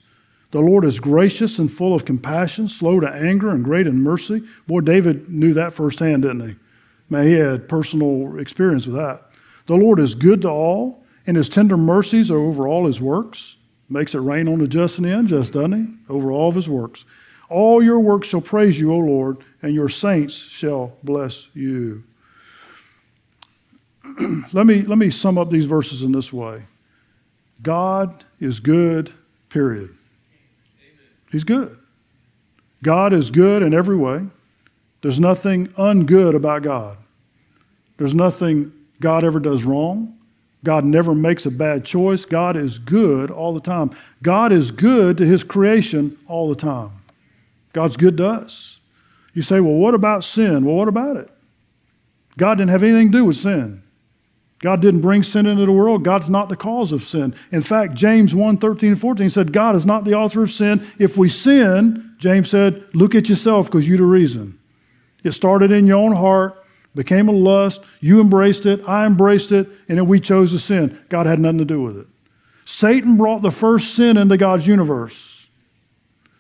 The 0.52 0.60
Lord 0.60 0.86
is 0.86 1.00
gracious 1.00 1.60
and 1.60 1.72
full 1.72 1.94
of 1.94 2.06
compassion, 2.06 2.68
slow 2.68 3.00
to 3.00 3.08
anger, 3.08 3.50
and 3.50 3.64
great 3.64 3.86
in 3.86 4.02
mercy. 4.02 4.42
Boy, 4.66 4.80
David 4.80 5.30
knew 5.30 5.54
that 5.54 5.74
firsthand, 5.74 6.24
didn't 6.24 6.50
he? 6.50 6.56
Man, 7.10 7.28
he 7.28 7.34
had 7.34 7.70
personal 7.70 8.40
experience 8.40 8.88
with 8.88 8.96
that. 8.96 9.24
The 9.68 9.76
Lord 9.76 10.00
is 10.00 10.16
good 10.16 10.42
to 10.42 10.50
all 10.50 11.04
and 11.28 11.36
his 11.36 11.50
tender 11.50 11.78
mercies 11.78 12.32
are 12.32 12.40
over 12.40 12.68
all 12.68 12.88
his 12.88 13.02
works. 13.02 13.58
Makes 13.90 14.16
it 14.16 14.20
rain 14.20 14.48
on 14.48 14.60
the 14.60 14.68
just 14.68 14.98
and 14.98 15.06
the 15.06 15.18
unjust, 15.18 15.54
doesn't 15.54 15.74
he? 15.74 16.14
Over 16.14 16.32
all 16.32 16.50
of 16.50 16.56
his 16.56 16.68
works. 16.68 17.06
All 17.50 17.84
your 17.84 18.00
works 18.00 18.28
shall 18.28 18.42
praise 18.42 18.80
you, 18.80 18.92
O 18.92 18.98
Lord, 18.98 19.38
and 19.62 19.74
your 19.74 19.90
saints 19.90 20.36
shall 20.36 20.98
bless 21.04 21.48
you. 21.54 22.04
let, 24.52 24.66
me, 24.66 24.82
let 24.82 24.98
me 24.98 25.10
sum 25.10 25.38
up 25.38 25.50
these 25.50 25.66
verses 25.66 26.02
in 26.02 26.12
this 26.12 26.34
way 26.34 26.64
God 27.62 28.24
is 28.40 28.60
good, 28.60 29.14
period. 29.50 29.96
He's 31.32 31.44
good. 31.44 31.78
God 32.84 33.12
is 33.12 33.30
good 33.30 33.64
in 33.64 33.74
every 33.74 33.98
way. 33.98 34.26
There's 35.02 35.20
nothing 35.20 35.68
ungood 35.70 36.36
about 36.36 36.64
God. 36.64 36.98
There's 37.98 38.14
nothing 38.14 38.72
God 39.00 39.24
ever 39.24 39.40
does 39.40 39.64
wrong. 39.64 40.17
God 40.64 40.86
never 40.86 41.14
makes 41.14 41.46
a 41.46 41.52
bad 41.52 41.86
choice. 41.86 42.26
God 42.26 42.58
is 42.58 42.80
good 42.80 43.32
all 43.32 43.54
the 43.54 43.62
time. 43.62 43.92
God 44.22 44.52
is 44.52 44.72
good 44.72 45.18
to 45.18 45.26
his 45.26 45.44
creation 45.44 46.18
all 46.28 46.50
the 46.50 46.56
time. 46.56 46.92
God's 47.74 47.98
good 47.98 48.18
to 48.18 48.28
us. 48.28 48.80
You 49.34 49.44
say, 49.44 49.60
well, 49.60 49.76
what 49.76 49.94
about 49.94 50.24
sin? 50.24 50.66
Well, 50.66 50.76
what 50.76 50.88
about 50.88 51.18
it? 51.18 51.30
God 52.38 52.56
didn't 52.56 52.72
have 52.72 52.84
anything 52.84 53.12
to 53.12 53.18
do 53.20 53.26
with 53.26 53.38
sin. 53.38 53.84
God 54.60 54.82
didn't 54.82 55.02
bring 55.02 55.22
sin 55.22 55.46
into 55.46 55.66
the 55.66 55.72
world. 55.72 56.04
God's 56.04 56.30
not 56.30 56.50
the 56.50 56.56
cause 56.56 56.92
of 56.92 57.04
sin. 57.04 57.36
In 57.52 57.62
fact, 57.62 57.94
James 57.94 58.34
1 58.34 58.58
13 58.58 58.92
and 58.92 59.00
14 59.00 59.30
said, 59.30 59.54
God 59.54 59.76
is 59.76 59.86
not 59.86 60.04
the 60.04 60.16
author 60.16 60.42
of 60.42 60.52
sin. 60.52 60.86
If 60.98 61.18
we 61.18 61.30
sin, 61.30 62.16
James 62.18 62.50
said, 62.50 62.84
look 62.94 63.14
at 63.14 63.30
yourself 63.30 63.68
because 63.68 63.88
you're 63.88 64.00
the 64.00 64.04
reason. 64.04 64.60
It 65.24 65.34
started 65.34 65.72
in 65.72 65.86
your 65.86 65.98
own 65.98 66.14
heart, 66.16 66.64
became 66.98 67.30
a 67.30 67.32
lust. 67.32 67.82
You 68.02 68.20
embraced 68.20 68.66
it. 68.66 68.82
I 68.88 69.06
embraced 69.06 69.54
it. 69.54 69.70
And 69.88 69.98
then 69.98 70.08
we 70.08 70.20
chose 70.20 70.52
to 70.52 70.60
sin. 70.60 71.02
God 71.08 71.26
had 71.26 71.40
nothing 71.40 71.60
to 71.60 71.66
do 71.66 71.82
with 71.82 71.98
it. 71.98 72.08
Satan 72.66 73.16
brought 73.16 73.42
the 73.42 73.52
first 73.52 73.96
sin 73.96 74.18
into 74.18 74.36
God's 74.36 74.68
universe. 74.68 75.48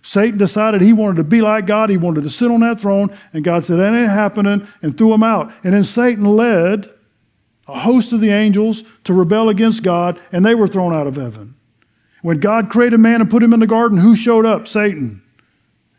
Satan 0.01 0.37
decided 0.37 0.81
he 0.81 0.93
wanted 0.93 1.17
to 1.17 1.23
be 1.23 1.41
like 1.41 1.65
God. 1.65 1.89
He 1.89 1.97
wanted 1.97 2.23
to 2.23 2.29
sit 2.29 2.51
on 2.51 2.59
that 2.61 2.81
throne. 2.81 3.15
And 3.31 3.43
God 3.43 3.63
said, 3.63 3.77
That 3.77 3.93
ain't 3.93 4.09
happening, 4.09 4.67
and 4.81 4.97
threw 4.97 5.13
him 5.13 5.23
out. 5.23 5.53
And 5.63 5.73
then 5.73 5.83
Satan 5.83 6.25
led 6.25 6.89
a 7.67 7.79
host 7.79 8.11
of 8.11 8.19
the 8.19 8.31
angels 8.31 8.83
to 9.03 9.13
rebel 9.13 9.49
against 9.49 9.83
God, 9.83 10.19
and 10.31 10.45
they 10.45 10.55
were 10.55 10.67
thrown 10.67 10.93
out 10.93 11.07
of 11.07 11.17
heaven. 11.17 11.55
When 12.21 12.39
God 12.39 12.69
created 12.69 12.99
man 12.99 13.21
and 13.21 13.29
put 13.29 13.43
him 13.43 13.53
in 13.53 13.59
the 13.59 13.67
garden, 13.67 13.97
who 13.97 14.15
showed 14.15 14.45
up? 14.45 14.67
Satan. 14.67 15.23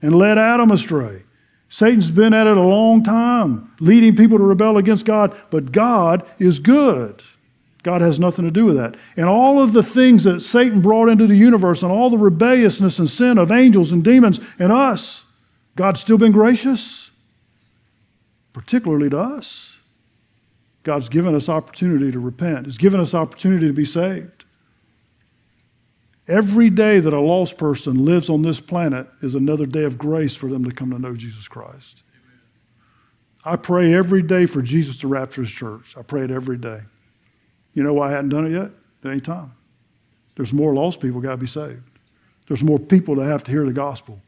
And 0.03 0.15
led 0.15 0.39
Adam 0.39 0.71
astray. 0.71 1.23
Satan's 1.69 2.11
been 2.11 2.33
at 2.33 2.47
it 2.47 2.57
a 2.57 2.63
long 2.63 3.03
time, 3.03 3.75
leading 3.81 4.17
people 4.17 4.39
to 4.39 4.45
rebel 4.45 4.79
against 4.79 5.05
God, 5.05 5.39
but 5.51 5.71
God 5.71 6.27
is 6.39 6.59
good. 6.59 7.23
God 7.83 8.01
has 8.01 8.19
nothing 8.19 8.45
to 8.45 8.51
do 8.51 8.65
with 8.65 8.77
that. 8.77 8.97
And 9.17 9.27
all 9.27 9.63
of 9.63 9.73
the 9.73 9.83
things 9.83 10.25
that 10.25 10.41
Satan 10.41 10.81
brought 10.81 11.09
into 11.09 11.27
the 11.27 11.37
universe 11.37 11.83
and 11.83 11.93
all 11.93 12.11
the 12.11 12.19
rebelliousness 12.19 12.99
and 12.99 13.09
sin 13.09 13.39
of 13.39 13.53
angels 13.53 13.93
and 13.93 14.03
demons 14.03 14.41
and 14.59 14.73
us, 14.73 15.25
God's 15.77 16.01
still 16.01 16.19
been 16.19 16.33
gracious, 16.33 17.11
particularly 18.53 19.11
to 19.11 19.19
us. 19.19 19.77
God's 20.83 21.09
given 21.09 21.35
us 21.35 21.49
opportunity 21.49 22.11
to 22.11 22.19
repent. 22.19 22.67
He's 22.67 22.79
given 22.79 23.01
us 23.01 23.15
opportunity 23.15 23.67
to 23.67 23.73
be 23.73 23.85
saved. 23.85 24.38
Every 26.29 26.69
day 26.69 27.01
that 27.01 27.15
a 27.15 27.21
lost 27.21 27.57
person 27.57 28.05
lives 28.05 28.29
on 28.29 28.43
this 28.43 28.61
planet 28.61 29.09
is 29.23 29.35
another 29.35 29.65
day 29.65 29.85
of 29.85 29.97
grace 29.97 30.35
for 30.35 30.51
them 30.51 30.63
to 30.65 30.71
come 30.71 30.91
to 30.91 30.99
know 30.99 31.15
Jesus 31.15 31.49
Christ. 31.49 32.03
I 33.45 33.57
pray 33.57 33.95
every 33.95 34.23
day 34.23 34.45
for 34.45 34.61
Jesus 34.61 34.99
to 34.99 35.09
rapture 35.09 35.43
his 35.43 35.51
church. 35.51 35.97
I 35.97 36.03
pray 36.03 36.25
it 36.25 36.31
every 36.31 36.59
day. 36.59 36.83
You 37.73 37.83
know 37.83 37.95
why 37.95 38.09
I 38.09 38.11
hadn't 38.11 38.29
done 38.29 38.45
it 38.47 38.53
yet? 38.53 38.71
At 39.05 39.11
any 39.11 39.21
time. 39.23 39.53
There's 40.37 40.53
more 40.53 40.75
lost 40.75 41.01
people 41.01 41.21
got 41.21 41.31
to 41.31 41.37
be 41.39 41.47
saved. 41.47 41.99
There's 42.47 42.63
more 42.63 42.79
people 42.79 43.15
that 43.17 43.27
have 43.27 43.43
to 43.45 43.51
hear 43.51 43.65
the 43.65 43.73
gospel. 43.73 44.21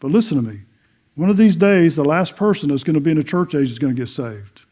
But 0.00 0.10
listen 0.10 0.36
to 0.36 0.42
me. 0.42 0.60
One 1.14 1.30
of 1.30 1.36
these 1.36 1.54
days, 1.54 1.94
the 1.96 2.04
last 2.04 2.34
person 2.34 2.68
that's 2.68 2.84
going 2.84 2.94
to 2.94 3.00
be 3.00 3.10
in 3.10 3.16
the 3.16 3.24
church 3.24 3.54
age 3.54 3.70
is 3.70 3.78
going 3.78 3.94
to 3.94 4.00
get 4.00 4.08
saved. 4.08 4.62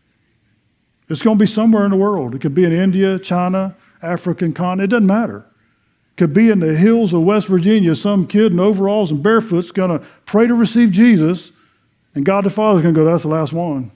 It's 1.08 1.22
going 1.22 1.38
to 1.38 1.42
be 1.42 1.46
somewhere 1.46 1.84
in 1.84 1.90
the 1.92 1.96
world. 1.96 2.34
It 2.34 2.40
could 2.40 2.54
be 2.54 2.64
in 2.64 2.72
India, 2.72 3.18
China, 3.18 3.76
African 4.02 4.52
continent. 4.52 4.92
It 4.92 4.96
doesn't 4.96 5.06
matter. 5.06 5.46
Could 6.16 6.32
be 6.32 6.50
in 6.50 6.60
the 6.60 6.74
hills 6.74 7.12
of 7.12 7.22
West 7.22 7.46
Virginia. 7.46 7.94
Some 7.94 8.26
kid 8.26 8.52
in 8.52 8.60
overalls 8.60 9.10
and 9.10 9.22
barefoot's 9.22 9.70
going 9.70 9.98
to 9.98 10.04
pray 10.24 10.46
to 10.46 10.54
receive 10.54 10.90
Jesus, 10.90 11.52
and 12.14 12.24
God 12.24 12.44
the 12.44 12.50
Father's 12.50 12.82
going 12.82 12.94
to 12.94 13.00
go, 13.00 13.04
"That's 13.04 13.22
the 13.22 13.28
last 13.28 13.52
one. 13.52 13.92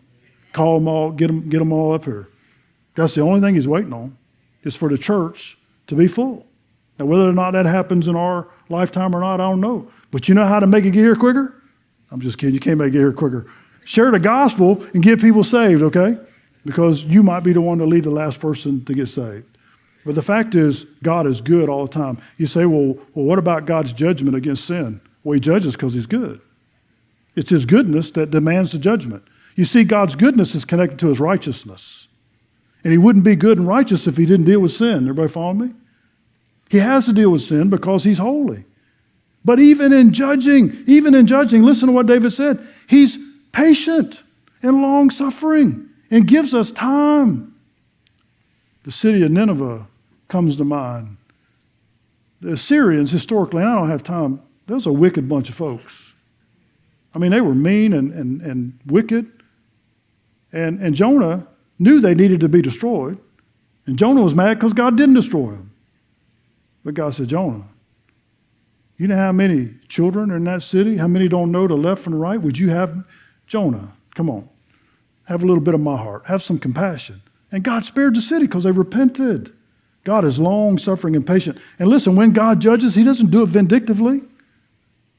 Call 0.52 0.78
them 0.78 0.88
all, 0.88 1.10
get 1.10 1.28
them, 1.28 1.48
get 1.48 1.58
them 1.58 1.72
all 1.72 1.94
up 1.94 2.04
here." 2.04 2.28
That's 2.94 3.14
the 3.14 3.22
only 3.22 3.40
thing 3.40 3.54
He's 3.54 3.68
waiting 3.68 3.92
on, 3.92 4.16
is 4.62 4.76
for 4.76 4.88
the 4.88 4.98
church 4.98 5.56
to 5.86 5.94
be 5.94 6.06
full. 6.06 6.46
Now, 6.98 7.06
whether 7.06 7.28
or 7.28 7.32
not 7.32 7.52
that 7.52 7.64
happens 7.64 8.08
in 8.08 8.16
our 8.16 8.48
lifetime 8.68 9.14
or 9.14 9.20
not, 9.20 9.40
I 9.40 9.48
don't 9.48 9.60
know. 9.60 9.88
But 10.10 10.28
you 10.28 10.34
know 10.34 10.46
how 10.46 10.60
to 10.60 10.66
make 10.66 10.84
it 10.84 10.90
get 10.90 11.00
here 11.00 11.16
quicker? 11.16 11.54
I'm 12.10 12.20
just 12.20 12.36
kidding. 12.36 12.54
You 12.54 12.60
can't 12.60 12.76
make 12.76 12.88
it 12.88 12.92
get 12.92 12.98
here 12.98 13.12
quicker. 13.12 13.46
Share 13.84 14.10
the 14.10 14.18
gospel 14.18 14.84
and 14.92 15.02
get 15.02 15.20
people 15.20 15.42
saved, 15.42 15.82
okay? 15.82 16.18
because 16.64 17.04
you 17.04 17.22
might 17.22 17.40
be 17.40 17.52
the 17.52 17.60
one 17.60 17.78
to 17.78 17.86
lead 17.86 18.04
the 18.04 18.10
last 18.10 18.40
person 18.40 18.84
to 18.84 18.94
get 18.94 19.08
saved. 19.08 19.46
But 20.04 20.14
the 20.14 20.22
fact 20.22 20.54
is, 20.54 20.84
God 21.02 21.26
is 21.26 21.40
good 21.40 21.68
all 21.68 21.86
the 21.86 21.92
time. 21.92 22.20
You 22.38 22.46
say, 22.46 22.64
well, 22.64 22.94
well 23.14 23.26
what 23.26 23.38
about 23.38 23.66
God's 23.66 23.92
judgment 23.92 24.36
against 24.36 24.64
sin? 24.64 25.00
Well, 25.22 25.34
He 25.34 25.40
judges 25.40 25.74
because 25.74 25.94
He's 25.94 26.06
good. 26.06 26.40
It's 27.36 27.50
His 27.50 27.66
goodness 27.66 28.10
that 28.12 28.30
demands 28.30 28.72
the 28.72 28.78
judgment. 28.78 29.24
You 29.56 29.64
see, 29.64 29.84
God's 29.84 30.14
goodness 30.14 30.54
is 30.54 30.64
connected 30.64 30.98
to 31.00 31.08
His 31.08 31.20
righteousness. 31.20 32.08
And 32.82 32.92
He 32.92 32.98
wouldn't 32.98 33.24
be 33.24 33.36
good 33.36 33.58
and 33.58 33.68
righteous 33.68 34.06
if 34.06 34.16
He 34.16 34.24
didn't 34.24 34.46
deal 34.46 34.60
with 34.60 34.72
sin. 34.72 35.02
Everybody 35.02 35.28
follow 35.28 35.54
me? 35.54 35.74
He 36.70 36.78
has 36.78 37.06
to 37.06 37.12
deal 37.12 37.30
with 37.30 37.42
sin 37.42 37.68
because 37.68 38.04
He's 38.04 38.18
holy. 38.18 38.64
But 39.44 39.60
even 39.60 39.92
in 39.92 40.12
judging, 40.12 40.84
even 40.86 41.14
in 41.14 41.26
judging, 41.26 41.62
listen 41.62 41.88
to 41.88 41.92
what 41.92 42.06
David 42.06 42.32
said. 42.32 42.66
He's 42.88 43.18
patient 43.52 44.22
and 44.62 44.82
long 44.82 45.10
suffering 45.10 45.88
and 46.10 46.26
gives 46.26 46.54
us 46.54 46.70
time. 46.70 47.54
The 48.84 48.92
city 48.92 49.22
of 49.22 49.30
Nineveh 49.30 49.86
comes 50.28 50.56
to 50.56 50.64
mind. 50.64 51.16
The 52.40 52.52
Assyrians, 52.52 53.10
historically, 53.10 53.62
I 53.62 53.74
don't 53.74 53.90
have 53.90 54.02
time, 54.02 54.40
those 54.66 54.86
are 54.86 54.90
a 54.90 54.94
wicked 54.94 55.28
bunch 55.28 55.48
of 55.48 55.54
folks. 55.54 56.12
I 57.14 57.18
mean, 57.18 57.32
they 57.32 57.40
were 57.40 57.54
mean 57.54 57.92
and, 57.92 58.12
and, 58.12 58.40
and 58.40 58.78
wicked. 58.86 59.30
And, 60.52 60.80
and 60.80 60.94
Jonah 60.94 61.46
knew 61.78 62.00
they 62.00 62.14
needed 62.14 62.40
to 62.40 62.48
be 62.48 62.62
destroyed. 62.62 63.18
And 63.86 63.98
Jonah 63.98 64.22
was 64.22 64.34
mad 64.34 64.54
because 64.54 64.72
God 64.72 64.96
didn't 64.96 65.14
destroy 65.14 65.50
them. 65.50 65.72
But 66.84 66.94
God 66.94 67.14
said, 67.14 67.28
Jonah, 67.28 67.64
you 68.96 69.08
know 69.08 69.16
how 69.16 69.32
many 69.32 69.74
children 69.88 70.30
are 70.30 70.36
in 70.36 70.44
that 70.44 70.62
city? 70.62 70.96
How 70.96 71.08
many 71.08 71.28
don't 71.28 71.50
know 71.50 71.66
the 71.66 71.74
left 71.74 72.02
from 72.02 72.12
the 72.12 72.18
right? 72.18 72.40
Would 72.40 72.58
you 72.58 72.70
have 72.70 73.04
Jonah? 73.46 73.92
Come 74.14 74.30
on. 74.30 74.48
Have 75.24 75.42
a 75.42 75.46
little 75.46 75.62
bit 75.62 75.74
of 75.74 75.80
my 75.80 75.96
heart. 75.96 76.26
Have 76.26 76.42
some 76.42 76.58
compassion. 76.58 77.22
And 77.52 77.64
God 77.64 77.84
spared 77.84 78.14
the 78.14 78.20
city 78.20 78.46
because 78.46 78.64
they 78.64 78.70
repented. 78.70 79.52
God 80.04 80.24
is 80.24 80.38
long 80.38 80.78
suffering 80.78 81.16
and 81.16 81.26
patient. 81.26 81.58
And 81.78 81.88
listen, 81.88 82.16
when 82.16 82.32
God 82.32 82.60
judges, 82.60 82.94
He 82.94 83.04
doesn't 83.04 83.30
do 83.30 83.42
it 83.42 83.48
vindictively. 83.48 84.22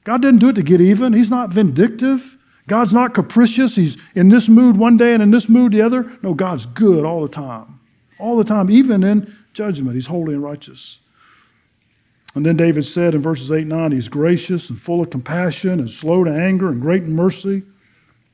God 0.03 0.21
didn't 0.21 0.39
do 0.39 0.49
it 0.49 0.55
to 0.55 0.63
get 0.63 0.81
even. 0.81 1.13
He's 1.13 1.29
not 1.29 1.51
vindictive. 1.51 2.37
God's 2.67 2.93
not 2.93 3.13
capricious. 3.13 3.75
He's 3.75 3.97
in 4.15 4.29
this 4.29 4.47
mood 4.47 4.77
one 4.77 4.97
day 4.97 5.13
and 5.13 5.21
in 5.21 5.31
this 5.31 5.49
mood 5.49 5.73
the 5.73 5.81
other. 5.81 6.11
No, 6.23 6.33
God's 6.33 6.65
good 6.65 7.05
all 7.05 7.21
the 7.21 7.33
time. 7.33 7.79
All 8.17 8.37
the 8.37 8.43
time, 8.43 8.71
even 8.71 9.03
in 9.03 9.35
judgment. 9.53 9.95
He's 9.95 10.07
holy 10.07 10.33
and 10.33 10.43
righteous. 10.43 10.99
And 12.33 12.45
then 12.45 12.55
David 12.55 12.85
said 12.85 13.13
in 13.13 13.21
verses 13.21 13.51
8 13.51 13.61
and 13.61 13.69
9, 13.69 13.91
He's 13.91 14.07
gracious 14.07 14.69
and 14.69 14.81
full 14.81 15.01
of 15.01 15.09
compassion 15.09 15.79
and 15.79 15.89
slow 15.89 16.23
to 16.23 16.31
anger 16.31 16.69
and 16.69 16.81
great 16.81 17.03
in 17.03 17.13
mercy. 17.13 17.63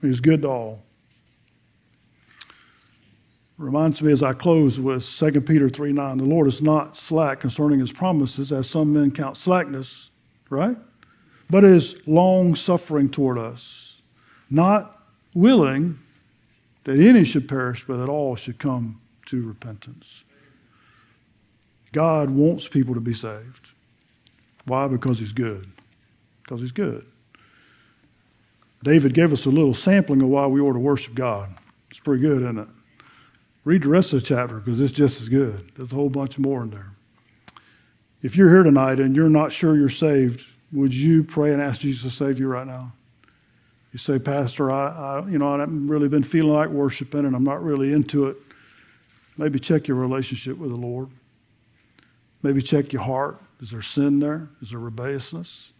He's 0.01 0.19
good 0.19 0.43
to 0.43 0.49
all. 0.49 0.83
Reminds 3.57 4.03
me 4.03 4.11
as 4.11 4.21
I 4.21 4.33
close 4.33 4.79
with 4.79 5.03
2 5.03 5.41
Peter 5.41 5.67
3 5.67 5.91
9, 5.91 6.17
the 6.17 6.25
Lord 6.25 6.47
is 6.47 6.61
not 6.61 6.95
slack 6.95 7.39
concerning 7.39 7.79
his 7.79 7.91
promises, 7.91 8.51
as 8.51 8.69
some 8.69 8.93
men 8.93 9.09
count 9.09 9.35
slackness, 9.35 10.11
right? 10.49 10.77
But 11.49 11.63
is 11.63 11.95
long 12.05 12.55
suffering 12.55 13.09
toward 13.09 13.39
us, 13.39 13.95
not 14.49 15.01
willing 15.33 15.97
that 16.83 16.99
any 16.99 17.23
should 17.23 17.49
perish, 17.49 17.83
but 17.87 17.97
that 17.97 18.09
all 18.09 18.35
should 18.35 18.59
come 18.59 19.01
to 19.25 19.47
repentance. 19.47 20.23
God 21.91 22.29
wants 22.29 22.67
people 22.67 22.93
to 22.93 23.01
be 23.01 23.13
saved. 23.13 23.69
Why? 24.65 24.87
Because 24.87 25.17
he's 25.17 25.33
good. 25.33 25.71
Because 26.43 26.61
he's 26.61 26.71
good. 26.71 27.05
David 28.83 29.13
gave 29.13 29.33
us 29.33 29.45
a 29.45 29.49
little 29.49 29.73
sampling 29.73 30.21
of 30.21 30.27
why 30.27 30.45
we 30.45 30.61
ought 30.61 30.73
to 30.73 30.79
worship 30.79 31.15
God. 31.15 31.49
It's 31.89 31.99
pretty 31.99 32.21
good, 32.21 32.43
isn't 32.43 32.59
it? 32.59 32.67
Read 33.67 33.83
the 33.83 33.89
rest 33.89 34.13
of 34.13 34.21
the 34.21 34.25
chapter 34.25 34.59
because 34.59 34.79
it's 34.79 34.93
just 34.93 35.19
as 35.19 35.27
good. 35.27 35.73
There's 35.75 35.91
a 35.91 35.95
whole 35.95 36.09
bunch 36.09 36.39
more 36.39 36.63
in 36.63 36.69
there. 36.69 36.85
If 38.21 38.37
you're 38.37 38.49
here 38.49 38.63
tonight 38.63 38.97
and 38.97 39.13
you're 39.13 39.27
not 39.27 39.51
sure 39.51 39.75
you're 39.75 39.89
saved, 39.89 40.45
would 40.71 40.93
you 40.93 41.21
pray 41.21 41.51
and 41.51 41.61
ask 41.61 41.81
Jesus 41.81 42.03
to 42.03 42.17
save 42.17 42.39
you 42.39 42.47
right 42.47 42.65
now? 42.65 42.93
You 43.91 43.99
say, 43.99 44.19
Pastor, 44.19 44.71
I, 44.71 44.87
I, 44.87 45.27
you 45.27 45.37
know, 45.37 45.53
I 45.53 45.59
haven't 45.59 45.85
really 45.85 46.07
been 46.07 46.23
feeling 46.23 46.53
like 46.53 46.69
worshiping 46.69 47.25
and 47.25 47.35
I'm 47.35 47.43
not 47.43 47.61
really 47.61 47.91
into 47.91 48.27
it. 48.27 48.37
Maybe 49.37 49.59
check 49.59 49.89
your 49.89 49.97
relationship 49.97 50.57
with 50.57 50.69
the 50.69 50.77
Lord. 50.77 51.09
Maybe 52.43 52.61
check 52.61 52.93
your 52.93 53.01
heart. 53.01 53.41
Is 53.59 53.71
there 53.71 53.81
sin 53.81 54.19
there? 54.19 54.47
Is 54.61 54.69
there 54.69 54.79
rebelliousness? 54.79 55.73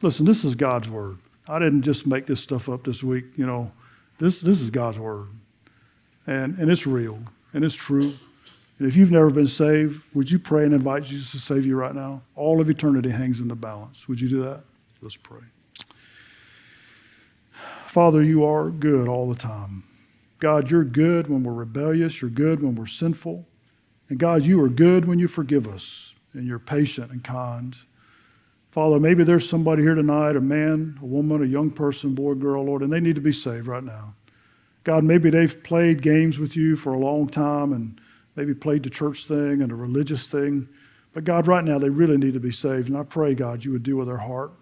Listen, 0.00 0.26
this 0.26 0.44
is 0.44 0.54
God's 0.54 0.88
word. 0.88 1.18
I 1.48 1.58
didn't 1.58 1.82
just 1.82 2.06
make 2.06 2.26
this 2.26 2.40
stuff 2.40 2.68
up 2.68 2.84
this 2.84 3.02
week. 3.02 3.24
You 3.36 3.46
know, 3.46 3.72
this, 4.20 4.40
this 4.40 4.60
is 4.60 4.70
God's 4.70 5.00
word. 5.00 5.26
And, 6.26 6.58
and 6.58 6.70
it's 6.70 6.86
real 6.86 7.18
and 7.52 7.64
it's 7.64 7.74
true. 7.74 8.12
And 8.78 8.86
if 8.86 8.94
you've 8.94 9.10
never 9.10 9.30
been 9.30 9.48
saved, 9.48 10.02
would 10.12 10.30
you 10.30 10.38
pray 10.38 10.64
and 10.64 10.74
invite 10.74 11.04
Jesus 11.04 11.30
to 11.32 11.38
save 11.38 11.64
you 11.64 11.76
right 11.76 11.94
now? 11.94 12.20
All 12.34 12.60
of 12.60 12.68
eternity 12.68 13.10
hangs 13.10 13.40
in 13.40 13.48
the 13.48 13.54
balance. 13.54 14.06
Would 14.08 14.20
you 14.20 14.28
do 14.28 14.42
that? 14.42 14.60
Let's 15.00 15.16
pray. 15.16 15.40
Father, 17.86 18.22
you 18.22 18.44
are 18.44 18.68
good 18.68 19.08
all 19.08 19.28
the 19.28 19.38
time. 19.38 19.84
God, 20.38 20.70
you're 20.70 20.84
good 20.84 21.28
when 21.28 21.42
we're 21.42 21.54
rebellious. 21.54 22.20
You're 22.20 22.30
good 22.30 22.62
when 22.62 22.74
we're 22.74 22.86
sinful. 22.86 23.46
And 24.10 24.18
God, 24.18 24.42
you 24.42 24.62
are 24.62 24.68
good 24.68 25.06
when 25.06 25.18
you 25.18 25.28
forgive 25.28 25.66
us 25.66 26.12
and 26.34 26.46
you're 26.46 26.58
patient 26.58 27.10
and 27.10 27.24
kind. 27.24 27.74
Father, 28.70 29.00
maybe 29.00 29.24
there's 29.24 29.48
somebody 29.48 29.82
here 29.82 29.94
tonight, 29.94 30.36
a 30.36 30.40
man, 30.40 30.98
a 31.00 31.06
woman, 31.06 31.42
a 31.42 31.46
young 31.46 31.70
person, 31.70 32.14
boy, 32.14 32.34
girl, 32.34 32.64
Lord, 32.64 32.82
and 32.82 32.92
they 32.92 33.00
need 33.00 33.14
to 33.14 33.22
be 33.22 33.32
saved 33.32 33.66
right 33.66 33.82
now. 33.82 34.14
God, 34.86 35.02
maybe 35.02 35.30
they've 35.30 35.64
played 35.64 36.00
games 36.00 36.38
with 36.38 36.54
you 36.54 36.76
for 36.76 36.94
a 36.94 36.98
long 36.98 37.28
time 37.28 37.72
and 37.72 38.00
maybe 38.36 38.54
played 38.54 38.84
the 38.84 38.88
church 38.88 39.26
thing 39.26 39.60
and 39.60 39.72
a 39.72 39.74
religious 39.74 40.28
thing. 40.28 40.68
But 41.12 41.24
God, 41.24 41.48
right 41.48 41.64
now, 41.64 41.80
they 41.80 41.88
really 41.88 42.16
need 42.16 42.34
to 42.34 42.40
be 42.40 42.52
saved. 42.52 42.88
And 42.88 42.96
I 42.96 43.02
pray, 43.02 43.34
God, 43.34 43.64
you 43.64 43.72
would 43.72 43.82
deal 43.82 43.96
with 43.96 44.06
their 44.06 44.16
heart. 44.16 44.52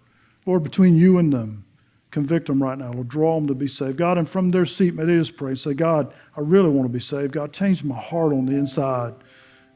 Lord, 0.47 0.63
between 0.63 0.95
you 0.95 1.19
and 1.19 1.31
them, 1.31 1.63
convict 2.09 2.47
them 2.47 2.63
right 2.63 2.75
now. 2.75 2.91
Lord, 2.91 3.07
draw 3.07 3.35
them 3.35 3.45
to 3.49 3.53
be 3.53 3.67
saved. 3.67 3.97
God, 3.97 4.17
and 4.17 4.27
from 4.27 4.49
their 4.49 4.65
seat, 4.65 4.95
may 4.95 5.05
they 5.05 5.15
just 5.15 5.37
pray. 5.37 5.49
and 5.49 5.59
Say, 5.59 5.75
God, 5.75 6.11
I 6.35 6.41
really 6.41 6.69
want 6.69 6.87
to 6.87 6.93
be 6.93 6.99
saved. 6.99 7.33
God, 7.33 7.53
change 7.53 7.83
my 7.83 7.95
heart 7.95 8.33
on 8.33 8.47
the 8.47 8.53
inside. 8.53 9.13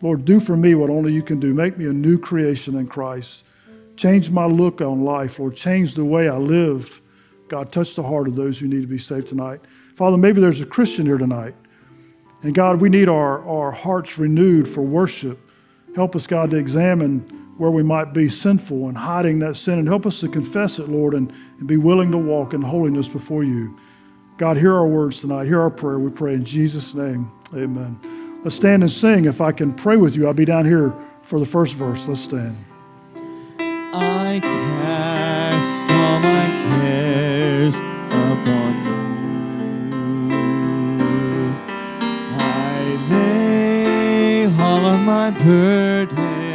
Lord, 0.01 0.25
do 0.25 0.39
for 0.39 0.57
me 0.57 0.73
what 0.73 0.89
only 0.89 1.13
you 1.13 1.21
can 1.21 1.39
do. 1.39 1.53
Make 1.53 1.77
me 1.77 1.85
a 1.85 1.93
new 1.93 2.17
creation 2.17 2.75
in 2.75 2.87
Christ. 2.87 3.43
Change 3.97 4.31
my 4.31 4.45
look 4.45 4.81
on 4.81 5.03
life, 5.03 5.37
Lord. 5.37 5.55
Change 5.55 5.93
the 5.93 6.05
way 6.05 6.27
I 6.27 6.37
live. 6.37 7.01
God, 7.49 7.71
touch 7.71 7.93
the 7.93 8.01
heart 8.01 8.27
of 8.27 8.35
those 8.35 8.57
who 8.57 8.67
need 8.67 8.81
to 8.81 8.87
be 8.87 8.97
saved 8.97 9.27
tonight. 9.27 9.61
Father, 9.99 10.15
maybe 10.15 10.39
there's 10.39 10.61
a 10.61 10.65
Christian 10.65 11.05
here 11.05 11.17
tonight. 11.17 11.53
And 12.43 12.55
God, 12.55 12.79
we 12.79 12.87
need 12.87 13.09
our, 13.09 13.45
our 13.45 13.69
hearts 13.69 14.17
renewed 14.17 14.65
for 14.65 14.81
worship. 14.81 15.37
Help 15.93 16.15
us, 16.15 16.25
God, 16.25 16.51
to 16.51 16.55
examine 16.55 17.19
where 17.57 17.69
we 17.69 17.83
might 17.83 18.13
be 18.13 18.29
sinful 18.29 18.87
and 18.87 18.97
hiding 18.97 19.39
that 19.39 19.57
sin. 19.57 19.77
And 19.77 19.85
help 19.89 20.05
us 20.05 20.21
to 20.21 20.29
confess 20.29 20.79
it, 20.79 20.87
Lord, 20.87 21.15
and, 21.15 21.33
and 21.59 21.67
be 21.67 21.75
willing 21.75 22.11
to 22.11 22.17
walk 22.17 22.53
in 22.53 22.61
holiness 22.61 23.09
before 23.09 23.43
you. 23.43 23.77
God, 24.37 24.55
hear 24.55 24.73
our 24.73 24.87
words 24.87 25.19
tonight. 25.19 25.47
Hear 25.47 25.59
our 25.59 25.69
prayer. 25.69 25.99
We 25.99 26.11
pray 26.11 26.33
in 26.33 26.45
Jesus' 26.45 26.93
name. 26.93 27.29
Amen. 27.53 28.39
Let's 28.41 28.55
stand 28.55 28.83
and 28.83 28.91
sing. 28.91 29.25
If 29.25 29.41
I 29.41 29.51
can 29.51 29.73
pray 29.73 29.97
with 29.97 30.15
you, 30.15 30.27
I'll 30.27 30.33
be 30.33 30.45
down 30.45 30.63
here 30.63 30.93
for 31.23 31.41
the 31.41 31.45
first 31.45 31.73
verse. 31.73 32.07
Let's 32.07 32.21
stand. 32.21 32.55
I 33.59 34.39
cast 34.41 35.91
all 35.91 36.19
my 36.21 36.79
cares 36.79 37.79
upon 37.79 38.85
you. 38.85 38.98
My 45.09 45.31
burdens 45.31 46.48